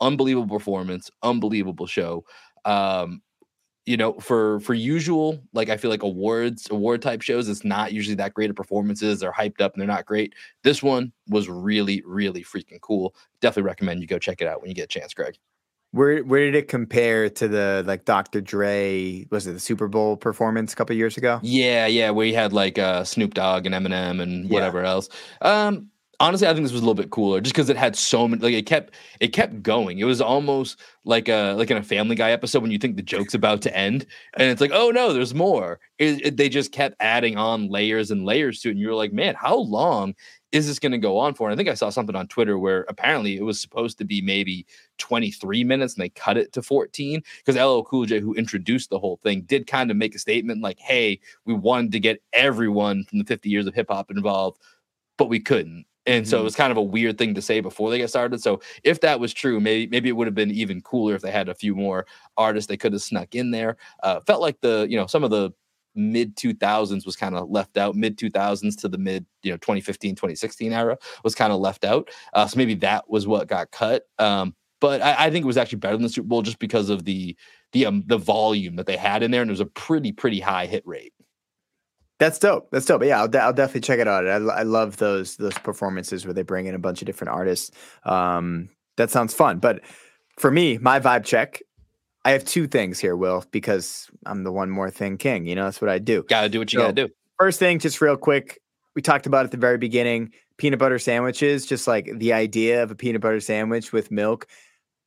unbelievable 0.00 0.58
performance, 0.58 1.10
unbelievable 1.22 1.86
show. 1.86 2.24
Um, 2.64 3.22
you 3.86 3.96
know, 3.96 4.14
for 4.14 4.58
for 4.60 4.74
usual, 4.74 5.40
like 5.52 5.68
I 5.68 5.76
feel 5.76 5.90
like 5.90 6.02
awards, 6.02 6.68
award 6.70 7.02
type 7.02 7.22
shows, 7.22 7.48
it's 7.48 7.64
not 7.64 7.92
usually 7.92 8.16
that 8.16 8.34
great 8.34 8.50
of 8.50 8.56
performances. 8.56 9.20
They're 9.20 9.32
hyped 9.32 9.60
up 9.60 9.72
and 9.72 9.80
they're 9.80 9.86
not 9.86 10.06
great. 10.06 10.34
This 10.64 10.82
one 10.82 11.12
was 11.28 11.48
really, 11.48 12.02
really 12.04 12.42
freaking 12.42 12.80
cool. 12.80 13.14
Definitely 13.40 13.68
recommend 13.68 14.02
you 14.02 14.08
go 14.08 14.18
check 14.18 14.42
it 14.42 14.48
out 14.48 14.60
when 14.60 14.68
you 14.68 14.74
get 14.74 14.84
a 14.84 14.88
chance, 14.88 15.14
Greg. 15.14 15.36
Where 15.92 16.24
where 16.24 16.40
did 16.40 16.56
it 16.56 16.66
compare 16.66 17.30
to 17.30 17.46
the 17.46 17.84
like 17.86 18.04
Dr. 18.04 18.40
Dre? 18.40 19.24
Was 19.30 19.46
it 19.46 19.52
the 19.52 19.60
Super 19.60 19.86
Bowl 19.86 20.16
performance 20.16 20.72
a 20.72 20.76
couple 20.76 20.96
years 20.96 21.16
ago? 21.16 21.38
Yeah, 21.42 21.86
yeah, 21.86 22.10
where 22.10 22.26
he 22.26 22.32
had 22.32 22.52
like 22.52 22.78
uh, 22.78 23.04
Snoop 23.04 23.34
Dogg 23.34 23.66
and 23.66 23.74
Eminem 23.74 24.20
and 24.20 24.50
whatever 24.50 24.82
yeah. 24.82 24.90
else. 24.90 25.08
Um, 25.40 25.90
honestly, 26.20 26.46
I 26.46 26.52
think 26.52 26.64
this 26.64 26.72
was 26.72 26.82
a 26.82 26.84
little 26.84 26.94
bit 26.94 27.10
cooler 27.10 27.40
just 27.40 27.54
because 27.54 27.68
it 27.68 27.76
had 27.76 27.96
so 27.96 28.26
many. 28.26 28.42
Like 28.42 28.54
it 28.54 28.66
kept 28.66 28.94
it 29.20 29.28
kept 29.28 29.62
going. 29.62 29.98
It 29.98 30.04
was 30.04 30.20
almost 30.20 30.80
like 31.04 31.28
a 31.28 31.54
like 31.54 31.70
in 31.70 31.76
a 31.76 31.82
Family 31.82 32.16
Guy 32.16 32.30
episode 32.30 32.62
when 32.62 32.70
you 32.70 32.78
think 32.78 32.96
the 32.96 33.02
joke's 33.02 33.34
about 33.34 33.62
to 33.62 33.76
end, 33.76 34.06
and 34.36 34.50
it's 34.50 34.60
like, 34.60 34.72
oh 34.72 34.90
no, 34.90 35.12
there's 35.12 35.34
more. 35.34 35.80
It, 35.98 36.26
it, 36.26 36.36
they 36.36 36.48
just 36.48 36.72
kept 36.72 36.96
adding 37.00 37.36
on 37.36 37.68
layers 37.68 38.10
and 38.10 38.24
layers 38.24 38.60
to 38.60 38.68
it, 38.68 38.72
and 38.72 38.80
you're 38.80 38.94
like, 38.94 39.12
man, 39.12 39.34
how 39.34 39.56
long 39.56 40.14
is 40.52 40.66
this 40.66 40.78
going 40.78 40.92
to 40.92 40.98
go 40.98 41.18
on 41.18 41.34
for? 41.34 41.48
And 41.48 41.54
I 41.54 41.56
think 41.56 41.68
I 41.68 41.74
saw 41.74 41.90
something 41.90 42.16
on 42.16 42.28
Twitter 42.28 42.58
where 42.58 42.86
apparently 42.88 43.36
it 43.36 43.42
was 43.42 43.60
supposed 43.60 43.98
to 43.98 44.04
be 44.04 44.20
maybe 44.20 44.66
23 44.98 45.64
minutes, 45.64 45.94
and 45.94 46.02
they 46.02 46.08
cut 46.10 46.36
it 46.36 46.52
to 46.52 46.62
14 46.62 47.22
because 47.44 47.60
LL 47.60 47.82
Cool 47.82 48.06
J, 48.06 48.20
who 48.20 48.34
introduced 48.34 48.90
the 48.90 48.98
whole 48.98 49.18
thing, 49.22 49.42
did 49.42 49.66
kind 49.66 49.90
of 49.90 49.96
make 49.96 50.14
a 50.14 50.18
statement 50.18 50.62
like, 50.62 50.78
hey, 50.78 51.20
we 51.44 51.54
wanted 51.54 51.92
to 51.92 52.00
get 52.00 52.22
everyone 52.32 53.04
from 53.04 53.18
the 53.18 53.24
50 53.24 53.48
years 53.48 53.66
of 53.66 53.74
hip 53.74 53.88
hop 53.90 54.10
involved, 54.10 54.60
but 55.18 55.28
we 55.28 55.40
couldn't 55.40 55.85
and 56.06 56.26
so 56.26 56.36
it 56.36 56.38
mm-hmm. 56.38 56.44
was 56.44 56.56
kind 56.56 56.70
of 56.70 56.76
a 56.76 56.82
weird 56.82 57.18
thing 57.18 57.34
to 57.34 57.42
say 57.42 57.60
before 57.60 57.90
they 57.90 57.98
get 57.98 58.10
started. 58.10 58.40
So 58.40 58.60
if 58.84 59.00
that 59.00 59.18
was 59.20 59.34
true, 59.34 59.60
maybe 59.60 59.88
maybe 59.88 60.08
it 60.08 60.12
would 60.12 60.26
have 60.26 60.34
been 60.34 60.50
even 60.50 60.80
cooler 60.80 61.14
if 61.14 61.22
they 61.22 61.30
had 61.30 61.48
a 61.48 61.54
few 61.54 61.74
more 61.74 62.06
artists 62.36 62.68
they 62.68 62.76
could 62.76 62.92
have 62.92 63.02
snuck 63.02 63.34
in 63.34 63.50
there. 63.50 63.76
Uh, 64.02 64.20
felt 64.20 64.40
like 64.40 64.60
the 64.60 64.86
you 64.88 64.96
know 64.96 65.06
some 65.06 65.24
of 65.24 65.30
the 65.30 65.52
mid 65.96 66.36
2000s 66.36 67.06
was 67.06 67.16
kind 67.16 67.34
of 67.34 67.48
left 67.48 67.78
out 67.78 67.96
mid 67.96 68.18
2000s 68.18 68.78
to 68.78 68.86
the 68.86 68.98
mid 68.98 69.24
you 69.42 69.50
know 69.50 69.56
2015 69.56 70.14
2016 70.14 70.72
era 70.72 70.96
was 71.24 71.34
kind 71.34 71.52
of 71.52 71.58
left 71.58 71.84
out 71.84 72.10
uh, 72.34 72.46
so 72.46 72.56
maybe 72.58 72.74
that 72.74 73.08
was 73.08 73.26
what 73.26 73.48
got 73.48 73.70
cut 73.70 74.04
um, 74.18 74.54
but 74.78 75.00
I, 75.00 75.26
I, 75.26 75.30
think 75.30 75.44
it 75.44 75.46
was 75.46 75.56
actually 75.56 75.78
better 75.78 75.96
than 75.96 76.02
the 76.02 76.10
super 76.10 76.28
bowl 76.28 76.42
just 76.42 76.58
because 76.58 76.90
of 76.90 77.04
the 77.06 77.34
the 77.72 77.86
um, 77.86 78.04
the 78.06 78.18
volume 78.18 78.76
that 78.76 78.84
they 78.84 78.98
had 78.98 79.22
in 79.22 79.30
there 79.30 79.40
and 79.40 79.50
it 79.50 79.52
was 79.52 79.60
a 79.60 79.66
pretty 79.66 80.12
pretty 80.12 80.38
high 80.38 80.66
hit 80.66 80.86
rate 80.86 81.14
that's 82.18 82.38
dope. 82.38 82.70
That's 82.70 82.86
dope. 82.86 83.04
Yeah, 83.04 83.20
I'll, 83.20 83.28
de- 83.28 83.40
I'll 83.40 83.52
definitely 83.52 83.82
check 83.82 83.98
it 83.98 84.08
out. 84.08 84.26
I, 84.26 84.36
I 84.36 84.62
love 84.62 84.96
those 84.96 85.36
those 85.36 85.56
performances 85.58 86.24
where 86.24 86.34
they 86.34 86.42
bring 86.42 86.66
in 86.66 86.74
a 86.74 86.78
bunch 86.78 87.02
of 87.02 87.06
different 87.06 87.32
artists. 87.32 87.70
Um, 88.04 88.70
that 88.96 89.10
sounds 89.10 89.34
fun. 89.34 89.58
But 89.58 89.82
for 90.38 90.50
me, 90.50 90.78
my 90.78 91.00
vibe 91.00 91.24
check, 91.24 91.60
I 92.24 92.30
have 92.30 92.44
two 92.44 92.66
things 92.66 92.98
here, 92.98 93.16
Will, 93.16 93.44
because 93.50 94.10
I'm 94.24 94.44
the 94.44 94.52
one 94.52 94.70
more 94.70 94.90
thing 94.90 95.18
king. 95.18 95.46
You 95.46 95.54
know, 95.54 95.64
that's 95.64 95.80
what 95.80 95.90
I 95.90 95.98
do. 95.98 96.24
Gotta 96.28 96.48
do 96.48 96.58
what 96.58 96.72
you 96.72 96.78
so, 96.78 96.84
gotta 96.84 97.06
do. 97.06 97.08
First 97.38 97.58
thing, 97.58 97.78
just 97.78 98.00
real 98.00 98.16
quick, 98.16 98.60
we 98.94 99.02
talked 99.02 99.26
about 99.26 99.44
at 99.44 99.50
the 99.50 99.58
very 99.58 99.78
beginning 99.78 100.32
peanut 100.56 100.78
butter 100.78 100.98
sandwiches, 100.98 101.66
just 101.66 101.86
like 101.86 102.10
the 102.16 102.32
idea 102.32 102.82
of 102.82 102.90
a 102.90 102.94
peanut 102.94 103.20
butter 103.20 103.40
sandwich 103.40 103.92
with 103.92 104.10
milk. 104.10 104.46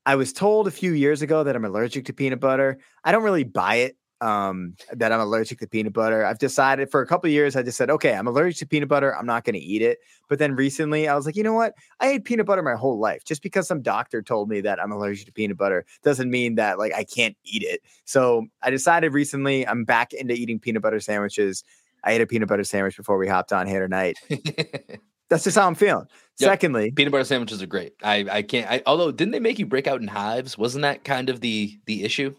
I 0.06 0.16
was 0.16 0.32
told 0.32 0.68
a 0.68 0.72
few 0.72 0.94
years 0.94 1.22
ago 1.22 1.44
that 1.44 1.56
I'm 1.56 1.66
allergic 1.66 2.06
to 2.06 2.14
peanut 2.14 2.40
butter. 2.40 2.80
I 3.04 3.12
don't 3.12 3.24
really 3.24 3.44
buy 3.44 3.76
it 3.76 3.98
um, 4.22 4.76
that 4.92 5.12
I'm 5.12 5.20
allergic 5.20 5.60
to 5.60 5.68
peanut 5.68 5.94
butter. 5.94 6.26
I've 6.26 6.40
decided 6.40 6.92
for 6.92 7.02
a 7.02 7.08
couple 7.08 7.30
years, 7.30 7.56
I 7.56 7.64
just 7.64 7.78
said, 7.78 7.90
okay, 7.90 8.14
I'm 8.14 8.28
allergic 8.28 8.60
to 8.60 8.68
peanut 8.68 8.90
butter. 8.90 9.16
I'm 9.16 9.26
not 9.26 9.44
going 9.44 9.54
to 9.54 9.60
eat 9.60 9.82
it. 9.82 10.00
But 10.28 10.40
then 10.40 10.56
recently, 10.56 11.08
I 11.08 11.16
was 11.16 11.26
like, 11.26 11.36
you 11.36 11.44
know 11.44 11.54
what? 11.54 11.74
I 12.00 12.10
ate 12.10 12.26
peanut 12.26 12.46
butter 12.46 12.62
my 12.62 12.76
whole 12.76 13.00
life. 13.00 13.24
Just 13.24 13.42
because 13.42 13.68
some 13.68 13.82
doctor 13.82 14.22
told 14.22 14.50
me 14.50 14.62
that 14.62 14.82
I'm 14.82 14.92
allergic 14.92 15.26
to 15.28 15.32
peanut 15.32 15.58
butter 15.58 15.86
doesn't 16.04 16.30
mean 16.30 16.56
that 16.56 16.78
like 16.78 16.94
I 16.94 17.04
can't 17.04 17.38
eat 17.44 17.64
it. 17.64 17.82
So 18.06 18.48
I 18.62 18.70
decided 18.70 19.14
recently 19.14 19.66
I'm 19.68 19.86
back 19.86 20.14
into 20.14 20.34
eating 20.34 20.60
peanut 20.60 20.82
butter 20.82 21.00
sandwiches. 21.00 21.64
I 22.04 22.14
ate 22.14 22.22
a 22.22 22.28
peanut 22.28 22.50
butter 22.50 22.64
sandwich 22.64 22.98
before 22.98 23.18
we 23.18 23.28
hopped 23.28 23.54
on 23.54 23.68
here 23.68 23.82
tonight. 23.82 24.18
That's 25.30 25.44
just 25.44 25.58
how 25.58 25.68
I'm 25.68 25.76
feeling. 25.76 26.08
Yep. 26.40 26.50
Secondly, 26.50 26.92
peanut 26.92 27.12
butter 27.12 27.24
sandwiches 27.24 27.62
are 27.62 27.68
great. 27.68 27.94
I 28.04 28.26
I 28.32 28.42
can't. 28.42 28.70
I, 28.70 28.82
although 28.86 29.12
didn't 29.12 29.32
they 29.32 29.40
make 29.40 29.60
you 29.60 29.66
break 29.66 29.86
out 29.86 30.02
in 30.02 30.08
hives? 30.08 30.58
Wasn't 30.58 30.82
that 30.82 31.04
kind 31.04 31.30
of 31.30 31.42
the 31.42 31.80
the 31.86 32.04
issue? 32.04 32.34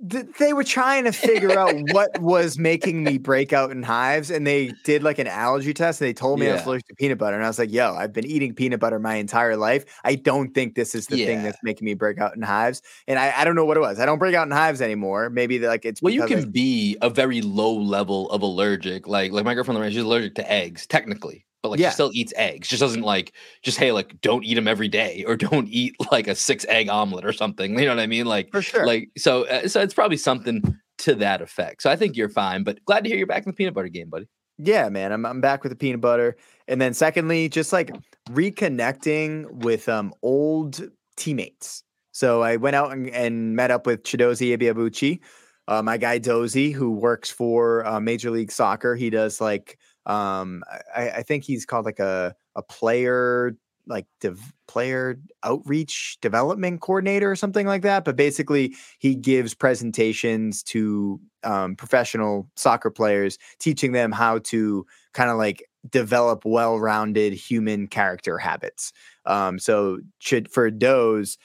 They 0.00 0.52
were 0.52 0.64
trying 0.64 1.04
to 1.04 1.12
figure 1.12 1.58
out 1.58 1.74
what 1.92 2.20
was 2.20 2.58
making 2.58 3.02
me 3.02 3.18
break 3.18 3.52
out 3.52 3.70
in 3.70 3.82
hives 3.82 4.30
and 4.30 4.46
they 4.46 4.72
did 4.84 5.02
like 5.02 5.18
an 5.18 5.26
allergy 5.26 5.74
test 5.74 6.00
and 6.00 6.08
they 6.08 6.12
told 6.12 6.38
me 6.38 6.46
yeah. 6.46 6.52
I 6.52 6.54
was 6.56 6.66
allergic 6.66 6.86
to 6.88 6.94
peanut 6.94 7.18
butter 7.18 7.36
and 7.36 7.44
I 7.44 7.48
was 7.48 7.58
like 7.58 7.72
yo 7.72 7.94
I've 7.94 8.12
been 8.12 8.26
eating 8.26 8.54
peanut 8.54 8.80
butter 8.80 8.98
my 8.98 9.16
entire 9.16 9.56
life 9.56 9.84
I 10.04 10.14
don't 10.14 10.54
think 10.54 10.74
this 10.74 10.94
is 10.94 11.06
the 11.06 11.18
yeah. 11.18 11.26
thing 11.26 11.42
that's 11.42 11.58
making 11.62 11.84
me 11.84 11.94
break 11.94 12.18
out 12.18 12.36
in 12.36 12.42
hives 12.42 12.82
and 13.06 13.18
I, 13.18 13.32
I 13.36 13.44
don't 13.44 13.56
know 13.56 13.64
what 13.64 13.76
it 13.76 13.80
was 13.80 13.98
I 13.98 14.06
don't 14.06 14.18
break 14.18 14.34
out 14.34 14.46
in 14.46 14.52
hives 14.52 14.80
anymore 14.80 15.30
maybe 15.30 15.58
like 15.58 15.84
it's 15.84 16.00
well 16.00 16.12
you 16.12 16.26
can 16.26 16.50
be 16.50 16.96
a 17.02 17.10
very 17.10 17.40
low 17.40 17.74
level 17.74 18.30
of 18.30 18.42
allergic 18.42 19.08
like 19.08 19.32
like 19.32 19.44
my 19.44 19.54
girlfriend 19.54 19.92
she's 19.92 20.02
allergic 20.02 20.34
to 20.36 20.52
eggs 20.52 20.86
technically 20.86 21.44
but 21.68 21.72
like 21.72 21.80
yeah. 21.80 21.90
she 21.90 21.94
still 21.94 22.10
eats 22.14 22.32
eggs. 22.36 22.68
Just 22.68 22.80
doesn't 22.80 23.02
like 23.02 23.32
just 23.62 23.78
hey 23.78 23.92
like 23.92 24.20
don't 24.20 24.44
eat 24.44 24.54
them 24.54 24.66
every 24.66 24.88
day 24.88 25.24
or 25.26 25.36
don't 25.36 25.68
eat 25.68 25.94
like 26.10 26.26
a 26.26 26.34
six 26.34 26.64
egg 26.68 26.88
omelet 26.88 27.24
or 27.24 27.32
something. 27.32 27.78
You 27.78 27.84
know 27.84 27.94
what 27.94 28.00
I 28.00 28.06
mean? 28.06 28.26
Like 28.26 28.50
for 28.50 28.62
sure. 28.62 28.86
Like 28.86 29.10
so 29.16 29.44
uh, 29.46 29.68
so 29.68 29.80
it's 29.80 29.94
probably 29.94 30.16
something 30.16 30.78
to 30.98 31.14
that 31.16 31.42
effect. 31.42 31.82
So 31.82 31.90
I 31.90 31.96
think 31.96 32.16
you're 32.16 32.28
fine. 32.28 32.64
But 32.64 32.84
glad 32.84 33.04
to 33.04 33.10
hear 33.10 33.18
you're 33.18 33.26
back 33.26 33.44
in 33.44 33.50
the 33.50 33.56
peanut 33.56 33.74
butter 33.74 33.88
game, 33.88 34.08
buddy. 34.08 34.28
Yeah, 34.56 34.88
man. 34.88 35.12
I'm 35.12 35.26
I'm 35.26 35.40
back 35.40 35.62
with 35.62 35.70
the 35.70 35.76
peanut 35.76 36.00
butter. 36.00 36.36
And 36.66 36.80
then 36.80 36.94
secondly, 36.94 37.48
just 37.48 37.72
like 37.72 37.94
reconnecting 38.30 39.50
with 39.50 39.88
um 39.88 40.14
old 40.22 40.80
teammates. 41.16 41.84
So 42.12 42.42
I 42.42 42.56
went 42.56 42.74
out 42.76 42.92
and, 42.92 43.10
and 43.10 43.54
met 43.54 43.70
up 43.70 43.86
with 43.86 44.02
Chidozie 44.02 44.56
Ibiabuchi, 44.56 45.20
uh, 45.68 45.82
my 45.82 45.98
guy 45.98 46.18
Dozy, 46.18 46.72
who 46.72 46.90
works 46.90 47.30
for 47.30 47.86
uh, 47.86 48.00
Major 48.00 48.30
League 48.30 48.50
Soccer. 48.50 48.96
He 48.96 49.10
does 49.10 49.40
like 49.40 49.78
um, 50.08 50.64
I, 50.94 51.10
I 51.10 51.22
think 51.22 51.44
he's 51.44 51.64
called 51.64 51.84
like 51.84 52.00
a 52.00 52.34
a 52.56 52.62
player 52.62 53.56
like 53.88 54.06
dev- 54.20 54.52
player 54.66 55.18
outreach 55.42 56.18
development 56.20 56.80
coordinator 56.80 57.30
or 57.30 57.36
something 57.36 57.66
like 57.66 57.82
that. 57.82 58.04
But 58.04 58.16
basically, 58.16 58.74
he 58.98 59.14
gives 59.14 59.54
presentations 59.54 60.62
to 60.64 61.20
um, 61.42 61.74
professional 61.74 62.48
soccer 62.56 62.90
players, 62.90 63.38
teaching 63.58 63.92
them 63.92 64.12
how 64.12 64.38
to 64.40 64.86
kind 65.14 65.30
of 65.30 65.38
like 65.38 65.64
develop 65.88 66.44
well-rounded 66.44 67.32
human 67.32 67.86
character 67.86 68.36
habits. 68.36 68.92
Um, 69.24 69.58
so 69.58 69.98
should 70.18 70.50
for 70.50 70.70
Doze, 70.70 71.38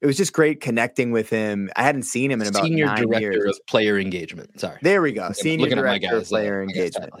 it 0.00 0.06
was 0.06 0.16
just 0.16 0.32
great 0.32 0.60
connecting 0.60 1.10
with 1.10 1.28
him. 1.28 1.68
I 1.74 1.82
hadn't 1.82 2.04
seen 2.04 2.30
him 2.30 2.40
in 2.40 2.48
about 2.48 2.62
senior 2.62 2.86
nine 2.86 3.02
director 3.02 3.32
years. 3.32 3.56
of 3.56 3.66
player 3.66 3.98
engagement. 3.98 4.60
Sorry, 4.60 4.78
there 4.82 5.02
we 5.02 5.12
go. 5.12 5.32
Senior 5.32 5.64
looking 5.64 5.78
director 5.78 6.08
guys, 6.08 6.22
of 6.22 6.28
player 6.28 6.62
engagement 6.62 7.12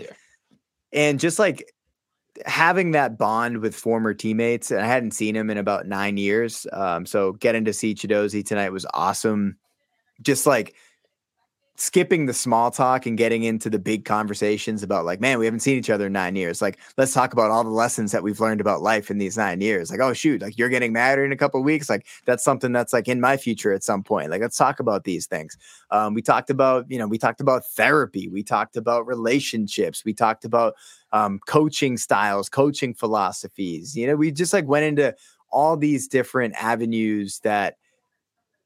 and 0.92 1.20
just 1.20 1.38
like 1.38 1.72
having 2.46 2.92
that 2.92 3.18
bond 3.18 3.58
with 3.58 3.74
former 3.74 4.14
teammates, 4.14 4.70
and 4.70 4.80
I 4.80 4.86
hadn't 4.86 5.12
seen 5.12 5.34
him 5.34 5.50
in 5.50 5.58
about 5.58 5.86
nine 5.86 6.16
years. 6.16 6.66
Um, 6.72 7.06
so 7.06 7.32
getting 7.32 7.64
to 7.64 7.72
see 7.72 7.94
Chidozie 7.94 8.44
tonight 8.44 8.70
was 8.70 8.86
awesome. 8.94 9.56
Just 10.22 10.46
like 10.46 10.74
skipping 11.80 12.26
the 12.26 12.34
small 12.34 12.72
talk 12.72 13.06
and 13.06 13.16
getting 13.16 13.44
into 13.44 13.70
the 13.70 13.78
big 13.78 14.04
conversations 14.04 14.82
about 14.82 15.04
like, 15.04 15.20
man, 15.20 15.38
we 15.38 15.44
haven't 15.44 15.60
seen 15.60 15.78
each 15.78 15.88
other 15.88 16.06
in 16.06 16.12
nine 16.12 16.34
years. 16.34 16.60
Like, 16.60 16.76
let's 16.96 17.14
talk 17.14 17.32
about 17.32 17.52
all 17.52 17.62
the 17.62 17.70
lessons 17.70 18.10
that 18.10 18.24
we've 18.24 18.40
learned 18.40 18.60
about 18.60 18.82
life 18.82 19.12
in 19.12 19.18
these 19.18 19.38
nine 19.38 19.60
years. 19.60 19.88
Like, 19.88 20.00
oh 20.00 20.12
shoot, 20.12 20.42
like 20.42 20.58
you're 20.58 20.68
getting 20.68 20.92
married 20.92 21.24
in 21.24 21.30
a 21.30 21.36
couple 21.36 21.62
weeks. 21.62 21.88
Like 21.88 22.04
that's 22.24 22.42
something 22.42 22.72
that's 22.72 22.92
like 22.92 23.06
in 23.06 23.20
my 23.20 23.36
future 23.36 23.72
at 23.72 23.84
some 23.84 24.02
point. 24.02 24.30
Like, 24.30 24.40
let's 24.40 24.56
talk 24.56 24.80
about 24.80 25.04
these 25.04 25.26
things. 25.26 25.56
Um, 25.92 26.14
we 26.14 26.20
talked 26.20 26.50
about, 26.50 26.90
you 26.90 26.98
know, 26.98 27.06
we 27.06 27.16
talked 27.16 27.40
about 27.40 27.64
therapy. 27.64 28.28
We 28.28 28.42
talked 28.42 28.76
about 28.76 29.06
relationships. 29.06 30.04
We 30.04 30.14
talked 30.14 30.44
about 30.44 30.74
um, 31.12 31.38
coaching 31.46 31.96
styles, 31.96 32.48
coaching 32.48 32.92
philosophies. 32.92 33.96
You 33.96 34.08
know, 34.08 34.16
we 34.16 34.32
just 34.32 34.52
like 34.52 34.66
went 34.66 34.84
into 34.84 35.14
all 35.50 35.76
these 35.76 36.08
different 36.08 36.54
avenues 36.60 37.38
that 37.44 37.76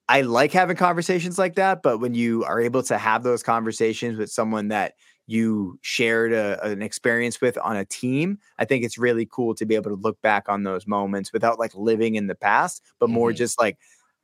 I 0.08 0.22
like 0.22 0.52
having 0.52 0.76
conversations 0.76 1.38
like 1.38 1.54
that, 1.54 1.82
but 1.82 1.98
when 1.98 2.14
you 2.14 2.44
are 2.44 2.60
able 2.60 2.82
to 2.84 2.98
have 2.98 3.22
those 3.22 3.42
conversations 3.42 4.18
with 4.18 4.30
someone 4.30 4.68
that 4.68 4.94
you 5.26 5.78
shared 5.82 6.32
a, 6.32 6.62
an 6.64 6.82
experience 6.82 7.40
with 7.40 7.56
on 7.58 7.76
a 7.76 7.84
team, 7.84 8.38
I 8.58 8.64
think 8.64 8.84
it's 8.84 8.98
really 8.98 9.26
cool 9.30 9.54
to 9.54 9.64
be 9.64 9.74
able 9.74 9.90
to 9.90 9.96
look 9.96 10.20
back 10.20 10.48
on 10.48 10.64
those 10.64 10.86
moments 10.86 11.32
without 11.32 11.58
like 11.58 11.74
living 11.74 12.16
in 12.16 12.26
the 12.26 12.34
past, 12.34 12.82
but 12.98 13.08
more 13.08 13.30
mm-hmm. 13.30 13.36
just 13.36 13.60
like 13.60 13.78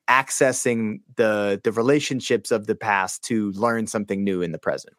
accessing 0.09 1.01
the 1.17 1.61
the 1.63 1.73
relationships 1.73 2.51
of 2.51 2.67
the 2.67 2.75
past 2.75 3.23
to 3.25 3.51
learn 3.53 3.87
something 3.87 4.25
new 4.25 4.43
in 4.43 4.53
the 4.53 4.59
present. 4.59 4.97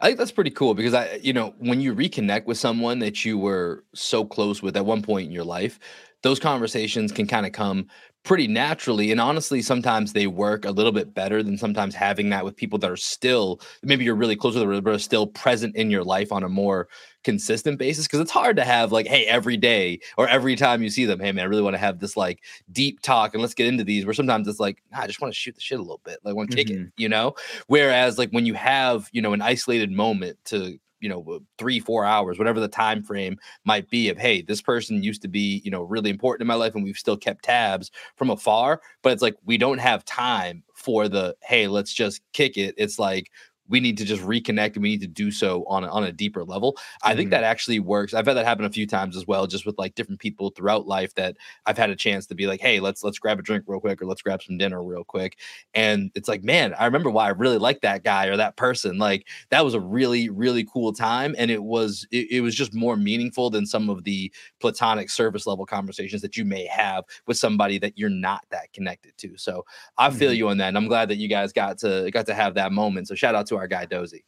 I 0.00 0.08
think 0.08 0.18
that's 0.18 0.32
pretty 0.32 0.50
cool 0.50 0.74
because 0.74 0.92
I, 0.92 1.18
you 1.22 1.32
know, 1.32 1.54
when 1.58 1.80
you 1.80 1.94
reconnect 1.94 2.44
with 2.44 2.58
someone 2.58 2.98
that 2.98 3.24
you 3.24 3.38
were 3.38 3.84
so 3.94 4.26
close 4.26 4.62
with 4.62 4.76
at 4.76 4.84
one 4.84 5.00
point 5.00 5.26
in 5.26 5.32
your 5.32 5.44
life, 5.44 5.78
those 6.22 6.38
conversations 6.38 7.12
can 7.12 7.26
kind 7.26 7.46
of 7.46 7.52
come 7.52 7.86
pretty 8.26 8.48
naturally. 8.48 9.12
And 9.12 9.20
honestly, 9.20 9.62
sometimes 9.62 10.12
they 10.12 10.26
work 10.26 10.64
a 10.64 10.72
little 10.72 10.90
bit 10.90 11.14
better 11.14 11.44
than 11.44 11.56
sometimes 11.56 11.94
having 11.94 12.28
that 12.30 12.44
with 12.44 12.56
people 12.56 12.76
that 12.80 12.90
are 12.90 12.96
still 12.96 13.60
maybe 13.84 14.04
you're 14.04 14.16
really 14.16 14.34
close 14.34 14.56
with, 14.56 14.84
but 14.84 14.94
are 14.94 14.98
still 14.98 15.28
present 15.28 15.76
in 15.76 15.92
your 15.92 16.02
life 16.02 16.32
on 16.32 16.42
a 16.42 16.48
more 16.48 16.88
consistent 17.22 17.78
basis. 17.78 18.08
Cause 18.08 18.18
it's 18.18 18.32
hard 18.32 18.56
to 18.56 18.64
have 18.64 18.90
like, 18.90 19.06
hey, 19.06 19.26
every 19.26 19.56
day 19.56 20.00
or 20.18 20.28
every 20.28 20.56
time 20.56 20.82
you 20.82 20.90
see 20.90 21.04
them, 21.04 21.20
hey 21.20 21.30
man, 21.30 21.44
I 21.44 21.48
really 21.48 21.62
want 21.62 21.74
to 21.74 21.78
have 21.78 22.00
this 22.00 22.16
like 22.16 22.42
deep 22.72 23.00
talk 23.00 23.32
and 23.32 23.40
let's 23.40 23.54
get 23.54 23.68
into 23.68 23.84
these. 23.84 24.04
Where 24.04 24.12
sometimes 24.12 24.48
it's 24.48 24.60
like, 24.60 24.82
nah, 24.90 25.02
I 25.02 25.06
just 25.06 25.20
want 25.20 25.32
to 25.32 25.38
shoot 25.38 25.54
the 25.54 25.60
shit 25.60 25.78
a 25.78 25.82
little 25.82 26.02
bit, 26.04 26.18
like 26.24 26.34
want 26.34 26.50
to 26.50 26.56
kick 26.56 26.66
mm-hmm. 26.66 26.86
it, 26.86 26.92
you 26.96 27.08
know? 27.08 27.36
Whereas 27.68 28.18
like 28.18 28.30
when 28.30 28.44
you 28.44 28.54
have, 28.54 29.08
you 29.12 29.22
know, 29.22 29.34
an 29.34 29.42
isolated 29.42 29.92
moment 29.92 30.38
to 30.46 30.80
you 31.06 31.10
know 31.10 31.24
uh, 31.32 31.38
three 31.56 31.78
four 31.78 32.04
hours 32.04 32.36
whatever 32.36 32.58
the 32.58 32.66
time 32.66 33.00
frame 33.00 33.38
might 33.64 33.88
be 33.90 34.08
of 34.08 34.18
hey 34.18 34.42
this 34.42 34.60
person 34.60 35.04
used 35.04 35.22
to 35.22 35.28
be 35.28 35.62
you 35.64 35.70
know 35.70 35.82
really 35.82 36.10
important 36.10 36.40
in 36.40 36.48
my 36.48 36.54
life 36.54 36.74
and 36.74 36.82
we've 36.82 36.98
still 36.98 37.16
kept 37.16 37.44
tabs 37.44 37.92
from 38.16 38.28
afar 38.28 38.80
but 39.02 39.12
it's 39.12 39.22
like 39.22 39.36
we 39.44 39.56
don't 39.56 39.78
have 39.78 40.04
time 40.04 40.64
for 40.74 41.08
the 41.08 41.36
hey 41.42 41.68
let's 41.68 41.92
just 41.92 42.20
kick 42.32 42.56
it. 42.56 42.74
It's 42.76 42.98
like 42.98 43.30
we 43.68 43.80
need 43.80 43.98
to 43.98 44.04
just 44.04 44.22
reconnect 44.22 44.74
and 44.74 44.82
we 44.82 44.90
need 44.90 45.00
to 45.00 45.06
do 45.06 45.30
so 45.30 45.64
on 45.66 45.84
a, 45.84 45.88
on 45.88 46.04
a 46.04 46.12
deeper 46.12 46.44
level. 46.44 46.72
Mm-hmm. 46.72 47.08
I 47.08 47.14
think 47.14 47.26
mm-hmm. 47.26 47.30
that 47.30 47.44
actually 47.44 47.80
works. 47.80 48.14
I've 48.14 48.26
had 48.26 48.34
that 48.34 48.46
happen 48.46 48.64
a 48.64 48.70
few 48.70 48.86
times 48.86 49.16
as 49.16 49.26
well, 49.26 49.46
just 49.46 49.66
with 49.66 49.78
like 49.78 49.94
different 49.94 50.20
people 50.20 50.50
throughout 50.50 50.86
life 50.86 51.14
that 51.14 51.36
I've 51.66 51.78
had 51.78 51.90
a 51.90 51.96
chance 51.96 52.26
to 52.26 52.34
be 52.34 52.46
like, 52.46 52.60
hey, 52.60 52.80
let's 52.80 53.02
let's 53.02 53.18
grab 53.18 53.38
a 53.38 53.42
drink 53.42 53.64
real 53.66 53.80
quick 53.80 54.00
or 54.00 54.06
let's 54.06 54.22
grab 54.22 54.42
some 54.42 54.58
dinner 54.58 54.82
real 54.82 55.04
quick. 55.04 55.38
And 55.74 56.10
it's 56.14 56.28
like, 56.28 56.44
man, 56.44 56.74
I 56.74 56.84
remember 56.84 57.10
why 57.10 57.26
I 57.26 57.30
really 57.30 57.58
liked 57.58 57.82
that 57.82 58.04
guy 58.04 58.26
or 58.26 58.36
that 58.36 58.56
person. 58.56 58.98
Like 58.98 59.26
that 59.50 59.64
was 59.64 59.74
a 59.74 59.80
really, 59.80 60.28
really 60.28 60.64
cool 60.64 60.92
time. 60.92 61.34
And 61.38 61.50
it 61.50 61.62
was 61.62 62.06
it, 62.10 62.30
it 62.30 62.40
was 62.40 62.54
just 62.54 62.74
more 62.74 62.96
meaningful 62.96 63.50
than 63.50 63.66
some 63.66 63.90
of 63.90 64.04
the 64.04 64.32
platonic 64.60 65.10
service 65.10 65.46
level 65.46 65.66
conversations 65.66 66.22
that 66.22 66.36
you 66.36 66.44
may 66.44 66.66
have 66.66 67.04
with 67.26 67.36
somebody 67.36 67.78
that 67.78 67.98
you're 67.98 68.08
not 68.08 68.44
that 68.50 68.72
connected 68.72 69.16
to. 69.18 69.36
So 69.36 69.64
I 69.98 70.10
feel 70.10 70.30
mm-hmm. 70.30 70.36
you 70.36 70.48
on 70.48 70.58
that. 70.58 70.68
And 70.68 70.76
I'm 70.76 70.88
glad 70.88 71.08
that 71.08 71.16
you 71.16 71.28
guys 71.28 71.52
got 71.52 71.78
to 71.78 72.10
got 72.10 72.26
to 72.26 72.34
have 72.34 72.54
that 72.54 72.72
moment. 72.72 73.08
So 73.08 73.14
shout 73.14 73.34
out 73.34 73.46
to 73.48 73.55
our 73.56 73.66
guy 73.66 73.86
Dozy. 73.86 74.24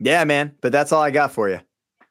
Yeah, 0.00 0.24
man. 0.24 0.54
But 0.60 0.72
that's 0.72 0.92
all 0.92 1.02
I 1.02 1.10
got 1.10 1.32
for 1.32 1.48
you. 1.48 1.60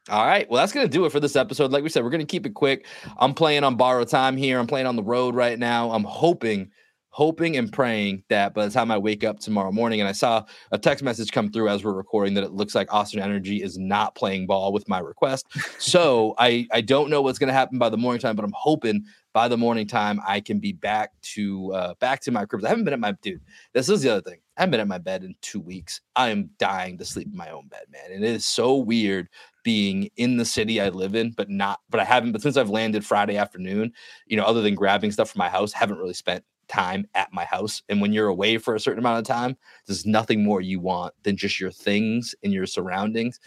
All 0.10 0.26
right. 0.26 0.50
Well, 0.50 0.62
that's 0.62 0.72
going 0.72 0.86
to 0.86 0.92
do 0.92 1.06
it 1.06 1.12
for 1.12 1.20
this 1.20 1.36
episode. 1.36 1.72
Like 1.72 1.84
we 1.84 1.90
said, 1.90 2.04
we're 2.04 2.10
going 2.10 2.26
to 2.26 2.26
keep 2.26 2.46
it 2.46 2.54
quick. 2.54 2.86
I'm 3.18 3.34
playing 3.34 3.64
on 3.64 3.76
borrowed 3.76 4.08
time 4.08 4.38
here. 4.38 4.58
I'm 4.58 4.68
playing 4.68 4.88
on 4.88 4.96
the 4.96 5.04
road 5.04 5.36
right 5.36 5.60
now. 5.60 5.92
I'm 5.92 6.06
hoping, 6.06 6.72
hoping 7.10 7.58
and 7.58 7.72
praying 7.72 8.24
that 8.30 8.54
by 8.54 8.66
the 8.66 8.72
time 8.72 8.90
I 8.90 8.98
wake 8.98 9.26
up 9.26 9.40
tomorrow 9.40 9.72
morning 9.72 10.00
and 10.00 10.08
I 10.08 10.14
saw 10.14 10.46
a 10.72 10.78
text 10.78 11.04
message 11.04 11.32
come 11.32 11.52
through 11.52 11.68
as 11.68 11.84
we're 11.84 11.92
recording 11.94 12.36
that 12.36 12.46
it 12.46 12.54
looks 12.54 12.74
like 12.74 12.94
Austin 12.94 13.20
Energy 13.20 13.62
is 13.62 13.78
not 13.78 14.16
playing 14.16 14.48
ball 14.48 14.72
with 14.72 14.88
my 14.88 15.00
request. 15.00 15.46
so 15.78 16.36
I, 16.40 16.68
I 16.72 16.80
don't 16.80 17.10
know 17.10 17.22
what's 17.22 17.40
going 17.40 17.50
to 17.50 17.54
happen 17.54 17.78
by 17.78 17.90
the 17.90 17.98
morning 17.98 18.22
time, 18.22 18.38
but 18.38 18.46
I'm 18.46 18.54
hoping 18.56 19.04
by 19.38 19.48
the 19.48 19.56
morning 19.56 19.86
time 19.86 20.20
I 20.26 20.40
can 20.40 20.58
be 20.58 20.72
back 20.72 21.12
to 21.36 21.72
uh, 21.72 21.94
back 22.00 22.22
to 22.22 22.32
my 22.32 22.46
crib. 22.46 22.66
I 22.66 22.70
haven't 22.70 22.86
been 22.86 22.94
at 22.96 23.00
my 23.00 23.12
dude. 23.22 23.40
This 23.72 23.88
is 23.88 24.02
the 24.02 24.10
other 24.10 24.22
thing. 24.22 24.40
I 24.58 24.62
haven't 24.62 24.72
been 24.72 24.80
at 24.80 24.88
my 24.88 24.98
bed 24.98 25.24
in 25.24 25.36
two 25.44 25.60
weeks. 25.60 26.02
I 26.16 26.30
am 26.30 26.50
dying 26.58 26.98
to 26.98 27.06
sleep 27.06 27.28
in 27.28 27.38
my 27.38 27.52
own 27.52 27.68
bed, 27.68 27.84
man. 27.92 28.12
And 28.12 28.24
it 28.24 28.32
is 28.32 28.48
so 28.48 28.78
weird 28.78 29.30
being 29.62 30.10
in 30.18 30.38
the 30.38 30.44
city 30.44 30.82
I 30.82 30.90
live 30.90 31.14
in, 31.14 31.34
but 31.34 31.52
not, 31.52 31.82
but 31.92 32.00
I 32.00 32.04
haven't, 32.04 32.32
but 32.32 32.42
since 32.42 32.58
I've 32.58 32.72
landed 32.72 33.06
Friday 33.06 33.38
afternoon, 33.38 33.94
you 34.26 34.38
know, 34.38 34.44
other 34.44 34.64
than 34.64 34.74
grabbing 34.74 35.12
stuff 35.12 35.30
from 35.30 35.38
my 35.38 35.50
house, 35.50 35.72
haven't 35.72 36.00
really 36.00 36.16
spent 36.16 36.44
time 36.68 37.06
at 37.14 37.32
my 37.32 37.46
house. 37.46 37.84
And 37.90 38.02
when 38.02 38.14
you're 38.14 38.30
away 38.30 38.58
for 38.58 38.74
a 38.74 38.80
certain 38.80 38.98
amount 38.98 39.20
of 39.20 39.26
time, 39.26 39.56
there's 39.86 40.04
nothing 40.04 40.44
more 40.44 40.62
you 40.62 40.80
want 40.80 41.14
than 41.22 41.38
just 41.38 41.60
your 41.60 41.70
things 41.70 42.34
and 42.44 42.52
your 42.52 42.66
surroundings. 42.66 43.40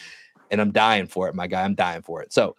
And 0.52 0.60
I'm 0.60 0.70
dying 0.70 1.08
for 1.08 1.28
it, 1.28 1.34
my 1.34 1.48
guy. 1.48 1.64
I'm 1.64 1.74
dying 1.74 2.02
for 2.02 2.22
it. 2.22 2.32
So 2.32 2.54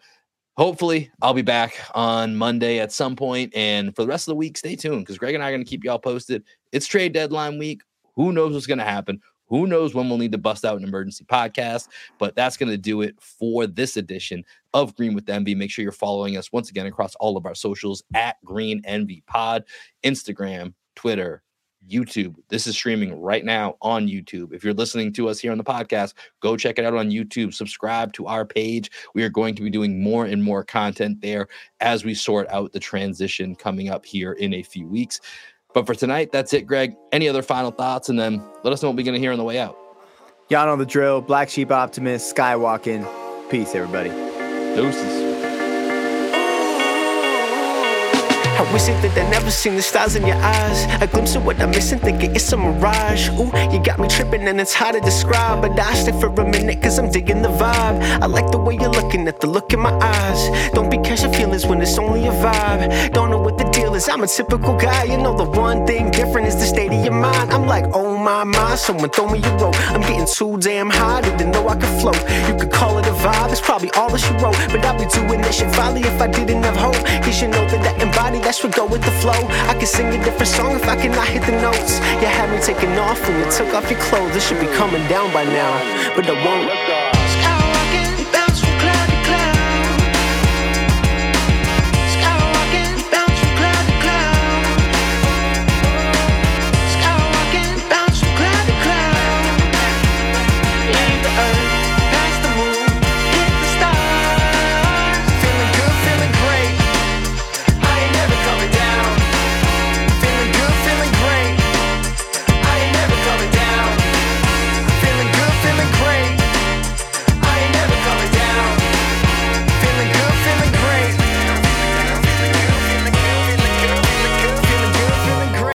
hopefully 0.57 1.11
I'll 1.21 1.33
be 1.33 1.41
back 1.41 1.79
on 1.93 2.35
Monday 2.35 2.79
at 2.79 2.91
some 2.91 3.15
point. 3.15 3.55
And 3.55 3.95
for 3.95 4.03
the 4.03 4.07
rest 4.07 4.27
of 4.27 4.31
the 4.31 4.37
week, 4.37 4.57
stay 4.57 4.75
tuned 4.75 5.01
because 5.01 5.17
Greg 5.17 5.35
and 5.35 5.43
I 5.43 5.49
are 5.49 5.51
going 5.51 5.63
to 5.63 5.69
keep 5.69 5.83
y'all 5.83 5.99
posted. 5.99 6.43
It's 6.71 6.87
trade 6.87 7.13
deadline 7.13 7.57
week. 7.57 7.81
Who 8.15 8.31
knows 8.31 8.53
what's 8.53 8.67
going 8.67 8.79
to 8.79 8.83
happen? 8.83 9.21
Who 9.47 9.67
knows 9.67 9.93
when 9.93 10.07
we'll 10.07 10.17
need 10.17 10.31
to 10.31 10.37
bust 10.37 10.63
out 10.63 10.77
an 10.77 10.85
emergency 10.85 11.25
podcast? 11.25 11.89
But 12.19 12.35
that's 12.35 12.55
going 12.55 12.69
to 12.69 12.77
do 12.77 13.01
it 13.01 13.15
for 13.19 13.67
this 13.67 13.97
edition 13.97 14.45
of 14.73 14.95
Green 14.95 15.13
with 15.13 15.29
Envy. 15.29 15.55
Make 15.55 15.71
sure 15.71 15.83
you're 15.83 15.91
following 15.91 16.37
us 16.37 16.53
once 16.53 16.69
again 16.69 16.85
across 16.85 17.15
all 17.15 17.35
of 17.35 17.45
our 17.45 17.55
socials 17.55 18.01
at 18.13 18.37
Green 18.45 18.81
Envy 18.85 19.23
Pod, 19.27 19.65
Instagram, 20.05 20.73
Twitter, 20.95 21.43
YouTube. 21.89 22.35
This 22.49 22.67
is 22.67 22.75
streaming 22.75 23.13
right 23.19 23.43
now 23.43 23.77
on 23.81 24.07
YouTube. 24.07 24.53
If 24.53 24.63
you're 24.63 24.73
listening 24.73 25.13
to 25.13 25.29
us 25.29 25.39
here 25.39 25.51
on 25.51 25.57
the 25.57 25.63
podcast, 25.63 26.13
go 26.41 26.55
check 26.57 26.79
it 26.79 26.85
out 26.85 26.95
on 26.95 27.09
YouTube. 27.09 27.53
Subscribe 27.53 28.13
to 28.13 28.27
our 28.27 28.45
page. 28.45 28.91
We 29.13 29.23
are 29.23 29.29
going 29.29 29.55
to 29.55 29.63
be 29.63 29.69
doing 29.69 30.01
more 30.01 30.25
and 30.25 30.43
more 30.43 30.63
content 30.63 31.21
there 31.21 31.47
as 31.79 32.05
we 32.05 32.13
sort 32.13 32.47
out 32.49 32.71
the 32.71 32.79
transition 32.79 33.55
coming 33.55 33.89
up 33.89 34.05
here 34.05 34.33
in 34.33 34.53
a 34.53 34.63
few 34.63 34.87
weeks. 34.87 35.19
But 35.73 35.85
for 35.85 35.95
tonight, 35.95 36.31
that's 36.31 36.53
it, 36.53 36.67
Greg. 36.67 36.95
Any 37.11 37.29
other 37.29 37.41
final 37.41 37.71
thoughts? 37.71 38.09
And 38.09 38.19
then 38.19 38.43
let 38.63 38.73
us 38.73 38.81
know 38.81 38.89
what 38.89 38.97
we're 38.97 39.05
going 39.05 39.15
to 39.15 39.19
hear 39.19 39.31
on 39.31 39.37
the 39.37 39.43
way 39.43 39.57
out. 39.57 39.77
Y'all 40.49 40.65
know 40.65 40.75
the 40.75 40.85
drill. 40.85 41.21
Black 41.21 41.49
Sheep 41.49 41.71
Optimist, 41.71 42.35
Skywalking. 42.35 43.07
Peace, 43.49 43.73
everybody. 43.73 44.09
Deuces. 44.75 45.30
I 48.59 48.73
wish 48.73 48.89
it 48.89 49.01
that 49.01 49.17
I 49.17 49.29
never 49.29 49.51
seen 49.51 49.75
the 49.75 49.81
stars 49.81 50.15
in 50.15 50.25
your 50.25 50.37
eyes. 50.37 50.85
A 51.01 51.07
glimpse 51.07 51.35
of 51.35 51.45
what 51.45 51.59
I'm 51.59 51.71
missing, 51.71 51.99
thinking 51.99 52.35
it's 52.35 52.51
a 52.51 52.57
mirage. 52.57 53.29
Ooh, 53.29 53.51
you 53.71 53.83
got 53.83 53.99
me 53.99 54.07
tripping 54.07 54.47
and 54.47 54.59
it's 54.59 54.73
hard 54.73 54.95
to 54.95 55.01
describe. 55.01 55.61
But 55.61 55.79
I 55.79 55.93
stay 55.93 56.11
for 56.19 56.27
a 56.27 56.45
minute 56.45 56.81
cause 56.81 56.99
I'm 56.99 57.09
digging 57.09 57.41
the 57.41 57.49
vibe. 57.49 58.01
I 58.21 58.25
like 58.25 58.51
the 58.51 58.57
way 58.57 58.75
you're 58.75 58.89
looking 58.89 59.27
at 59.27 59.39
the 59.39 59.47
look 59.47 59.73
in 59.73 59.79
my 59.79 59.93
eyes. 59.99 60.71
Don't 60.73 60.89
be 60.89 60.97
catching 60.97 61.33
feelings 61.33 61.65
when 61.65 61.81
it's 61.81 61.97
only 61.97 62.27
a 62.27 62.31
vibe. 62.31 63.13
Don't 63.13 63.29
know 63.29 63.39
what 63.39 63.57
the 63.57 63.65
deal 63.71 63.95
is, 63.95 64.07
I'm 64.09 64.23
a 64.23 64.27
typical 64.27 64.75
guy. 64.77 65.03
You 65.05 65.17
know, 65.17 65.35
the 65.35 65.49
one 65.49 65.85
thing 65.87 66.11
different 66.11 66.47
is 66.47 66.55
the 66.55 66.65
state 66.65 66.91
of 66.91 67.03
your 67.03 67.13
mind. 67.13 67.51
I'm 67.51 67.65
like, 67.65 67.85
oh 67.93 68.17
my, 68.17 68.43
my, 68.43 68.75
someone 68.75 69.09
throw 69.09 69.29
me 69.29 69.39
a 69.43 69.57
rope. 69.57 69.75
I'm 69.91 70.01
getting 70.01 70.27
too 70.27 70.57
damn 70.57 70.89
high, 70.89 71.21
didn't 71.21 71.51
know 71.51 71.67
I 71.67 71.75
could 71.75 72.01
float. 72.01 72.19
You 72.47 72.55
could 72.59 72.71
call 72.71 72.97
it 72.99 73.05
a 73.07 73.11
vibe, 73.11 73.51
it's 73.51 73.61
probably 73.61 73.91
all 73.91 74.09
that 74.09 74.21
you 74.27 74.35
wrote. 74.43 74.57
But 74.71 74.85
I'd 74.85 74.99
be 74.99 75.05
doing 75.05 75.41
this 75.41 75.57
shit 75.57 75.73
folly 75.75 76.01
if 76.01 76.21
I 76.21 76.27
didn't 76.27 76.63
have 76.63 76.75
hope. 76.75 76.99
You 77.25 77.33
should 77.33 77.51
know 77.51 77.65
that 77.67 77.87
I 77.87 78.03
embody 78.03 78.39
that 78.39 78.50
should 78.51 78.73
go 78.73 78.85
with 78.85 79.01
the 79.03 79.11
flow. 79.11 79.47
I 79.69 79.73
could 79.73 79.87
sing 79.87 80.07
a 80.07 80.23
different 80.23 80.47
song 80.47 80.75
if 80.75 80.87
I 80.87 80.95
cannot 80.95 81.27
hit 81.27 81.43
the 81.43 81.53
notes. 81.61 81.99
You 82.21 82.27
had 82.27 82.49
me 82.51 82.59
taking 82.59 82.97
off 82.97 83.21
when 83.27 83.39
you 83.39 83.51
took 83.51 83.73
off 83.73 83.89
your 83.89 83.99
clothes. 83.99 84.33
This 84.33 84.47
should 84.47 84.59
be 84.59 84.67
coming 84.67 85.05
down 85.07 85.31
by 85.33 85.45
now, 85.45 85.71
but 86.15 86.25
I 86.27 86.33
won't. 86.45 87.20